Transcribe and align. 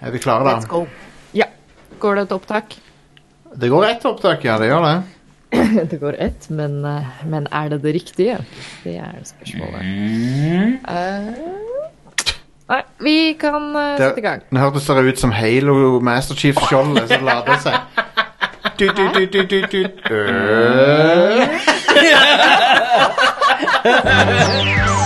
Er 0.00 0.10
vi 0.12 0.18
klare, 0.20 0.44
Let's 0.56 0.66
go. 0.68 0.84
Ja. 1.34 1.44
Går 2.00 2.14
det 2.18 2.22
et 2.28 2.32
opptak? 2.36 2.76
Det 3.56 3.68
går 3.72 3.84
ett 3.88 4.04
opptak, 4.04 4.44
ja. 4.44 4.58
Det 4.60 4.66
gjør 4.68 4.82
det. 4.84 4.96
Det 5.90 5.96
går 6.00 6.16
ett, 6.20 6.50
men, 6.50 6.84
eh, 6.84 7.04
men 7.24 7.46
er 7.52 7.68
det 7.72 7.78
det 7.82 7.92
riktige? 7.94 8.36
Det 8.84 8.96
er 8.98 9.14
spørsmålet. 9.24 9.80
Uh, 10.84 11.30
nei, 12.68 12.82
vi 13.00 13.14
kan 13.40 13.70
uh, 13.76 13.82
Det- 13.96 14.08
sette 14.10 14.20
i 14.20 14.26
gang. 14.26 14.42
Nå 14.50 14.60
hørtes 14.60 14.86
dere 14.90 15.06
ut 15.08 15.18
som 15.22 15.32
Halo 15.32 16.00
Master 16.04 16.34
Chief-skjoldet 16.36 17.08
som 17.14 17.24
lader 17.24 17.56
seg. 17.62 17.74
Du, 18.76 18.86
du, 18.92 19.08
du, 19.14 19.24
du, 19.32 19.42
du, 19.48 19.62
du. 19.70 19.82
Øh. 20.10 21.48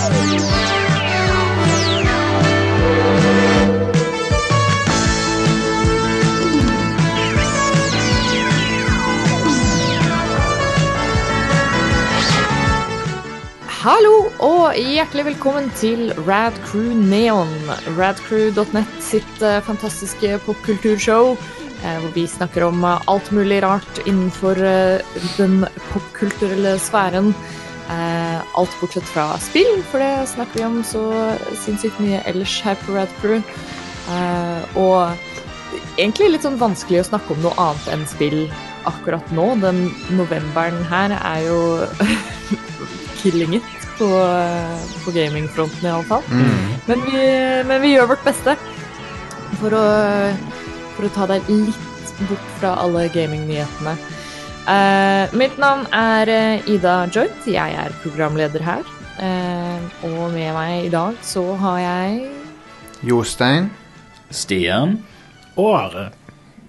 Hallo 13.81 14.27
og 14.45 14.75
hjertelig 14.77 15.23
velkommen 15.25 15.71
til 15.73 16.11
Rad 16.27 16.53
Crew 16.67 16.91
Neon. 16.93 17.49
Radcrew.net 17.97 18.89
sitt 19.01 19.39
eh, 19.41 19.55
fantastiske 19.65 20.35
popkulturshow. 20.45 21.31
eh, 21.81 21.95
hvor 22.03 22.11
vi 22.13 22.27
snakker 22.29 22.67
om 22.67 22.83
eh, 22.85 23.07
alt 23.09 23.31
mulig 23.33 23.63
rart 23.63 24.01
innenfor 24.05 24.61
den 25.39 25.65
popkulturelle 25.89 26.75
sfæren. 26.77 27.33
Alt 27.89 28.75
bortsett 28.79 29.07
fra 29.09 29.25
spill, 29.41 29.81
for 29.89 29.97
det 29.97 30.29
snakker 30.29 30.59
vi 30.59 30.67
om 30.67 30.77
så 30.85 31.01
sinnssykt 31.63 31.97
mye 32.03 32.21
ellers 32.29 32.53
her 32.61 32.77
på 32.85 32.93
Radcrew. 32.93 33.41
Og 34.77 35.97
egentlig 35.97 36.35
litt 36.35 36.45
sånn 36.45 36.61
vanskelig 36.61 37.01
å 37.01 37.09
snakke 37.09 37.33
om 37.33 37.41
noe 37.47 37.57
annet 37.57 37.89
enn 37.95 38.05
spill 38.13 38.45
akkurat 38.85 39.33
nå. 39.33 39.55
Den 39.65 39.87
novemberen 40.13 40.85
her 40.93 41.17
er 41.17 41.49
jo 41.49 41.59
killing 43.21 43.55
it 43.59 43.87
på, 43.97 44.09
på 45.05 45.13
gamingfronten, 45.15 45.85
iallfall. 45.87 46.25
Mm. 46.31 46.71
Men, 46.87 47.05
vi, 47.05 47.19
men 47.69 47.81
vi 47.83 47.93
gjør 47.95 48.11
vårt 48.15 48.25
beste 48.25 48.57
for 49.61 49.77
å, 49.77 49.85
for 50.95 51.07
å 51.07 51.13
ta 51.15 51.27
deg 51.29 51.49
litt 51.51 52.15
bort 52.29 52.49
fra 52.59 52.75
alle 52.81 53.07
gamingnyhetene. 53.13 53.95
Uh, 54.61 55.25
mitt 55.33 55.55
navn 55.57 55.87
er 55.95 56.29
eh, 56.29 56.67
Ida 56.69 57.07
Joint. 57.09 57.47
Jeg 57.49 57.77
er 57.81 57.95
programleder 58.03 58.61
her. 58.61 58.85
Uh, 59.21 60.05
og 60.05 60.31
med 60.33 60.53
meg 60.55 60.87
i 60.87 60.91
dag 60.93 61.17
så 61.25 61.43
har 61.61 61.79
jeg 61.81 62.29
Jostein. 63.05 63.71
Stian. 64.29 64.99
Og 65.57 65.73
Are. 65.75 66.05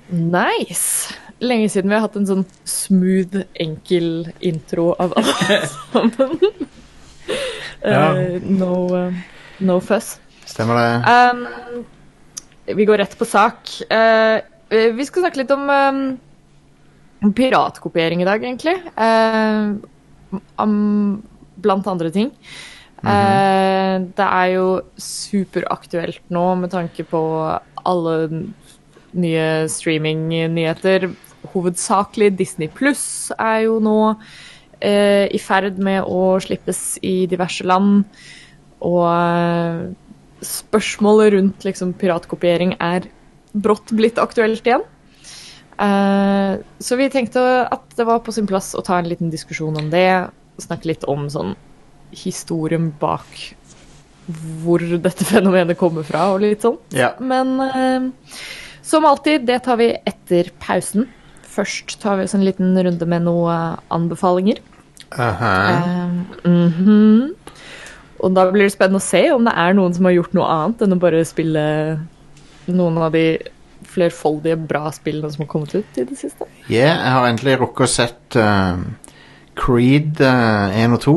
Nice! 0.08 1.12
Lenge 1.42 1.68
siden 1.72 1.90
vi 1.90 1.96
har 1.96 2.04
hatt 2.04 2.18
en 2.18 2.28
sånn 2.28 2.44
smooth, 2.68 3.42
enkel 3.60 4.28
intro 4.40 4.92
av 5.02 5.16
alle 5.18 5.62
sammen. 5.74 6.38
Ja. 7.82 8.12
Eh, 8.14 8.42
no, 8.46 8.74
uh, 8.94 9.14
no 9.58 9.80
fuss. 9.82 10.12
Stemmer 10.46 10.76
det? 10.78 10.90
Um, 11.10 11.82
vi 12.76 12.84
går 12.86 13.00
rett 13.02 13.16
på 13.18 13.26
sak. 13.26 13.72
Eh, 13.90 14.36
eh, 14.70 14.92
vi 14.94 15.06
skal 15.06 15.24
snakke 15.24 15.40
litt 15.40 15.50
om 15.50 15.66
um, 15.66 17.32
piratkopiering 17.34 18.22
i 18.22 18.28
dag, 18.28 18.44
egentlig. 18.44 18.77
Eh, 18.94 20.38
om, 20.62 20.77
blant 21.62 21.90
andre 21.90 22.12
ting. 22.14 22.30
Eh, 23.02 23.96
det 24.14 24.28
er 24.28 24.48
jo 24.54 24.66
superaktuelt 24.94 26.22
nå 26.30 26.44
med 26.60 26.70
tanke 26.70 27.06
på 27.08 27.22
alle 27.82 28.16
nye 29.12 29.46
streamingnyheter. 29.68 31.10
Hovedsakelig 31.52 32.32
Disney 32.38 32.70
Pluss 32.72 33.32
er 33.38 33.64
jo 33.66 33.78
nå 33.82 33.96
eh, 34.80 35.26
i 35.26 35.40
ferd 35.42 35.80
med 35.82 36.06
å 36.06 36.39
slippes 36.42 37.00
i 37.02 37.24
diverse 37.30 37.67
land. 37.67 38.05
Og 38.83 39.05
eh, 39.11 39.83
spørsmålet 40.42 41.34
rundt 41.36 41.67
liksom, 41.67 41.94
piratkopiering 41.98 42.77
er 42.83 43.08
brått 43.52 43.92
blitt 43.94 44.20
aktuelt 44.22 44.67
igjen. 44.67 44.84
Eh, 45.83 46.61
så 46.78 46.98
vi 47.00 47.11
tenkte 47.12 47.42
at 47.64 47.96
det 47.96 48.06
var 48.08 48.22
på 48.24 48.34
sin 48.34 48.48
plass 48.50 48.72
å 48.78 48.84
ta 48.86 48.98
en 48.98 49.11
liten 49.11 49.33
diskusjon 49.33 49.78
om 49.78 49.90
det. 49.92 50.28
Snakke 50.62 50.92
litt 50.92 51.06
om 51.11 51.28
sånn 51.33 51.55
historien 52.12 52.90
bak 53.00 53.30
hvor 54.62 54.83
dette 54.83 55.24
fenomenet 55.27 55.78
kommer 55.80 56.06
fra, 56.06 56.28
og 56.33 56.42
litt 56.44 56.62
sånn. 56.62 56.78
Ja. 56.94 57.14
Men 57.18 57.56
eh, 57.64 58.11
som 58.83 59.06
alltid, 59.08 59.46
det 59.48 59.62
tar 59.67 59.80
vi 59.80 59.90
etter 59.94 60.52
pausen. 60.62 61.08
Først 61.52 61.98
tar 62.01 62.18
vi 62.18 62.27
oss 62.27 62.35
en 62.36 62.45
liten 62.46 62.73
runde 62.77 63.08
med 63.08 63.27
noen 63.27 63.80
anbefalinger. 63.92 64.63
Aha. 65.13 65.55
Uh, 66.45 66.48
mm 66.48 66.68
-hmm. 66.79 67.35
Og 68.23 68.35
da 68.35 68.51
blir 68.51 68.64
det 68.64 68.73
spennende 68.73 69.02
å 69.02 69.05
se 69.05 69.33
om 69.33 69.45
det 69.45 69.52
er 69.57 69.74
noen 69.74 69.95
som 69.95 70.05
har 70.05 70.12
gjort 70.12 70.35
noe 70.35 70.46
annet 70.46 70.83
enn 70.83 70.92
å 70.92 71.01
bare 71.02 71.24
spille 71.24 71.98
noen 72.67 72.98
av 72.98 73.12
de 73.12 73.39
flerfoldige 73.92 74.57
bra 74.57 74.91
spillene 74.95 75.30
som 75.33 75.42
har 75.42 75.51
kommet 75.51 75.74
ut 75.74 75.98
i 75.98 76.05
det 76.05 76.18
siste. 76.18 76.46
Yeah, 76.68 76.96
jeg 76.96 77.12
har 77.17 77.29
endelig 77.29 77.58
rukket 77.61 77.86
å 77.86 77.91
sett 77.91 78.36
uh, 78.36 78.79
Creed 79.58 80.20
uh, 80.20 80.85
1 80.85 80.96
og 80.96 81.01
2. 81.01 81.17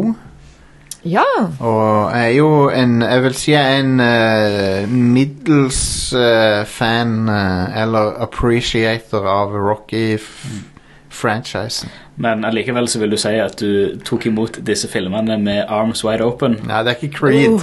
Ja! 1.05 1.23
Og 1.59 2.11
jeg 2.15 2.25
er 2.25 2.29
jo 2.37 2.69
en 2.73 3.01
Jeg 3.01 3.23
vil 3.23 3.33
si 3.37 3.51
jeg 3.51 3.75
er 3.75 3.79
en 3.83 3.99
uh, 4.01 4.89
middels 4.89 6.13
uh, 6.17 6.65
fan 6.65 7.29
uh, 7.29 7.81
eller 7.81 8.13
appreciator 8.25 9.27
av 9.29 9.51
Rocky-franchisen. 9.53 11.89
Men 12.17 12.45
allikevel 12.47 12.87
så 12.89 12.99
vil 13.03 13.11
du 13.11 13.17
si 13.19 13.27
at 13.37 13.59
du 13.59 13.99
tok 14.07 14.25
imot 14.31 14.57
disse 14.65 14.87
filmene 14.89 15.37
med 15.37 15.63
arms 15.67 16.03
wide 16.05 16.23
open. 16.25 16.55
Nei, 16.65 16.83
det 16.87 16.91
er 16.93 16.97
ikke 17.03 17.17
Creed. 17.19 17.59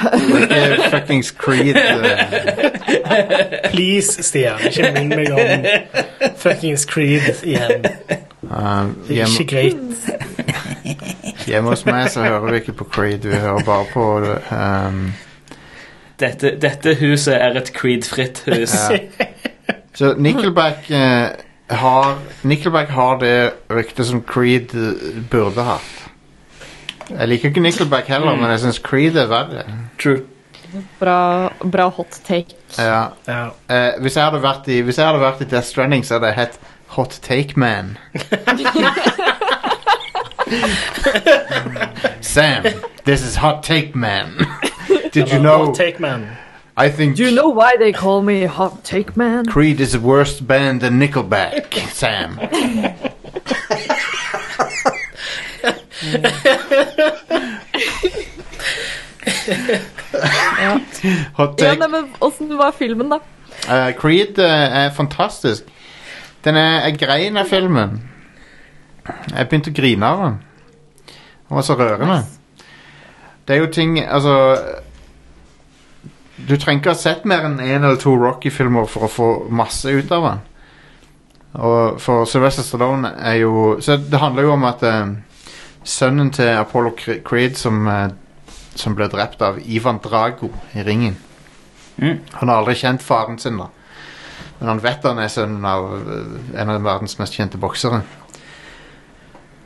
Det 0.00 0.56
er 0.56 0.72
ikke 0.72 0.90
fuckings 0.96 1.30
Creed. 1.36 1.76
Please, 3.70 4.22
Stian, 4.24 4.58
ikke 4.66 4.90
minn 4.96 5.08
meg 5.14 5.30
om 5.36 5.40
fuckings 6.40 6.84
Creed 6.90 7.44
igjen. 7.44 7.84
Uh, 8.50 8.88
Det 9.06 9.20
er 9.20 9.26
ikke 9.30 9.46
greit. 9.54 9.78
hjemme 11.50 11.74
hos 11.74 11.84
meg 11.88 12.08
så 12.12 12.24
hører 12.24 12.46
vi 12.48 12.62
ikke 12.62 12.76
på 12.80 12.88
Creed, 12.94 13.26
vi 13.26 13.36
hører 13.40 13.66
bare 13.66 13.86
på 13.92 14.06
um, 14.56 15.04
Dette, 16.20 16.54
dette 16.60 16.94
huset 17.00 17.34
er 17.36 17.56
et 17.56 17.70
Creed-fritt 17.72 18.42
hus. 18.44 18.74
Ja. 18.76 19.28
Så 19.96 20.12
Nickelback 20.20 20.90
eh, 20.92 21.30
har 21.80 22.18
Nickelback 22.42 22.92
har 22.92 23.18
det 23.22 23.52
ryktet 23.72 24.06
som 24.06 24.20
Creed 24.22 24.74
burde 25.32 25.64
hatt. 25.64 25.96
Jeg 27.10 27.28
liker 27.28 27.50
ikke 27.50 27.64
Nickelback 27.64 28.10
heller, 28.12 28.36
men 28.36 28.52
jeg 28.52 28.62
syns 28.66 28.82
Creed 28.84 29.16
er 29.18 29.30
verre. 29.32 29.64
True. 29.98 30.22
Bra, 31.00 31.50
bra 31.64 31.88
hot 31.90 32.20
take. 32.26 32.54
Ja. 32.78 33.06
Ja. 33.26 33.44
Eh, 33.68 34.00
hvis, 34.00 34.16
jeg 34.16 34.24
hadde 34.24 34.42
vært 34.42 34.68
i, 34.70 34.80
hvis 34.86 35.00
jeg 35.00 35.08
hadde 35.08 35.22
vært 35.22 35.42
i 35.42 35.48
Death 35.50 35.66
Stranding, 35.72 36.06
så 36.06 36.18
hadde 36.18 36.30
jeg 36.30 36.38
hett 36.44 36.60
Hot 36.94 37.18
Take 37.22 37.58
Man. 37.58 37.96
Sam, 42.20 42.62
this 43.04 43.22
is 43.22 43.36
Hot 43.36 43.62
Take 43.62 43.94
Man. 43.94 44.36
Did 45.12 45.30
you 45.30 45.38
know? 45.38 45.66
Hot 45.66 45.74
Take 45.74 46.00
man. 46.00 46.36
I 46.76 46.88
think 46.88 47.16
Do 47.16 47.24
you 47.24 47.34
know 47.34 47.48
why 47.50 47.76
they 47.76 47.92
call 47.92 48.22
me 48.22 48.44
hot 48.44 48.84
take 48.84 49.14
man? 49.16 49.44
Creed 49.44 49.80
is 49.80 49.94
a 49.94 50.00
worse 50.00 50.40
band 50.40 50.80
than 50.80 50.98
Nickelback, 50.98 51.74
Sam. 51.90 52.38
Hot 61.34 61.60
Ja, 61.60 61.70
take. 61.70 61.78
nei, 61.78 61.88
men 61.88 62.08
Åssen 62.20 62.56
var 62.58 62.72
filmen, 62.72 63.10
da? 63.10 63.18
Eh, 63.68 63.92
Creed 63.98 64.38
eh, 64.38 64.84
er 64.84 64.90
fantastisk. 64.90 65.64
Den 66.44 66.56
er, 66.56 66.80
jeg 66.88 66.98
grein 66.98 67.36
av 67.36 67.48
filmen. 67.50 68.00
Jeg 69.30 69.48
begynte 69.48 69.72
å 69.72 69.76
grine 69.76 70.06
av 70.06 70.22
den. 70.24 70.36
Den 71.48 71.56
var 71.58 71.66
så 71.66 71.76
rørende. 71.78 72.20
Det 73.46 73.56
er 73.56 73.64
jo 73.64 73.70
ting 73.72 73.96
Altså 73.98 74.34
Du 76.36 76.54
trenger 76.56 76.78
ikke 76.78 76.92
ha 76.92 76.98
sett 76.98 77.24
mer 77.24 77.44
enn 77.48 77.58
én 77.60 77.82
eller 77.82 77.98
to 78.00 78.14
Rocky-filmer 78.16 78.86
for 78.88 79.04
å 79.04 79.12
få 79.12 79.30
masse 79.50 79.90
ut 79.90 80.12
av 80.12 80.28
den. 80.28 80.44
Og 81.60 81.98
for 82.00 82.24
Sylvester 82.30 82.62
Stallone 82.62 83.10
er 83.18 83.40
jo 83.42 83.80
Så 83.82 83.96
det 83.96 84.20
handler 84.22 84.46
jo 84.46 84.52
om 84.54 84.64
at 84.64 84.84
eh, 84.86 85.16
sønnen 85.84 86.30
til 86.30 86.52
Apollo 86.54 86.94
Creed 87.26 87.58
som, 87.58 87.88
eh, 87.88 88.12
som 88.74 88.94
ble 88.94 89.08
drept 89.10 89.42
av 89.42 89.58
Ivan 89.64 89.98
Drago 90.04 90.52
i 90.74 90.86
ringen 90.86 91.18
Mm. 92.00 92.18
Han 92.32 92.48
har 92.48 92.56
aldri 92.62 92.74
kjent 92.80 93.02
faren 93.04 93.38
sin, 93.38 93.58
da. 93.60 93.66
Men 94.58 94.68
han 94.68 94.80
vet 94.80 95.04
han 95.04 95.18
er 95.20 95.28
sønnen 95.32 95.64
av 95.68 95.90
øh, 95.98 96.38
en 96.56 96.72
av 96.72 96.82
verdens 96.84 97.18
mest 97.20 97.36
kjente 97.36 97.60
boksere. 97.60 98.02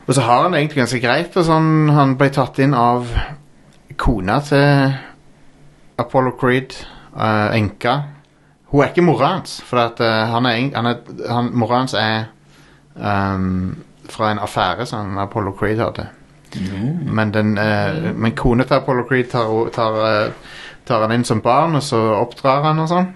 Og 0.07 0.15
så 0.15 0.21
har 0.21 0.43
han 0.43 0.53
det 0.53 0.61
egentlig 0.61 0.83
ganske 0.83 1.01
greit. 1.01 1.37
Og 1.37 1.47
sånn, 1.47 1.71
han 1.95 2.17
ble 2.21 2.29
tatt 2.35 2.61
inn 2.63 2.77
av 2.77 3.09
kona 4.01 4.41
til 4.45 4.93
Apollo 6.01 6.35
Creed, 6.41 6.77
uh, 7.15 7.55
enka. 7.55 7.95
Hun 8.73 8.83
er 8.83 8.91
ikke 8.91 9.07
mora 9.07 9.35
hans, 9.37 9.61
for 9.65 9.85
at, 9.85 10.03
uh, 10.03 10.27
han 10.35 10.49
er, 10.51 10.61
han 10.75 10.91
er, 10.91 11.01
han, 11.31 11.51
mora 11.55 11.81
hans 11.85 11.95
er 11.97 12.27
um, 12.99 13.77
fra 14.11 14.33
en 14.33 14.43
affære 14.43 14.87
som 14.91 15.19
Apollo 15.23 15.55
Creed 15.61 15.81
hadde. 15.81 16.09
Men, 16.55 17.33
den, 17.35 17.57
uh, 17.59 18.11
men 18.15 18.35
kona 18.37 18.67
til 18.67 18.81
Apollo 18.81 19.07
Creed 19.09 19.31
tar, 19.33 19.53
tar, 19.75 20.35
tar 20.87 21.07
han 21.07 21.15
inn 21.15 21.27
som 21.27 21.43
barn, 21.43 21.79
og 21.79 21.87
så 21.87 22.03
oppdrar 22.19 22.67
han 22.67 22.83
og 22.83 22.91
sånn. 22.91 23.09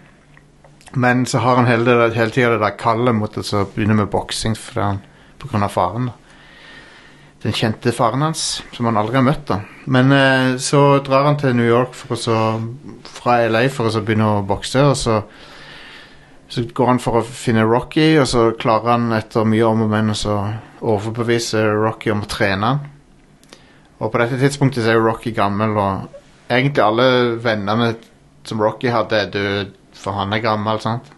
Men 0.96 1.26
så 1.28 1.42
har 1.44 1.58
han 1.58 1.68
hele, 1.68 1.98
hele 2.14 2.32
tida 2.32 2.54
det 2.54 2.62
der 2.62 2.78
kallet 2.80 3.14
mot 3.14 3.34
å 3.36 3.44
så 3.44 3.66
begynne 3.74 3.98
med 3.98 4.08
boksing 4.08 4.56
pga. 4.56 5.68
faren. 5.68 6.08
da 6.08 6.27
den 7.42 7.54
kjente 7.54 7.92
faren 7.94 8.24
hans, 8.26 8.62
som 8.74 8.88
han 8.88 8.98
aldri 8.98 9.18
har 9.20 9.26
møtt. 9.26 9.46
da 9.46 9.60
Men 9.86 10.12
eh, 10.12 10.56
så 10.62 10.98
drar 11.06 11.28
han 11.28 11.38
til 11.38 11.54
New 11.56 11.68
York 11.68 11.94
så, 12.18 12.58
fra 13.06 13.38
LA 13.46 13.68
for 13.70 13.86
å 13.86 14.02
begynne 14.02 14.32
å 14.38 14.44
bokse. 14.46 14.82
Og 14.90 14.96
så, 14.98 15.20
så 16.50 16.66
går 16.74 16.92
han 16.92 17.02
for 17.02 17.20
å 17.20 17.24
finne 17.26 17.66
Rocky, 17.68 18.16
og 18.18 18.26
så 18.30 18.50
klarer 18.58 18.96
han 18.96 19.12
etter 19.16 19.46
mye 19.46 19.70
om 19.70 19.86
og 19.86 19.92
men 19.94 20.14
å 20.14 20.38
overbevise 20.80 21.62
Rocky 21.78 22.10
om 22.14 22.24
å 22.26 22.30
trene 22.30 22.72
han. 22.72 22.86
Og 23.98 24.12
på 24.12 24.20
dette 24.22 24.38
tidspunktet 24.38 24.84
så 24.84 24.92
er 24.92 24.98
jo 24.98 25.06
Rocky 25.06 25.32
gammel, 25.34 25.78
og 25.78 26.50
egentlig 26.50 26.84
alle 26.84 27.08
vennene 27.42 27.92
som 28.46 28.60
Rocky 28.62 28.90
hadde, 28.90 29.18
er 29.18 29.32
døde, 29.32 29.72
for 29.98 30.14
han 30.18 30.32
er 30.32 30.42
gammel. 30.42 30.78
sant? 30.80 31.10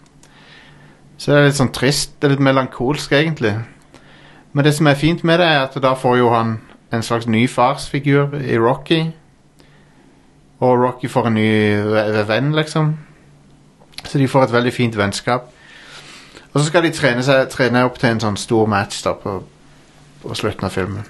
Så 1.20 1.32
det 1.32 1.36
er 1.36 1.50
litt 1.50 1.58
sånn 1.58 1.74
trist. 1.76 2.16
Det 2.16 2.28
er 2.28 2.32
litt 2.34 2.44
melankolsk, 2.44 3.12
egentlig. 3.12 3.52
Men 4.52 4.64
det 4.64 4.74
som 4.74 4.86
er 4.86 4.94
fint 4.94 5.24
med 5.24 5.38
det, 5.38 5.46
er 5.46 5.62
at 5.62 5.76
da 5.82 5.94
får 5.94 6.16
jo 6.18 6.32
han 6.34 6.58
en 6.92 7.02
slags 7.02 7.26
ny 7.26 7.48
farsfigur 7.48 8.34
i 8.34 8.58
Rocky. 8.58 9.04
Og 10.60 10.82
Rocky 10.82 11.08
får 11.08 11.26
en 11.26 11.34
ny 11.34 11.50
venn, 12.26 12.52
liksom. 12.56 12.98
Så 14.04 14.18
de 14.18 14.28
får 14.28 14.42
et 14.48 14.52
veldig 14.52 14.72
fint 14.72 14.96
vennskap. 14.96 15.50
Og 16.52 16.60
så 16.60 16.66
skal 16.66 16.82
de 16.82 16.90
trene, 16.90 17.22
seg, 17.22 17.46
trene 17.52 17.84
opp 17.86 17.98
til 18.00 18.10
en 18.10 18.22
sånn 18.22 18.38
stor 18.40 18.66
match 18.68 19.04
da 19.06 19.14
på, 19.14 19.36
på 20.22 20.34
slutten 20.34 20.66
av 20.66 20.74
filmen. 20.74 21.06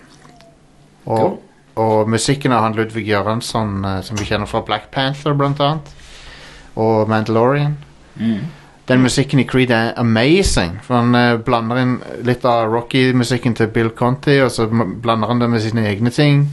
Og, 1.08 1.38
og 1.80 2.10
musikken 2.12 2.52
av 2.52 2.66
han 2.66 2.76
Ludvig 2.76 3.06
Göransson, 3.08 3.78
eh, 3.88 4.00
som 4.04 4.20
vi 4.20 4.28
kjenner 4.28 4.50
fra 4.50 4.60
Black 4.66 4.90
Panther, 4.92 5.32
blant 5.34 5.62
annet. 5.64 5.94
Og 6.76 7.08
Mandalorian. 7.08 7.78
Mm. 8.20 8.44
Den 8.90 9.04
musikken 9.04 9.38
i 9.38 9.46
Creed 9.46 9.70
er 9.70 9.92
amazing. 9.96 10.80
For 10.82 10.98
han 10.98 11.14
eh, 11.14 11.38
blander 11.46 11.78
inn 11.78 11.92
litt 12.26 12.42
av 12.48 12.72
Rocky-musikken 12.72 13.54
til 13.54 13.70
Bill 13.70 13.92
Conti, 13.94 14.40
og 14.42 14.50
så 14.50 14.66
blander 14.66 15.30
han 15.30 15.42
det 15.42 15.50
med 15.52 15.62
sine 15.62 15.84
egne 15.86 16.10
ting. 16.10 16.48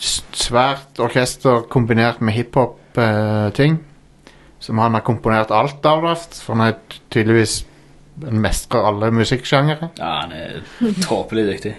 S 0.00 0.18
svært 0.36 1.00
orkester 1.00 1.64
kombinert 1.72 2.20
med 2.20 2.36
hiphop-ting. 2.36 3.80
som 4.60 4.78
han 4.78 4.92
har 4.92 5.00
komponert 5.00 5.50
alt 5.50 5.86
av, 5.88 6.02
for 6.44 6.52
han 6.52 6.66
er 6.66 6.98
tydeligvis 7.10 7.64
en 8.28 8.40
mestrer 8.40 8.84
alle 8.84 9.08
musikksjangere. 9.10 9.88
Ja, 9.96 10.10
han 10.20 10.32
er 10.32 10.60
tåpelig 11.00 11.46
dyktig. 11.46 11.72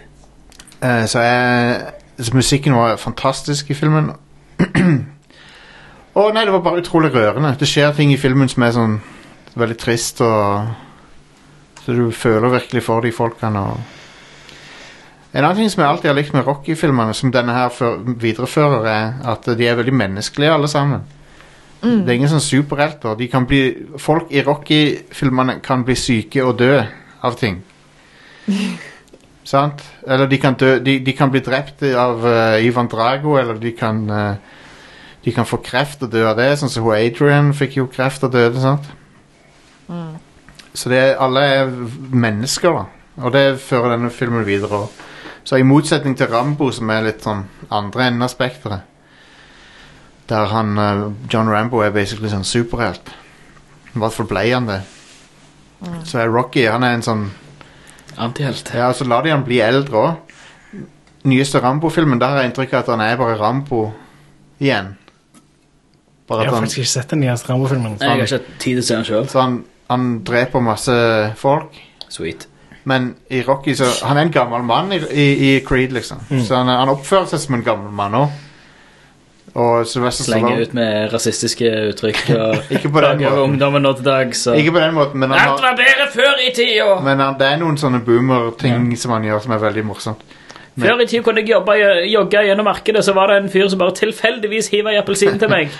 Eh, 0.81 1.05
så 1.05 1.19
jeg 1.19 1.81
så 2.17 2.33
Musikken 2.33 2.73
var 2.73 2.95
fantastisk 2.97 3.69
i 3.69 3.73
filmen. 3.73 4.11
Og 6.17 6.33
nei, 6.33 6.45
det 6.45 6.53
var 6.53 6.61
bare 6.65 6.81
utrolig 6.81 7.13
rørende. 7.13 7.55
Det 7.59 7.67
skjer 7.69 7.93
ting 7.93 8.13
i 8.13 8.17
filmen 8.17 8.49
som 8.49 8.63
er 8.63 8.73
sånn 8.75 8.97
veldig 9.55 9.77
trist, 9.77 10.21
og 10.21 10.67
Så 11.81 11.95
du 11.97 12.11
føler 12.11 12.49
virkelig 12.53 12.83
for 12.83 13.01
de 13.01 13.09
folkene. 13.11 13.59
Og 13.59 13.79
en 15.33 15.43
annen 15.43 15.57
ting 15.57 15.71
som 15.71 15.81
jeg 15.81 15.89
alltid 15.89 16.09
har 16.11 16.15
likt 16.15 16.33
med 16.35 16.45
Rocky-filmene, 16.45 17.13
som 17.17 17.31
denne 17.33 17.55
her 17.55 17.71
før, 17.73 17.97
viderefører, 18.21 18.85
er 18.85 19.31
at 19.31 19.49
de 19.57 19.67
er 19.67 19.79
veldig 19.79 19.93
menneskelige, 19.93 20.51
alle 20.53 20.67
sammen. 20.67 21.01
Det 21.81 22.11
er 22.11 22.19
ingen 22.19 22.29
sånn 22.29 22.43
superhelter. 22.43 23.15
De 23.17 23.25
kan 23.31 23.47
bli, 23.49 23.61
folk 23.97 24.29
i 24.29 24.43
Rocky-filmene 24.45 25.57
kan 25.65 25.81
bli 25.87 25.95
syke 25.97 26.43
og 26.45 26.59
dø 26.59 26.75
av 27.25 27.37
ting. 27.39 27.63
Sant? 29.51 29.81
Eller 30.05 30.29
de 30.29 30.37
kan, 30.37 30.53
dø, 30.53 30.75
de, 30.85 30.99
de 31.01 31.13
kan 31.17 31.31
bli 31.33 31.41
drept 31.41 31.81
av 31.89 32.21
uh, 32.21 32.61
Ivan 32.61 32.91
Drago, 32.91 33.39
eller 33.41 33.57
de 33.57 33.73
kan 33.73 34.03
uh, 34.09 34.57
De 35.21 35.31
kan 35.33 35.45
få 35.45 35.59
kreft 35.61 36.01
og 36.01 36.09
dø 36.13 36.23
av 36.25 36.37
det, 36.37 36.47
sånn 36.57 36.69
som 36.69 36.87
Adrian 36.89 37.51
fikk 37.53 37.75
jo 37.77 37.89
kreft 37.89 38.23
og 38.25 38.31
døde. 38.33 38.57
sant? 38.61 38.87
Så 40.73 40.89
det 40.89 40.99
er, 40.99 41.15
alle 41.19 41.41
er 41.41 41.71
mennesker, 42.11 42.77
da. 42.77 42.85
Og 43.21 43.33
det 43.35 43.59
fører 43.59 43.95
denne 43.95 44.11
filmen 44.13 44.45
videre 44.47 44.85
også. 44.85 45.09
Så 45.43 45.57
i 45.57 45.65
motsetning 45.65 46.13
til 46.17 46.29
Rambo, 46.29 46.69
som 46.71 46.89
er 46.93 47.01
litt 47.07 47.23
sånn 47.25 47.43
andre 47.73 48.07
enden 48.07 48.25
av 48.25 48.29
spekteret, 48.29 48.85
der 50.29 50.51
han 50.51 50.77
eh, 50.79 51.05
John 51.33 51.49
Rambo 51.49 51.81
er 51.81 51.93
basically 51.95 52.29
sånn 52.31 52.45
superhelt. 52.47 53.09
I 53.91 53.99
hvert 53.99 54.15
fall 54.15 54.29
ble 54.29 54.43
han 54.51 54.69
det. 54.69 54.81
Så 56.05 56.21
er 56.21 56.29
Rocky 56.29 56.67
han 56.69 56.85
er 56.85 56.99
en 56.99 57.05
sånn 57.05 57.29
Antihelt. 58.21 58.67
Ja, 58.75 58.89
så 58.93 59.05
lar 59.07 59.23
de 59.23 59.31
han 59.31 59.43
bli 59.47 59.61
eldre 59.63 59.97
òg. 59.97 60.33
Nyeste 61.31 61.61
Rambo-filmen, 61.63 62.19
der 62.19 62.33
har 62.33 62.41
jeg 62.41 62.51
inntrykk 62.51 62.73
av 62.75 62.81
at 62.83 62.89
han 62.91 63.03
er 63.05 63.15
bare 63.17 63.37
Rambo 63.39 63.85
igjen. 64.59 64.91
Bare 66.27 66.43
Jeg 66.43 66.49
har 66.51 66.57
han, 66.57 66.65
faktisk 66.65 66.81
ikke 66.83 66.91
sett 66.91 67.13
den 67.13 67.23
nyeste 67.23 67.49
Rambo-filmen. 67.49 67.95
Jeg 68.01 68.09
har 68.09 68.19
ikke 68.19 68.39
hatt 68.41 68.49
tid 68.59 68.81
til 68.81 68.83
å 68.83 68.87
se 68.87 68.97
den 68.97 69.07
sjøl. 69.07 69.29
Så 69.91 69.97
han, 69.97 70.23
dreper 70.23 70.63
masse 70.63 70.93
folk. 71.37 71.75
Sweet. 72.09 72.47
Men 72.83 73.15
i 73.29 73.43
Rocky 73.43 73.75
så 73.75 73.85
Han 74.07 74.17
er 74.17 74.21
en 74.21 74.31
gammel 74.31 74.63
mann 74.63 74.93
i, 74.93 74.97
i, 75.11 75.25
i 75.55 75.59
Creed, 75.59 75.91
liksom. 75.91 76.23
Så 76.47 76.55
han, 76.55 76.71
han 76.71 76.89
oppfører 76.89 77.27
seg 77.29 77.43
som 77.43 77.59
en 77.59 77.65
gammel 77.65 77.91
mann 77.93 78.15
òg. 78.17 78.39
Og 79.51 79.87
Sylvester 79.87 80.23
Slenger 80.23 80.47
Stallone 80.47 80.63
ut 80.63 80.73
med 80.73 81.13
rasistiske 81.13 81.69
uttrykk 81.89 82.19
og 82.37 82.53
Ikke 82.77 82.89
på 82.89 83.01
den 83.03 83.19
måten. 83.19 83.39
ungdommen 83.39 83.83
nå 83.83 83.91
til 83.97 84.05
dags. 84.05 84.45
Og... 84.47 84.57
Ikke 84.57 84.71
på 84.71 84.79
den 84.79 84.93
måten, 84.95 85.19
men, 85.19 85.33
han 85.35 85.39
Alt 85.39 85.59
har, 85.59 85.73
var 85.73 85.81
bedre 85.81 86.05
før 86.13 86.39
i 86.39 86.53
tida! 86.55 86.93
men 87.03 87.19
han, 87.19 87.35
det 87.39 87.49
er 87.49 87.59
noen 87.59 87.75
sånne 87.77 87.99
boomer-ting 88.05 88.93
som 88.97 89.11
han 89.17 89.27
gjør 89.27 89.43
som 89.43 89.57
er 89.57 89.65
veldig 89.65 89.83
morsomt. 89.89 90.23
Før 90.79 91.03
i 91.03 91.07
tida 91.09 91.25
kunne 91.25 91.43
jeg 91.43 91.51
jobbe, 91.51 91.75
jogge 92.07 92.45
gjennom 92.47 92.69
markedet, 92.69 93.03
så 93.03 93.13
var 93.17 93.27
det 93.27 93.41
en 93.41 93.51
fyr 93.51 93.67
som 93.67 93.81
bare 93.81 93.97
tilfeldigvis 93.99 94.71
hiva 94.71 94.95
i 94.95 95.01
appelsin 95.01 95.35
til 95.41 95.51
meg. 95.51 95.75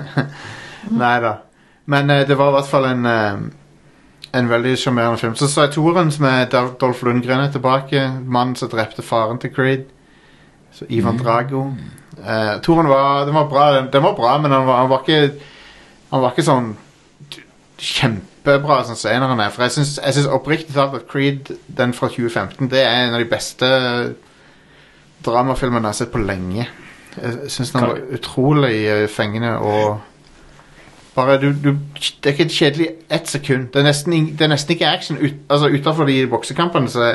Nei 1.02 1.16
da. 1.24 1.32
Men 1.92 2.10
eh, 2.10 2.26
det 2.28 2.38
var 2.38 2.52
i 2.52 2.56
hvert 2.58 2.70
fall 2.70 2.88
en 2.90 3.06
eh, 3.06 3.42
En 4.32 4.48
veldig 4.48 4.78
sjarmerende 4.80 5.18
film. 5.20 5.34
Så 5.36 5.46
så 5.46 5.66
jeg 5.66 5.74
toeren, 5.74 6.08
som 6.10 6.24
er 6.24 6.46
der 6.48 6.70
Dolph 6.80 7.02
Lundgren 7.04 7.42
er 7.44 7.50
tilbake. 7.52 8.06
Mannen 8.24 8.56
som 8.56 8.70
drepte 8.72 9.02
faren 9.04 9.38
til 9.38 9.52
Creed. 9.52 9.82
Så 10.72 10.86
Ivan 10.88 11.18
Drago. 11.18 11.66
Uh, 12.16 12.60
toeren 12.64 12.88
var, 12.88 13.26
den 13.26 13.34
var 13.34 13.48
bra, 13.48 13.66
den, 13.76 13.90
den 13.92 14.02
var 14.02 14.14
bra, 14.16 14.38
men 14.38 14.52
han 14.52 14.66
var, 14.66 14.76
han 14.76 14.88
var 14.90 15.04
ikke 15.04 15.34
Han 16.10 16.22
var 16.22 16.32
ikke 16.32 16.44
sånn 16.44 16.70
kjempebra 17.82 18.82
som 18.84 18.96
senere 18.96 19.36
er. 19.36 19.50
For 19.52 19.66
jeg 19.66 19.74
syns, 19.76 19.98
jeg 19.98 20.16
syns 20.16 20.30
oppriktig 20.32 20.74
talt 20.76 20.96
at 20.96 21.08
Creed, 21.10 21.52
den 21.66 21.92
fra 21.96 22.08
2015, 22.08 22.70
det 22.70 22.82
er 22.84 23.06
en 23.06 23.16
av 23.16 23.22
de 23.22 23.28
beste 23.30 23.68
dramafilmene 25.26 25.88
jeg 25.88 25.90
har 25.90 25.98
sett 25.98 26.12
på 26.12 26.22
lenge. 26.22 26.68
Jeg 27.16 27.50
syns 27.52 27.72
den 27.74 27.84
var 27.84 28.00
utrolig 28.16 28.76
eh, 28.88 29.08
fengende 29.10 29.56
og 29.58 30.00
bare 31.14 31.38
du, 31.42 31.50
du, 31.52 31.72
Det 31.94 32.26
er 32.26 32.32
ikke 32.32 32.44
et 32.48 32.54
kjedelig 32.56 32.88
ett 33.10 33.28
sekund. 33.28 33.66
Det 33.72 33.80
er 33.82 33.88
nesten, 33.90 34.12
ing- 34.16 34.30
det 34.38 34.46
er 34.46 34.52
nesten 34.54 34.72
ikke 34.76 34.88
action. 34.88 35.18
Ut, 35.20 35.34
altså 35.50 35.68
Utenfor 35.68 36.04
de 36.08 36.20
boksekampene 36.32 36.88
så 36.92 37.12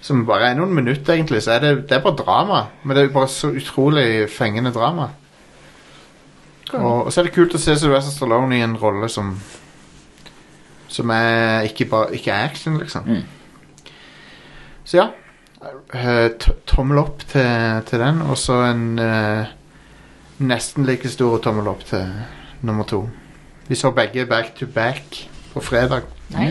som 0.00 0.22
bare 0.26 0.46
er 0.50 0.54
noen 0.56 0.70
minutter, 0.72 1.12
egentlig, 1.14 1.42
så 1.44 1.58
er 1.58 1.60
det, 1.60 1.70
det 1.90 1.92
er 1.98 2.00
bare 2.04 2.16
drama. 2.16 2.60
Men 2.84 2.96
det 2.96 3.02
er 3.04 3.10
bare 3.12 3.28
så 3.28 3.50
utrolig 3.52 4.30
fengende 4.32 4.72
drama. 4.72 5.10
Og, 6.72 7.04
og 7.06 7.12
så 7.12 7.20
er 7.20 7.26
det 7.28 7.34
kult 7.34 7.54
å 7.54 7.60
se 7.60 7.74
Sylvester 7.76 8.14
Stallone 8.14 8.56
i 8.56 8.62
en 8.64 8.76
rolle 8.80 9.08
som 9.12 9.34
Som 10.90 11.10
er 11.14 11.66
ikke, 11.68 11.84
bare, 11.90 12.14
ikke 12.16 12.30
er 12.32 12.48
action, 12.48 12.78
liksom. 12.80 13.04
Mm. 13.06 13.92
Så 14.84 14.96
ja. 14.96 15.08
Eh, 15.94 16.30
t- 16.40 16.54
tommel 16.66 16.98
opp 16.98 17.20
til, 17.30 17.82
til 17.86 18.00
den, 18.00 18.22
og 18.26 18.38
så 18.40 18.56
en 18.70 18.98
eh, 18.98 19.50
nesten 20.40 20.86
like 20.88 21.08
stor 21.12 21.38
tommel 21.44 21.68
opp 21.70 21.84
til 21.86 22.08
nummer 22.66 22.84
to. 22.88 23.04
Vi 23.70 23.78
så 23.78 23.92
begge 23.94 24.26
back 24.26 24.54
to 24.58 24.66
back 24.66 25.20
på 25.52 25.62
fredag. 25.62 26.08
Nei. 26.34 26.50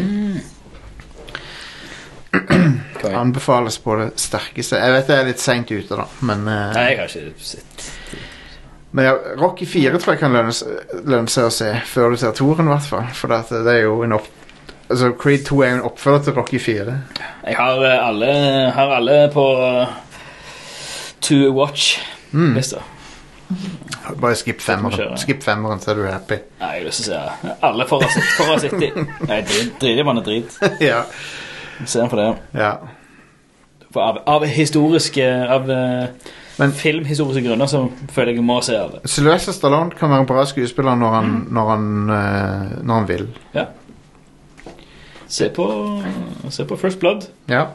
Anbefales 3.15 3.77
på 3.83 3.95
det 3.99 4.09
sterkeste. 4.21 4.79
Jeg 4.79 4.93
vet 4.95 5.09
det 5.09 5.17
er 5.17 5.27
litt 5.27 5.41
seint 5.43 5.71
ute, 5.71 5.97
da, 5.99 6.05
men, 6.23 6.45
uh, 6.47 6.69
Nei, 6.75 6.85
jeg 6.93 7.01
har 7.01 7.11
ikke 7.11 7.49
sett 7.51 7.89
men 8.91 9.05
ja, 9.05 9.11
Rocky 9.37 9.67
4 9.69 9.99
tror 10.01 10.15
jeg 10.15 10.19
kan 10.23 10.33
lønne, 10.33 10.53
lønne 11.05 11.29
seg 11.29 11.45
å 11.45 11.53
se 11.53 11.67
før 11.85 12.09
du 12.09 12.17
ser 12.17 12.31
toren, 12.33 12.65
i 12.65 12.71
hvert 12.73 12.87
fall. 12.89 13.11
For 13.13 13.29
det 13.29 13.59
er 13.75 13.83
jo 13.83 13.99
en 14.01 14.15
opp... 14.17 14.25
Altså, 14.89 15.11
Creed 15.13 15.43
2 15.45 15.59
er 15.61 15.69
jo 15.69 15.75
en 15.77 15.83
oppfølger 15.91 16.23
til 16.25 16.33
Rocky 16.39 16.57
4. 16.63 16.95
Jeg 17.45 17.57
har 17.59 17.83
eh, 17.85 18.07
alle, 18.07 18.31
har 18.73 18.95
alle 18.95 19.17
på 19.33 19.45
uh, 19.61 19.91
to 21.21 21.43
watch 21.53 21.99
Mm. 22.31 22.53
lista. 22.53 22.77
Bare 24.17 24.35
skip 24.35 24.61
femmeren, 24.61 25.17
skip 25.17 25.43
femmeren, 25.43 25.79
så 25.79 25.91
er 25.91 25.95
du 25.99 26.05
happy. 26.07 26.37
Nei, 26.59 26.69
jeg 26.75 26.81
har 26.81 26.87
lyst 26.87 27.03
til 27.03 27.13
å 27.13 27.21
se 27.43 27.53
alle 27.69 27.85
for 27.89 28.01
å 28.03 28.09
sitte- 28.09 28.35
for 28.37 28.53
å 28.55 28.59
sitte 28.59 28.85
i. 28.87 29.05
Nei, 29.27 29.41
drit, 29.41 29.73
drit 29.81 29.99
i 29.99 30.03
man 30.07 30.17
er 30.17 30.25
drit. 30.25 30.57
ja, 30.89 31.03
Se 31.85 32.07
på 32.11 32.15
det. 32.19 32.29
ja. 32.59 32.73
For 33.93 34.01
av, 34.05 34.17
av 34.29 34.43
historiske 34.45 35.25
Av 35.49 35.69
eh, 35.71 36.07
Men- 36.59 36.71
filmhistoriske 36.75 37.41
grunner 37.47 37.65
så 37.71 37.85
føler 38.13 38.33
jeg 38.33 38.35
jeg 38.41 38.45
må 38.45 38.59
se 38.61 38.73
det. 38.77 38.99
Sylvester 39.09 39.51
Stallone 39.55 39.91
kan 39.97 40.09
være 40.11 40.19
en 40.25 40.27
bra 40.29 40.43
skuespiller 40.45 40.95
når 40.99 41.13
han, 41.15 41.31
når 41.49 41.69
han, 41.71 41.85
eh, 42.09 42.73
når 42.83 42.93
han 42.99 43.07
vil. 43.07 43.27
Se 45.29 45.49
på, 45.53 45.65
se 46.49 46.65
på 46.65 46.75
First 46.77 46.99
Blood. 46.99 47.27
Ja. 47.49 47.65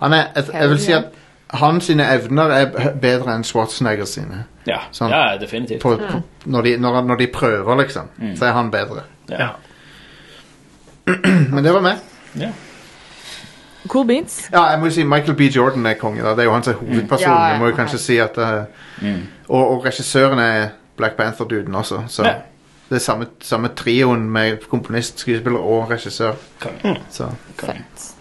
Han 0.00 0.12
er, 0.12 0.24
jeg, 0.34 0.44
jeg 0.52 0.68
vil 0.72 0.80
si 0.82 0.92
at 0.92 1.04
hans 1.54 1.84
sine 1.84 2.02
evner 2.14 2.50
er 2.50 2.92
bedre 3.00 3.34
enn 3.34 3.44
Schwarzenegger 3.44 4.04
sine. 4.06 4.44
Ja, 4.66 4.80
Sånn. 4.92 5.10
ja 5.10 5.36
definitivt. 5.38 5.80
På, 5.82 5.96
på, 5.96 6.22
når, 6.46 6.62
de, 6.62 6.76
når, 6.82 7.00
når 7.06 7.16
de 7.16 7.26
prøver, 7.26 7.76
liksom, 7.82 8.08
Mm. 8.18 8.36
så 8.36 8.44
er 8.46 8.52
han 8.52 8.70
bedre. 8.70 9.02
Ja. 9.30 9.48
Men 11.52 11.64
det 11.64 11.72
var 11.74 11.80
meg. 11.84 11.98
Ja. 12.34 12.48
Cool 13.88 14.06
beans. 14.06 14.48
Ja, 14.52 14.64
jeg 14.72 14.80
må 14.80 14.88
jo 14.90 14.94
si 14.96 15.04
Michael 15.06 15.36
B. 15.38 15.40
Jordan 15.54 15.86
er 15.86 15.94
konge. 15.94 16.22
da 16.22 16.30
Det 16.34 16.38
er 16.42 16.44
jo 16.48 16.52
han 16.56 16.62
som 16.66 16.74
er 16.74 16.78
hovedpersonen. 16.80 17.36
Ja, 17.36 17.44
ja. 17.46 17.52
Jeg 17.52 17.60
må 17.60 17.68
jo 17.70 17.76
kanskje 17.76 17.98
si 18.02 18.18
at 18.18 18.38
uh, 18.38 18.64
Mm. 19.02 19.22
og, 19.48 19.70
og 19.70 19.84
regissøren 19.84 20.38
er 20.40 20.68
Black 20.96 21.16
Panther-duden 21.16 21.74
også. 21.74 22.02
Så 22.08 22.24
Ja. 22.24 22.32
det 22.88 22.96
er 22.96 23.00
samme, 23.04 23.26
samme 23.40 23.68
trioen 23.68 24.30
med 24.30 24.56
komponist, 24.70 25.18
skuespiller 25.20 25.58
og 25.60 25.90
regissør. 25.90 26.34
Konge. 26.60 26.96
Så 27.10 27.28
Fett. 27.58 28.12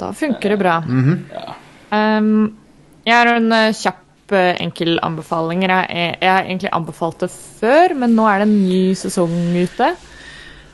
Da 0.00 0.10
funker 0.12 0.48
det 0.48 0.58
bra. 0.58 0.80
mhm. 0.80 1.24
Um, 1.90 2.56
jeg 3.06 3.16
har 3.16 3.30
en 3.32 3.52
uh, 3.52 3.72
kjapp, 3.76 4.04
uh, 4.34 4.54
enkel 4.60 4.98
anbefaling. 5.04 5.64
Jeg, 5.64 6.18
har 6.22 6.44
egentlig 6.44 6.72
anbefalt 6.76 7.20
det 7.24 7.30
før, 7.32 7.94
men 7.98 8.16
nå 8.18 8.26
er 8.28 8.42
det 8.42 8.48
en 8.48 8.56
ny 8.68 8.82
sesong 8.98 9.36
ute. 9.56 9.92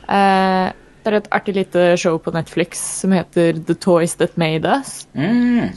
Uh, 0.09 0.69
det 1.05 1.13
er 1.13 1.19
et 1.19 1.33
artig 1.37 1.57
lite 1.59 1.89
show 2.01 2.17
på 2.23 2.33
Netflix 2.33 2.81
som 3.03 3.13
heter 3.13 3.61
The 3.61 3.77
Toys 3.77 4.17
That 4.21 4.39
Made 4.41 4.65
Us. 4.65 5.03
Mm. 5.13 5.69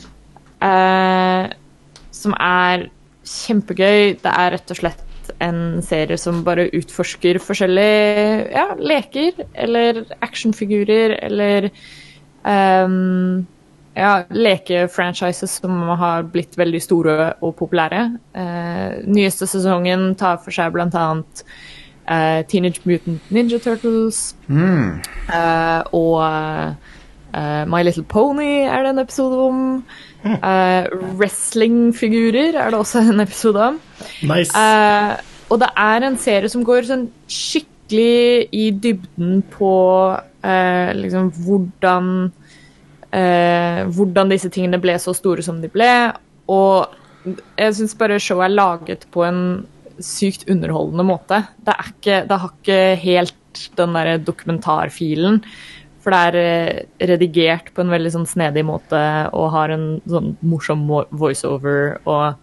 Som 2.16 2.36
er 2.40 2.86
kjempegøy. 3.28 4.16
Det 4.24 4.32
er 4.32 4.54
rett 4.56 4.72
og 4.72 4.80
slett 4.80 5.04
en 5.44 5.82
serie 5.84 6.18
som 6.20 6.40
bare 6.48 6.70
utforsker 6.76 7.40
forskjellige 7.44 8.48
ja, 8.54 8.70
leker 8.80 9.44
eller 9.54 10.06
actionfigurer 10.24 11.18
eller 11.28 11.70
ehm, 12.48 13.44
ja, 13.98 14.12
lekefranchises 14.30 15.58
som 15.62 15.80
har 16.00 16.28
blitt 16.32 16.58
veldig 16.60 16.82
store 16.84 17.16
og 17.42 17.56
populære. 17.58 18.04
Eh, 18.38 19.00
nyeste 19.10 19.48
sesongen 19.50 20.12
tar 20.20 20.38
for 20.44 20.54
seg 20.54 20.78
annet 20.78 21.44
eh, 22.06 22.44
Teenage 22.48 22.84
Mutant 22.86 23.32
Ninja 23.34 23.60
Turtles 23.64 24.36
mm. 24.48 25.02
eh, 25.34 25.82
og 25.98 26.22
eh, 27.34 27.64
My 27.70 27.82
Little 27.84 28.06
Pony 28.08 28.68
er 28.68 28.84
det 28.86 28.94
en 28.94 29.04
episode 29.04 29.40
om. 29.48 29.64
Eh, 30.28 30.88
Wrestlingfigurer 31.18 32.58
er 32.58 32.72
det 32.72 32.80
også 32.80 33.04
en 33.12 33.24
episode 33.24 33.66
om. 33.72 33.82
Nice. 34.28 34.52
Eh, 34.54 35.18
og 35.50 35.62
det 35.64 35.70
er 35.80 36.04
en 36.04 36.18
serie 36.20 36.50
som 36.52 36.66
går 36.68 36.88
sånn 36.90 37.08
skikkelig 37.32 38.48
i 38.56 38.66
dybden 38.84 39.42
på 39.54 39.76
eh, 40.44 40.92
liksom 40.98 41.32
hvordan 41.46 42.12
eh, 43.16 43.82
Hvordan 43.94 44.32
disse 44.34 44.52
tingene 44.54 44.82
ble 44.82 44.98
så 45.02 45.16
store 45.16 45.46
som 45.46 45.62
de 45.64 45.72
ble. 45.72 45.90
Og 46.52 47.36
jeg 47.60 47.76
syns 47.78 47.98
bare 48.00 48.22
showet 48.24 48.50
er 48.50 48.56
laget 48.56 49.08
på 49.14 49.26
en 49.28 49.42
sykt 50.04 50.46
underholdende 50.52 51.08
måte. 51.08 51.42
Det, 51.66 51.76
ikke, 51.92 52.22
det 52.30 52.40
har 52.44 52.54
ikke 52.54 52.80
helt 53.04 53.66
den 53.78 53.98
derre 53.98 54.18
dokumentarfilen. 54.22 55.42
For 56.04 56.14
det 56.14 56.24
er 56.30 56.40
eh, 56.40 56.82
redigert 57.10 57.74
på 57.76 57.84
en 57.84 57.92
veldig 57.92 58.14
sånn 58.14 58.30
snedig 58.30 58.64
måte 58.68 59.00
og 59.36 59.52
har 59.56 59.74
en 59.76 59.88
sånn 60.08 60.36
morsom 60.46 60.86
voiceover. 60.88 61.98
og 62.08 62.38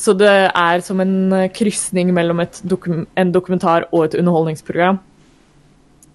så 0.00 0.14
det 0.14 0.32
er 0.54 0.82
som 0.86 1.00
en 1.02 1.32
eh, 1.34 1.50
krysning 1.52 2.12
mellom 2.14 2.42
dokum 2.62 3.04
en 3.18 3.32
dokumentar 3.34 3.88
og 3.90 4.06
et 4.06 4.18
underholdningsprogram. 4.20 5.00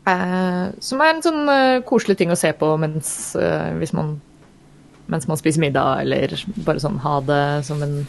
Eh, 0.05 0.65
som 0.85 1.01
er 1.01 1.15
en 1.15 1.23
sånn 1.25 1.49
eh, 1.49 1.81
koselig 1.87 2.19
ting 2.19 2.33
å 2.33 2.37
se 2.37 2.51
på 2.53 2.67
mens, 2.77 3.09
eh, 3.39 3.71
hvis 3.79 3.93
man, 3.97 4.19
mens 5.09 5.25
man 5.29 5.39
spiser 5.39 5.63
middag, 5.63 6.03
eller 6.03 6.35
bare 6.67 6.83
sånn 6.83 6.99
ha 7.01 7.17
det 7.25 7.45
som 7.65 7.81
en 7.81 8.03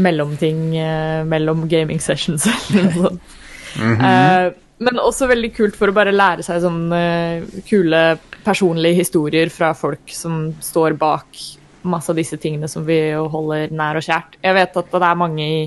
mellomting 0.00 0.72
eh, 0.78 1.26
mellom 1.28 1.66
gaming 1.68 2.00
sessions 2.00 2.46
eller 2.70 2.88
noe 2.88 2.96
sånt. 2.96 3.36
Eh, 3.78 4.48
men 4.78 5.00
også 5.02 5.26
veldig 5.28 5.52
kult 5.56 5.76
for 5.76 5.90
å 5.90 5.96
bare 5.96 6.14
lære 6.14 6.44
seg 6.46 6.62
sånne 6.62 6.98
eh, 7.02 7.62
kule 7.68 8.02
personlige 8.46 9.02
historier 9.02 9.50
fra 9.52 9.74
folk 9.76 10.08
som 10.14 10.52
står 10.64 10.96
bak 10.96 11.40
masse 11.88 12.08
av 12.12 12.18
disse 12.18 12.38
tingene 12.40 12.68
som 12.70 12.84
vi 12.88 12.98
holder 13.12 13.72
nær 13.74 13.98
og 13.98 14.06
kjært. 14.06 14.38
Jeg 14.40 14.56
vet 14.56 14.80
at 14.80 14.94
det 14.94 15.08
er 15.08 15.18
mange 15.18 15.44
i, 15.44 15.60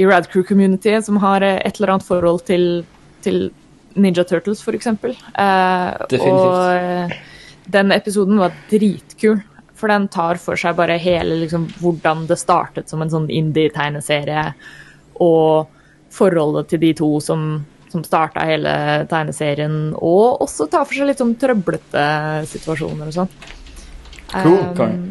i 0.00 0.06
Radcrew-community 0.08 0.96
som 1.04 1.20
har 1.22 1.44
et 1.44 1.76
eller 1.76 1.96
annet 1.96 2.06
forhold 2.06 2.46
til, 2.48 2.86
til 3.24 3.50
Ninja 3.94 4.24
Turtles, 4.28 4.62
for 4.64 4.76
eksempel. 4.76 5.14
Eh, 5.34 6.06
Definitivt. 6.10 6.46
Og 6.46 6.76
eh, 6.76 7.16
den 7.72 7.92
episoden 7.94 8.40
var 8.40 8.54
dritkul. 8.70 9.40
For 9.78 9.90
den 9.90 10.06
tar 10.14 10.38
for 10.38 10.58
seg 10.58 10.76
bare 10.78 10.98
hele 11.02 11.40
liksom, 11.40 11.66
hvordan 11.82 12.26
det 12.30 12.38
startet 12.38 12.90
som 12.90 13.02
en 13.02 13.10
sånn 13.10 13.26
indie-tegneserie, 13.32 14.44
og 15.22 15.72
forholdet 16.12 16.68
til 16.70 16.82
de 16.84 16.92
to 17.00 17.08
som, 17.24 17.64
som 17.90 18.04
starta 18.06 18.44
hele 18.46 18.74
tegneserien, 19.10 19.96
og 19.98 20.44
også 20.44 20.68
tar 20.70 20.86
for 20.86 20.94
seg 20.94 21.10
litt 21.10 21.22
sånn 21.22 21.34
trøblete 21.40 22.04
situasjoner 22.52 23.10
og 23.10 23.16
sånn. 23.16 23.34
Cool. 24.32 24.62
Um. 24.78 25.02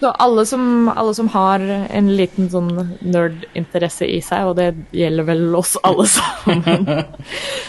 Så 0.00 0.12
alle 0.22 0.44
som, 0.46 0.88
alle 0.88 1.14
som 1.14 1.28
har 1.34 1.62
en 1.66 2.10
liten 2.16 2.50
sånn 2.52 2.70
nerd-interesse 3.02 4.06
i 4.06 4.20
seg, 4.24 4.50
og 4.50 4.58
det 4.58 4.70
gjelder 4.94 5.26
vel 5.26 5.56
oss 5.58 5.74
alle 5.86 6.06
sammen, 6.18 7.02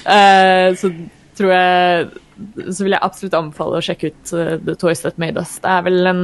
uh, 0.06 0.70
så 0.78 0.94
tror 1.40 1.54
jeg 1.56 2.10
Så 2.70 2.84
vil 2.84 2.94
jeg 2.94 3.04
absolutt 3.04 3.36
anbefale 3.38 3.80
å 3.80 3.84
sjekke 3.84 4.12
ut 4.12 4.32
uh, 4.36 4.56
The 4.60 4.76
Toys 4.80 5.04
That 5.06 5.20
Made 5.22 5.40
Us. 5.42 5.58
Det 5.64 5.72
er 5.72 5.86
vel 5.88 6.10
en 6.12 6.24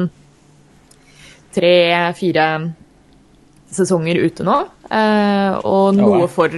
tre-fire 1.55 2.47
sesonger 3.75 4.19
ute 4.27 4.45
nå, 4.47 4.61
Uh, 4.85 5.57
og 5.65 5.95
noe 5.97 6.27
for, 6.29 6.53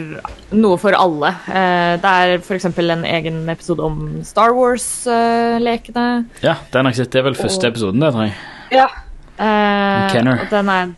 noe 0.52 0.78
for 0.82 0.96
alle. 1.00 1.30
Uh, 1.48 1.96
det 2.04 2.12
er 2.12 2.34
f.eks. 2.42 2.66
en 2.68 3.06
egen 3.08 3.38
episode 3.48 3.86
om 3.86 4.02
Star 4.28 4.52
Wars-lekene. 4.58 6.08
ja, 6.44 6.58
den 6.74 6.90
har 6.90 6.92
jeg 6.92 7.06
sett. 7.06 7.14
Det 7.16 7.22
er 7.22 7.30
vel 7.30 7.40
første 7.40 7.72
episoden, 7.72 8.04
det, 8.04 8.12
tror 8.12 8.28
jeg. 8.28 8.36
Ja. 8.76 8.90
Eh, 9.38 10.48
den 10.50 10.72
er 10.74 10.94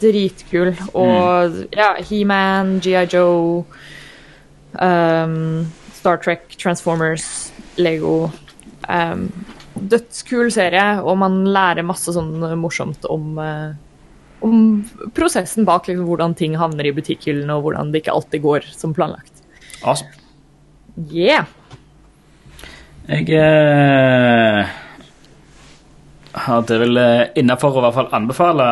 dritkul. 0.00 0.72
Og 0.96 1.60
ja, 1.76 1.92
He-Man, 2.02 2.78
GI 2.82 3.04
Joe, 3.12 3.64
um, 4.80 5.66
Star 5.94 6.20
Trek, 6.22 6.56
Transformers, 6.58 7.52
Lego. 7.78 8.30
Um, 8.88 9.28
dødskul 9.80 10.50
serie, 10.52 11.00
og 11.04 11.20
man 11.20 11.44
lærer 11.48 11.86
masse 11.86 12.12
sånn 12.12 12.32
morsomt 12.58 13.06
om, 13.08 13.38
uh, 13.38 13.70
om 14.44 14.82
prosessen 15.16 15.68
bak 15.68 15.88
liksom, 15.88 16.08
hvordan 16.08 16.34
ting 16.36 16.56
havner 16.58 16.88
i 16.90 16.94
butikkhyllene, 16.96 17.54
og 17.54 17.68
hvordan 17.68 17.92
det 17.92 18.02
ikke 18.02 18.16
alltid 18.16 18.44
går 18.44 18.68
som 18.74 18.96
planlagt. 18.96 19.44
Awesome. 19.80 20.10
Yeah! 21.08 21.46
Jeg 23.10 23.30
eh, 26.34 26.74
er 26.74 26.82
vel 26.84 27.00
eh, 27.00 27.22
innafor 27.40 27.76
å 27.76 27.80
i 27.80 27.84
hvert 27.86 27.96
fall 27.98 28.12
anbefale 28.16 28.66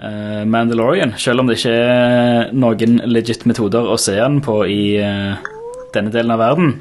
eh, 0.00 0.44
Mandalorian, 0.46 1.16
selv 1.18 1.42
om 1.42 1.50
det 1.50 1.58
ikke 1.58 1.74
er 1.74 2.52
noen 2.56 3.00
legit 3.10 3.46
metoder 3.48 3.90
å 3.90 3.98
se 4.00 4.16
den 4.18 4.40
på 4.44 4.62
i 4.70 4.82
eh, 5.02 5.50
denne 5.94 6.14
delen 6.14 6.36
av 6.36 6.42
verden. 6.42 6.72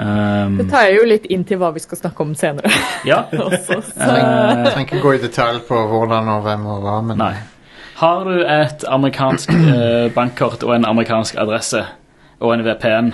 Um, 0.00 0.56
Det 0.56 0.68
tar 0.70 0.86
jo 0.94 1.02
litt 1.04 1.26
inn 1.28 1.42
til 1.44 1.58
hva 1.60 1.72
vi 1.74 1.82
skal 1.82 1.98
snakke 1.98 2.24
om 2.24 2.34
senere. 2.38 2.70
ja. 3.04 3.24
også, 3.46 3.80
så. 3.90 4.10
Jeg 4.16 4.72
trenger 4.72 4.86
ikke 4.86 5.00
gå 5.02 5.14
i 5.18 5.22
detalj 5.24 5.64
på 5.68 5.80
hvordan 5.90 6.30
og 6.36 6.44
hvem 6.46 6.68
og 6.70 6.84
hva, 6.86 6.98
men 7.04 7.20
Nei. 7.20 7.34
Har 8.00 8.22
du 8.24 8.38
et 8.48 8.84
amerikansk 8.88 9.50
eh, 9.52 10.06
bankkort 10.14 10.62
og 10.64 10.72
en 10.78 10.86
amerikansk 10.88 11.36
adresse 11.42 11.82
og 12.40 12.54
en 12.54 12.62
VPN, 12.64 13.10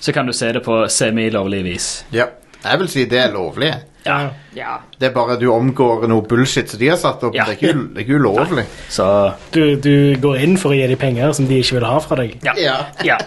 så 0.00 0.14
kan 0.16 0.24
du 0.24 0.32
se 0.32 0.48
det 0.56 0.62
på 0.64 0.78
semi-lovlig 0.88 1.60
vis. 1.66 1.90
ja. 2.16 2.30
Jeg 2.62 2.78
vil 2.78 2.88
si 2.92 3.04
det 3.10 3.18
er 3.18 3.32
lovlig. 3.34 3.72
Ja. 4.06 4.16
Ja. 4.54 4.76
Det 4.98 5.08
er 5.08 5.14
bare 5.14 5.36
du 5.38 5.46
omgår 5.52 6.06
noe 6.10 6.24
bullshit 6.26 6.70
som 6.70 6.80
de 6.80 6.88
har 6.90 6.98
satt 6.98 7.22
opp. 7.26 7.34
Ja. 7.34 7.44
Det, 7.46 7.56
er 7.56 7.60
ikke, 7.60 7.84
det 7.94 8.02
er 8.02 8.06
ikke 8.06 8.18
ulovlig. 8.22 8.64
Så 8.90 9.06
Du, 9.54 9.60
du 9.82 9.94
går 10.22 10.42
inn 10.42 10.56
for 10.58 10.74
å 10.74 10.78
gi 10.78 10.86
dem 10.90 10.98
penger 11.00 11.32
som 11.38 11.46
de 11.50 11.60
ikke 11.62 11.78
vil 11.78 11.86
ha 11.86 11.98
fra 12.02 12.18
deg. 12.22 12.38
ja. 12.46 12.54
Ja. 12.58 12.76
Ja. 13.06 13.18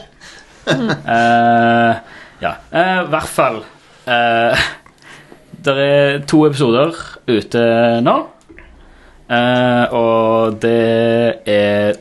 uh, 0.67 1.95
ja. 2.45 2.53
Uh, 2.73 3.01
I 3.05 3.09
hvert 3.13 3.29
fall 3.29 3.59
uh, 4.07 4.63
Det 5.65 5.75
er 5.83 6.23
to 6.27 6.43
episoder 6.47 6.95
ute 7.29 7.65
nå. 8.05 8.15
Uh, 9.25 9.85
og 9.97 10.59
det 10.61 10.75
er 11.49 11.95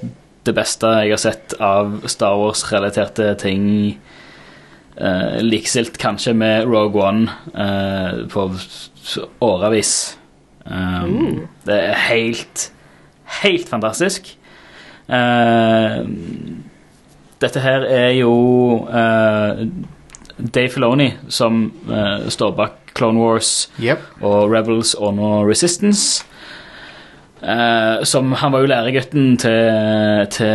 det 0.44 0.52
beste 0.58 0.90
jeg 1.00 1.14
har 1.14 1.20
sett 1.22 1.54
av 1.64 2.02
Star 2.12 2.34
Wars-relaterte 2.36 3.30
ting. 3.40 3.94
Uh, 4.94 5.40
likestilt 5.42 5.96
kanskje 5.98 6.30
med 6.38 6.68
Rogue 6.70 7.02
One 7.02 7.26
uh, 7.50 8.28
på 8.30 8.44
årevis. 9.42 10.18
Um, 10.66 11.48
Det 11.66 11.74
er 11.74 11.98
helt, 12.12 12.72
helt 13.42 13.68
fantastisk. 13.68 14.30
Uh, 15.08 16.06
dette 17.42 17.60
her 17.60 17.82
er 17.90 18.12
jo 18.20 18.86
Dave 20.54 20.70
Filoni 20.70 21.10
som 21.28 21.72
står 22.28 22.54
bak 22.56 22.94
Clone 22.94 23.20
Wars 23.20 23.50
yep. 23.82 23.98
og 24.22 24.54
Rebels 24.54 24.94
og 24.94 25.18
nå 25.18 25.42
Resistance. 25.44 26.24
Som 28.04 28.32
Han 28.32 28.52
var 28.52 28.62
jo 28.62 28.70
læregutten 28.70 29.36
til, 29.36 30.26
til 30.30 30.54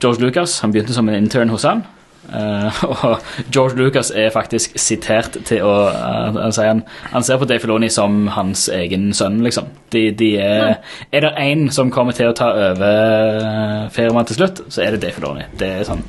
George 0.00 0.22
Lucas. 0.22 0.60
Han 0.60 0.72
begynte 0.72 0.94
som 0.94 1.08
en 1.08 1.18
intern 1.18 1.52
hos 1.52 1.66
han. 1.68 1.82
Eh, 2.28 2.82
og 2.92 3.20
George 3.54 3.76
Lucas 3.78 4.10
er 4.10 4.32
faktisk 4.34 4.76
sitert 4.80 5.38
til 5.48 5.64
å 5.64 5.74
uh, 5.88 6.38
han, 6.38 6.52
han, 6.56 6.82
han 7.12 7.26
ser 7.26 7.40
på 7.40 7.48
Dave 7.48 7.62
Filoni 7.64 7.90
som 7.92 8.26
hans 8.36 8.66
egen 8.72 9.12
sønn, 9.16 9.40
liksom. 9.44 9.70
De, 9.92 10.08
de 10.16 10.34
er, 10.42 10.76
er 11.12 11.24
det 11.24 11.36
én 11.42 11.68
som 11.74 11.92
kommer 11.94 12.16
til 12.16 12.30
å 12.30 12.36
ta 12.36 12.50
over 12.72 13.88
firmaet 13.94 14.32
til 14.32 14.42
slutt, 14.42 14.66
så 14.68 14.84
er 14.84 14.94
det 14.94 15.06
Dave 15.06 15.16
Filoni. 15.16 15.48
Det 15.58 15.72
er 15.78 15.88
sånn, 15.88 16.04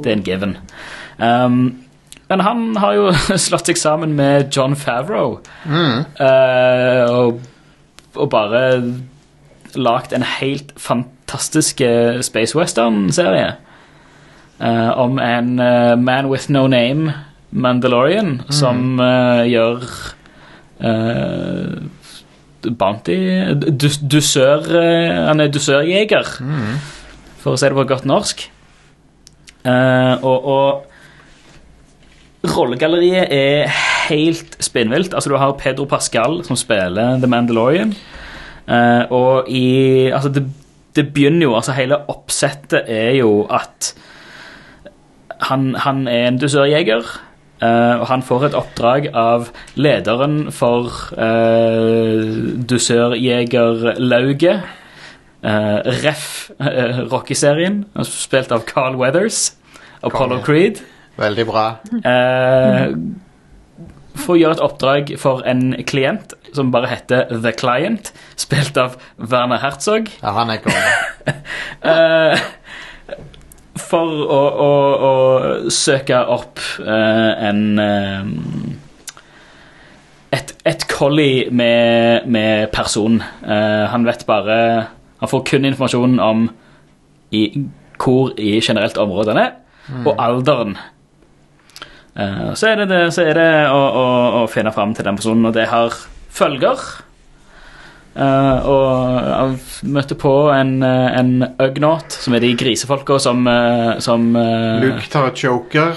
det 0.00 0.08
er 0.08 0.16
en 0.16 0.26
given. 0.26 0.58
Um, 1.20 1.62
men 2.30 2.40
han 2.46 2.76
har 2.78 2.94
jo 2.94 3.08
slått 3.48 3.70
seg 3.70 3.78
sammen 3.80 4.14
med 4.18 4.52
John 4.54 4.76
Favreau. 4.78 5.40
Eh, 5.66 7.02
og, 7.10 7.40
og 8.14 8.30
bare 8.30 8.62
lagd 9.74 10.14
en 10.14 10.26
helt 10.38 10.70
fantastisk 10.78 11.82
eh, 11.82 12.20
Space 12.26 12.54
Western-serie. 12.58 13.56
Eh, 14.60 14.90
om 14.98 15.18
en 15.18 15.58
eh, 15.60 15.96
man 15.98 16.30
with 16.30 16.50
no 16.50 16.66
name, 16.66 17.12
Mandalorian, 17.50 18.42
som 18.54 19.00
eh, 19.02 19.48
gjør 19.50 19.82
Bounty 22.78 23.16
dus, 23.76 23.98
Dusør 24.00 24.64
Han 25.26 25.42
er 25.42 25.50
dusørjeger, 25.52 26.30
for 27.42 27.52
å 27.52 27.58
si 27.58 27.68
det 27.68 27.76
på 27.76 27.84
godt 27.90 28.06
norsk. 28.08 28.46
Og, 29.66 30.48
og 30.54 30.90
rollegalleriet 32.56 33.28
er 33.28 33.68
helt 34.08 34.56
spinnvilt. 34.62 35.14
Altså, 35.14 35.30
du 35.32 35.36
har 35.36 35.52
Pedro 35.60 35.84
Pascal 35.90 36.40
som 36.46 36.56
spiller 36.56 37.18
The 37.20 37.28
Mandalorian. 37.28 37.94
Uh, 38.70 39.04
og 39.10 39.48
i 39.50 40.10
Altså, 40.14 40.28
det, 40.28 40.44
det 40.94 41.08
begynner 41.10 41.48
jo 41.48 41.54
Altså, 41.56 41.72
hele 41.74 41.96
oppsettet 42.12 42.86
er 42.86 43.16
jo 43.18 43.46
at 43.50 43.94
han, 45.48 45.74
han 45.84 46.08
er 46.08 46.28
en 46.28 46.38
dusørjeger. 46.40 47.04
Uh, 47.60 48.00
og 48.00 48.06
han 48.08 48.22
får 48.24 48.44
et 48.46 48.54
oppdrag 48.56 49.10
av 49.12 49.50
lederen 49.76 50.46
for 50.54 50.88
uh, 51.12 52.24
dusørjegerlauget. 52.72 54.62
Uh, 55.40 55.80
Ref 56.04 56.50
uh, 56.56 57.04
Rocky-serien, 57.12 57.84
spilt 58.08 58.52
av 58.52 58.64
Carl 58.68 58.96
Weathers. 59.00 59.52
Apollo 60.00 60.40
Konge. 60.40 60.44
Creed. 60.46 60.80
Veldig 61.20 61.46
bra. 61.48 61.66
Uh, 62.00 62.96
å 64.30 64.36
gjøre 64.38 64.56
et 64.56 64.62
oppdrag 64.64 65.12
for 65.20 65.42
en 65.48 65.72
klient 65.88 66.34
som 66.54 66.70
bare 66.74 66.90
heter 66.90 67.30
The 67.30 67.52
Client, 67.56 68.12
spilt 68.40 68.78
av 68.80 68.96
Werner 69.16 69.60
Herzog. 69.62 70.10
Ja, 70.22 70.34
han 70.38 70.54
er 70.54 70.64
konge. 70.64 70.86
Eh, 71.90 72.40
for 73.90 74.22
å, 74.26 74.40
å, 74.64 74.70
å 75.08 75.70
søke 75.72 76.20
opp 76.30 76.60
uh, 76.82 77.32
en 77.48 77.62
um, 77.80 78.32
et, 80.34 80.54
et 80.68 80.86
collie 80.90 81.50
med, 81.50 82.28
med 82.30 82.70
person. 82.74 83.18
Uh, 83.42 83.86
han 83.90 84.06
vet 84.06 84.26
bare 84.28 84.56
Han 85.20 85.28
får 85.28 85.42
kun 85.50 85.66
informasjon 85.68 86.20
om 86.22 86.46
i, 87.36 87.42
hvor 88.00 88.32
i 88.40 88.54
generelt 88.60 88.96
området 88.98 89.34
han 89.34 89.42
er, 89.42 89.50
og 90.06 90.14
alderen. 90.18 90.78
Uh, 92.16 92.54
så 92.56 92.70
er 92.70 92.80
det, 92.80 92.88
det, 92.88 93.02
så 93.14 93.26
er 93.28 93.36
det 93.36 93.50
å, 93.68 93.76
å, 93.76 94.06
å 94.40 94.46
finne 94.50 94.72
fram 94.72 94.94
til 94.96 95.04
den 95.06 95.20
personen, 95.20 95.44
og 95.50 95.54
det 95.54 95.68
har 95.68 95.92
følger. 96.32 96.80
Eh, 98.10 98.66
og 98.66 99.18
jeg 99.22 99.90
møtte 99.94 100.16
på 100.18 100.32
en, 100.50 100.82
eh, 100.82 101.18
en 101.20 101.44
Ugnaught, 101.62 102.12
som 102.12 102.34
er 102.34 102.42
de 102.42 102.54
grisefolka 102.58 103.20
som, 103.22 103.46
uh, 103.46 104.00
som 104.02 104.32
uh, 104.34 104.80
Luke 104.82 105.06
tar 105.12 105.30
choker. 105.36 105.94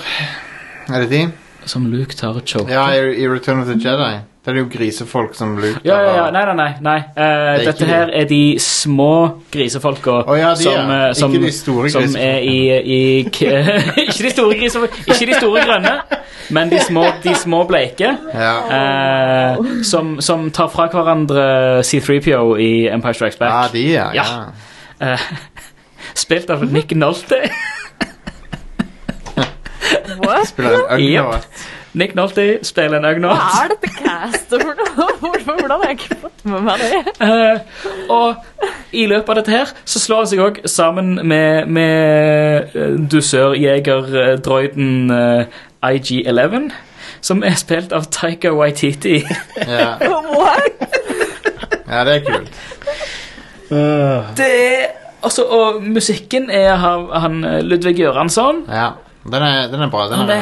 Er 0.90 1.06
det 1.06 1.10
de? 1.10 1.24
Som 1.66 1.88
Luke 1.90 2.16
tar 2.16 2.38
choker. 2.46 2.70
Ja, 2.70 2.92
i 2.94 3.28
Return 3.28 3.64
of 3.64 3.72
the 3.72 3.80
Jedi. 3.80 4.22
Det 4.44 4.52
er 4.52 4.58
jo 4.60 4.66
grisefolk 4.68 5.38
som 5.40 5.54
Luke 5.56 5.80
Ja, 5.88 6.02
ja, 6.04 6.16
ja. 6.18 6.24
Nei, 6.36 6.42
nei, 6.50 6.56
nei. 6.56 6.72
nei. 6.84 6.98
Uh, 7.16 7.60
det 7.60 7.68
dette 7.70 7.86
her 7.88 8.10
er 8.12 8.26
de 8.28 8.42
små 8.60 9.40
grisefolka 9.54 10.18
oh, 10.28 10.34
ja, 10.36 10.50
de, 10.58 10.66
som, 10.66 10.74
ja. 10.92 10.98
eh, 11.08 11.14
som, 11.16 11.32
Ikke 11.32 11.46
de 11.46 11.52
store 11.56 11.92
som 11.94 12.18
er 12.20 12.44
i, 12.44 12.58
i 12.84 13.00
k 13.32 13.48
Ikke 14.04 14.26
de 14.26 14.32
store 14.34 14.58
grisefolka, 14.60 15.06
ikke 15.08 15.30
de 15.32 15.38
store 15.38 15.64
grønne, 15.64 15.94
men 16.52 16.74
de 16.74 16.82
små, 16.84 17.06
de 17.24 17.32
små 17.40 17.62
bleike. 17.70 18.10
Ja. 18.36 18.54
Uh, 18.68 19.70
som, 19.88 20.18
som 20.22 20.50
tar 20.52 20.68
fra 20.74 20.90
hverandre 20.92 21.46
C3PO 21.88 22.58
i 22.60 22.72
Empire 22.92 23.16
Strikes 23.16 23.40
ja, 23.40 23.46
Back. 23.46 23.72
de, 23.74 23.86
ja. 23.94 24.10
Ja. 24.18 24.26
ja. 24.28 25.14
Eh, 25.14 25.20
spilt 26.14 26.50
av 26.50 26.66
Nick 26.72 26.92
Nolte. 26.92 27.40
What? 30.20 30.48
Spiller 30.48 30.84
en 30.90 31.00
Ugnaught. 31.00 31.48
Nick 31.94 32.16
Nolte 32.16 32.60
spiller 32.66 32.98
en 32.98 33.04
Hva 33.26 33.36
er 33.64 33.68
dette 33.74 33.90
castet 34.00 34.62
for 34.64 34.74
noe? 34.80 35.08
Hvordan 35.44 35.72
har 35.72 35.84
jeg 35.92 35.96
ikke 36.00 36.16
fått 36.24 36.42
med 36.50 36.62
meg 36.66 36.76
det? 36.82 36.92
Uh, 37.22 37.58
og 38.14 38.30
i 38.94 39.06
løpet 39.10 39.30
av 39.30 39.36
dette 39.42 39.52
her 39.54 39.68
så 39.86 40.00
slår 40.02 40.18
han 40.24 40.30
seg 40.32 40.40
òg 40.44 40.56
sammen 40.70 41.08
med, 41.28 41.68
med 41.70 41.90
uh, 42.74 42.80
dusørjegerdroiden 43.12 45.12
uh, 45.14 45.44
IG-11, 45.84 46.72
som 47.22 47.44
er 47.46 47.56
spilt 47.62 47.92
av 47.94 48.04
Taika 48.14 48.50
Waititi. 48.58 49.24
Ja. 49.68 49.98
What? 50.34 50.72
ja, 51.88 52.04
det 52.08 52.14
er 52.16 52.20
kult. 52.26 52.50
Det 53.70 54.50
er 54.50 54.86
Altså, 55.24 55.46
og 55.48 55.80
musikken 55.84 56.50
er 56.52 56.74
av 56.76 57.08
han 57.24 57.44
eh, 57.48 57.62
Ludvig 57.64 57.96
Göransson. 58.02 58.66
Ja. 58.68 58.90
Den 59.24 59.44
er, 59.46 59.68
den 59.72 59.82
er 59.86 59.90
bra. 59.90 60.10
Den 60.12 60.18
Han 60.20 60.30
er, 60.30 60.36
er, 60.36 60.42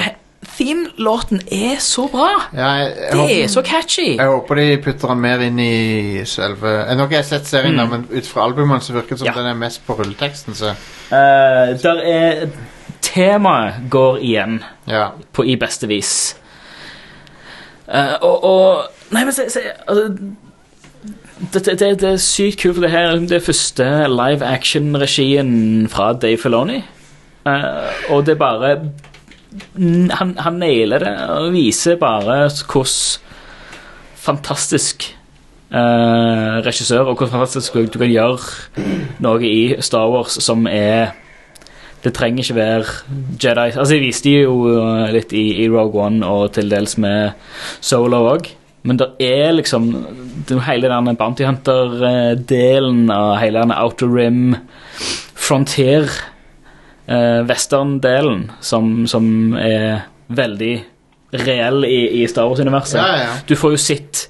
Theme-låten 0.61 1.41
er 1.51 1.79
så 1.81 2.05
bra. 2.11 2.27
ja, 2.53 2.67
jeg, 2.77 2.89
jeg, 2.97 3.11
Det 3.11 3.19
håper, 3.19 3.43
er 3.43 3.47
så 3.47 3.61
catchy. 3.65 4.17
jeg 4.17 4.27
håper 4.29 4.55
de 4.55 4.65
putter 4.83 5.07
den 5.07 5.21
mer 5.23 5.39
inn 5.41 5.59
i 5.59 6.25
selve 6.29 6.69
eh, 6.85 6.91
Nå 6.95 7.07
har 7.07 7.15
jeg 7.17 7.25
sett 7.25 7.47
serien, 7.49 7.77
der, 7.81 7.87
men 7.89 8.05
ut 8.11 8.27
fra 8.29 8.45
albumene 8.45 8.81
så 8.81 8.93
virker 8.93 9.15
det 9.15 9.19
som 9.23 9.27
Ja. 9.31 9.33
den 9.39 9.49
er 9.49 9.57
mest 9.57 9.81
på 9.87 9.97
rulleteksten. 9.99 10.53
Så 10.55 10.75
Uh, 11.11 11.73
der 11.83 11.97
er 12.07 12.45
Temaet 13.01 13.73
går 13.91 14.17
igjen. 14.23 14.61
ja. 14.87 15.09
på 15.33 15.43
i 15.43 15.55
beste 15.59 15.87
vis. 15.87 16.37
Uh, 17.87 18.15
og, 18.21 18.43
og 18.43 18.83
Nei, 19.11 19.25
men 19.25 19.33
se, 19.35 19.49
se 19.51 19.59
altså, 19.87 20.05
det, 21.53 21.65
det, 21.65 21.79
det, 21.99 22.03
er 22.13 22.17
sykt 22.21 22.61
kult, 22.61 22.75
for 22.77 22.85
det 22.85 22.91
her 22.93 23.17
det 23.19 23.31
er 23.41 23.43
første 23.43 23.87
live 24.07 24.45
action-regien 24.45 25.89
fra 25.91 26.13
Dave 26.13 26.37
Filoni. 26.39 26.77
Uh, 27.43 27.89
og 28.13 28.25
det 28.25 28.37
er 28.37 28.39
bare 28.39 28.71
han, 30.15 30.35
han 30.39 30.59
nailer 30.61 31.03
det 31.03 31.15
og 31.35 31.49
viser 31.55 31.97
bare 31.99 32.45
hvordan 32.47 33.27
fantastisk 34.21 35.07
eh, 35.73 36.61
regissør 36.61 37.09
og 37.09 37.17
hvor 37.17 37.31
fantastisk 37.31 37.79
du 37.89 37.97
kan 37.97 38.11
gjøre 38.11 38.85
noe 39.23 39.41
i 39.47 39.81
Star 39.81 40.11
Wars 40.13 40.37
som 40.45 40.67
er 40.69 41.17
det 42.01 42.13
trenger 42.17 42.41
ikke 42.43 42.57
være 42.57 42.85
Jedi 43.41 43.67
Altså, 43.77 43.93
jeg 43.93 44.01
viste 44.01 44.31
jo 44.33 44.55
uh, 44.73 45.05
litt 45.13 45.33
i, 45.37 45.43
i 45.61 45.67
Rogue 45.69 46.01
One 46.01 46.25
og 46.25 46.55
til 46.55 46.71
dels 46.71 46.97
med 46.97 47.35
Solo 47.81 48.23
òg. 48.31 48.49
Men 48.81 48.97
det 48.97 49.11
er 49.21 49.51
liksom 49.53 49.91
det 50.47 50.55
er 50.55 50.63
Hele 50.65 50.89
den 50.89 51.17
Bounty 51.19 51.45
Hunter-delen 51.45 53.11
av 53.13 53.35
hele 53.37 53.61
den 53.61 53.75
Outer 53.75 54.09
Rim 54.09 54.55
Frontier 55.37 56.09
uh, 57.09 57.41
Western-delen 57.47 58.49
som, 58.59 59.07
som 59.07 59.53
er 59.57 60.07
veldig 60.31 60.73
reell 61.31 61.85
i, 61.87 62.21
i 62.21 62.27
Star 62.27 62.49
Wars-universet. 62.49 62.99
Ja, 62.99 63.17
ja. 63.23 63.33
Du 63.47 63.55
får 63.55 63.75
jo 63.75 63.81
sett 63.81 64.27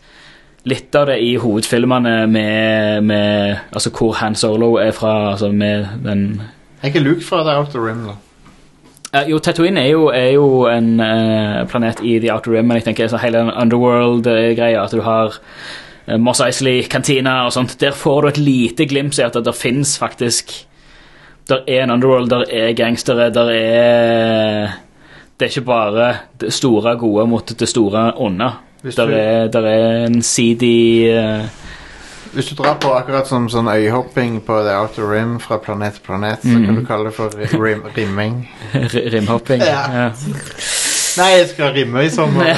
litt 0.70 0.96
av 0.96 1.08
det 1.10 1.18
i 1.26 1.36
hovedfilmene 1.42 2.28
med, 2.30 3.04
med 3.04 3.72
Altså 3.74 3.90
hvor 3.90 4.14
Han 4.20 4.36
Solo 4.38 4.76
er 4.78 4.92
fra, 4.94 5.32
altså 5.32 5.50
med 5.50 5.88
den 6.06 6.42
Er 6.82 6.92
ikke 6.92 7.02
Luke 7.02 7.26
fra 7.26 7.42
The 7.48 7.56
Outer 7.58 7.82
Rim, 7.82 8.04
da? 8.06 8.20
Uh, 9.12 9.26
jo, 9.28 9.42
Tatooine 9.44 9.82
er 9.82 9.90
jo, 9.92 10.06
er 10.16 10.30
jo 10.38 10.46
en 10.72 10.94
uh, 11.02 11.68
planet 11.68 12.00
i 12.08 12.16
The 12.24 12.32
Outer 12.32 12.54
Rim, 12.54 12.70
men 12.70 12.80
jeg 12.80 12.86
tenker 12.86 13.10
så 13.12 13.20
hele 13.20 13.42
den 13.42 13.52
underworld-greia, 13.52 14.86
at 14.86 14.94
du 14.96 15.02
har 15.04 15.36
uh, 15.36 16.16
Moss 16.16 16.40
Eisley, 16.40 16.86
kantina 16.88 17.42
og 17.44 17.52
sånt. 17.52 17.76
Der 17.82 17.92
får 17.92 18.22
du 18.22 18.30
et 18.30 18.40
lite 18.40 18.88
glimt 18.88 19.20
i 19.20 19.26
at 19.26 19.36
det, 19.36 19.56
finnes 19.58 19.98
faktisk 20.00 20.54
Der 21.50 21.58
er 21.68 21.84
en 21.84 21.92
underworld, 21.92 22.30
der 22.30 22.44
er 22.52 22.74
gangstere, 22.74 23.30
der 23.34 23.50
er 23.50 24.68
Det 25.40 25.46
er 25.48 25.50
ikke 25.50 25.62
bare 25.66 26.16
det 26.42 26.54
store 26.54 26.98
gode 26.98 27.28
mot 27.28 27.50
det 27.60 27.68
store 27.70 28.12
onde. 28.16 28.52
Hvis 28.82 28.96
Der 28.96 29.06
du- 29.06 29.14
er, 29.16 29.48
der 29.48 29.62
er 29.68 30.06
en 30.06 30.22
seedy 30.22 31.10
uh, 31.18 31.42
Hvis 32.34 32.46
du 32.46 32.56
drar 32.56 32.78
på 32.82 32.88
akkurat 32.94 33.28
som 33.28 33.50
sånn 33.50 33.68
øyehopping 33.68 34.40
på 34.46 34.62
The 34.64 34.76
Outer 34.80 35.12
Rim 35.12 35.40
fra 35.40 35.58
planet 35.58 35.94
til 35.94 36.02
planet, 36.06 36.38
så 36.44 36.62
kan 36.66 36.76
du 36.80 36.86
kalle 36.86 37.06
det 37.06 37.14
for 37.14 37.30
rim, 37.66 37.82
rimming. 37.98 38.50
Rimhopping. 39.14 39.62
Ja. 39.62 39.82
Ja. 39.94 40.10
Nei, 41.18 41.28
jeg 41.38 41.48
skal 41.52 41.74
rimme 41.76 42.06
i 42.06 42.10
sommer. 42.10 42.56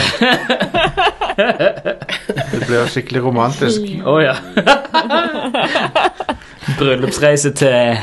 det 2.52 2.62
blir 2.68 2.86
skikkelig 2.94 3.24
romantisk. 3.26 3.82
Å 4.06 4.20
ja. 4.22 4.36
Bryllupsreise 6.84 7.52
til 7.58 7.98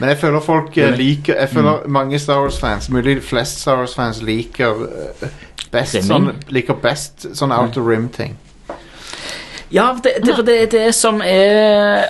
Men 0.00 0.08
jeg 0.08 0.18
føler 0.20 0.40
folk 0.40 0.78
eh, 0.78 0.92
liker 0.96 1.34
Jeg 1.34 1.48
føler 1.52 1.88
mange 1.88 2.18
Star 2.18 2.40
Wars-fans, 2.40 2.90
mulig 2.90 3.22
flest 3.22 3.60
Star 3.60 3.82
Wars-fans, 3.82 4.22
liker 4.22 4.86
eh, 4.86 5.28
best 5.72 5.94
Rimming? 5.94 6.08
sånn, 6.08 6.30
liker 6.48 6.78
best 6.82 7.26
sånn 7.36 7.52
Outer 7.52 7.84
Rim-ting. 7.84 8.38
Ja, 9.70 9.92
det, 10.02 10.16
det, 10.24 10.34
for 10.34 10.42
det 10.42 10.56
er 10.62 10.70
det 10.72 10.88
som 10.94 11.20
er 11.24 12.08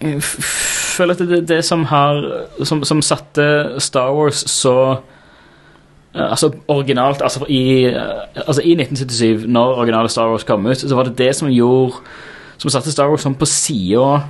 Jeg 0.00 0.22
føler 0.22 1.16
at 1.16 1.18
det 1.18 1.38
er 1.38 1.48
det 1.56 1.64
som 1.64 1.84
har 1.90 2.20
Som, 2.62 2.84
som 2.84 3.02
satte 3.02 3.80
Star 3.82 4.12
Wars 4.14 4.44
så 4.50 4.76
eh, 6.14 6.22
Altså 6.22 6.52
originalt 6.68 7.22
altså 7.22 7.48
i, 7.48 7.84
eh, 7.90 8.46
altså 8.46 8.62
I 8.62 8.76
1977, 8.78 9.46
når 9.46 9.80
originale 9.82 10.08
Star 10.08 10.30
Wars 10.30 10.44
kom 10.44 10.66
ut, 10.66 10.78
så 10.78 10.94
var 10.94 11.08
det 11.08 11.18
det 11.18 11.34
som 11.36 11.50
gjorde 11.50 12.04
Som 12.58 12.70
satte 12.72 12.92
Star 12.92 13.08
Wars 13.12 13.22
sånn 13.26 13.36
på 13.38 13.46
sida 13.48 14.22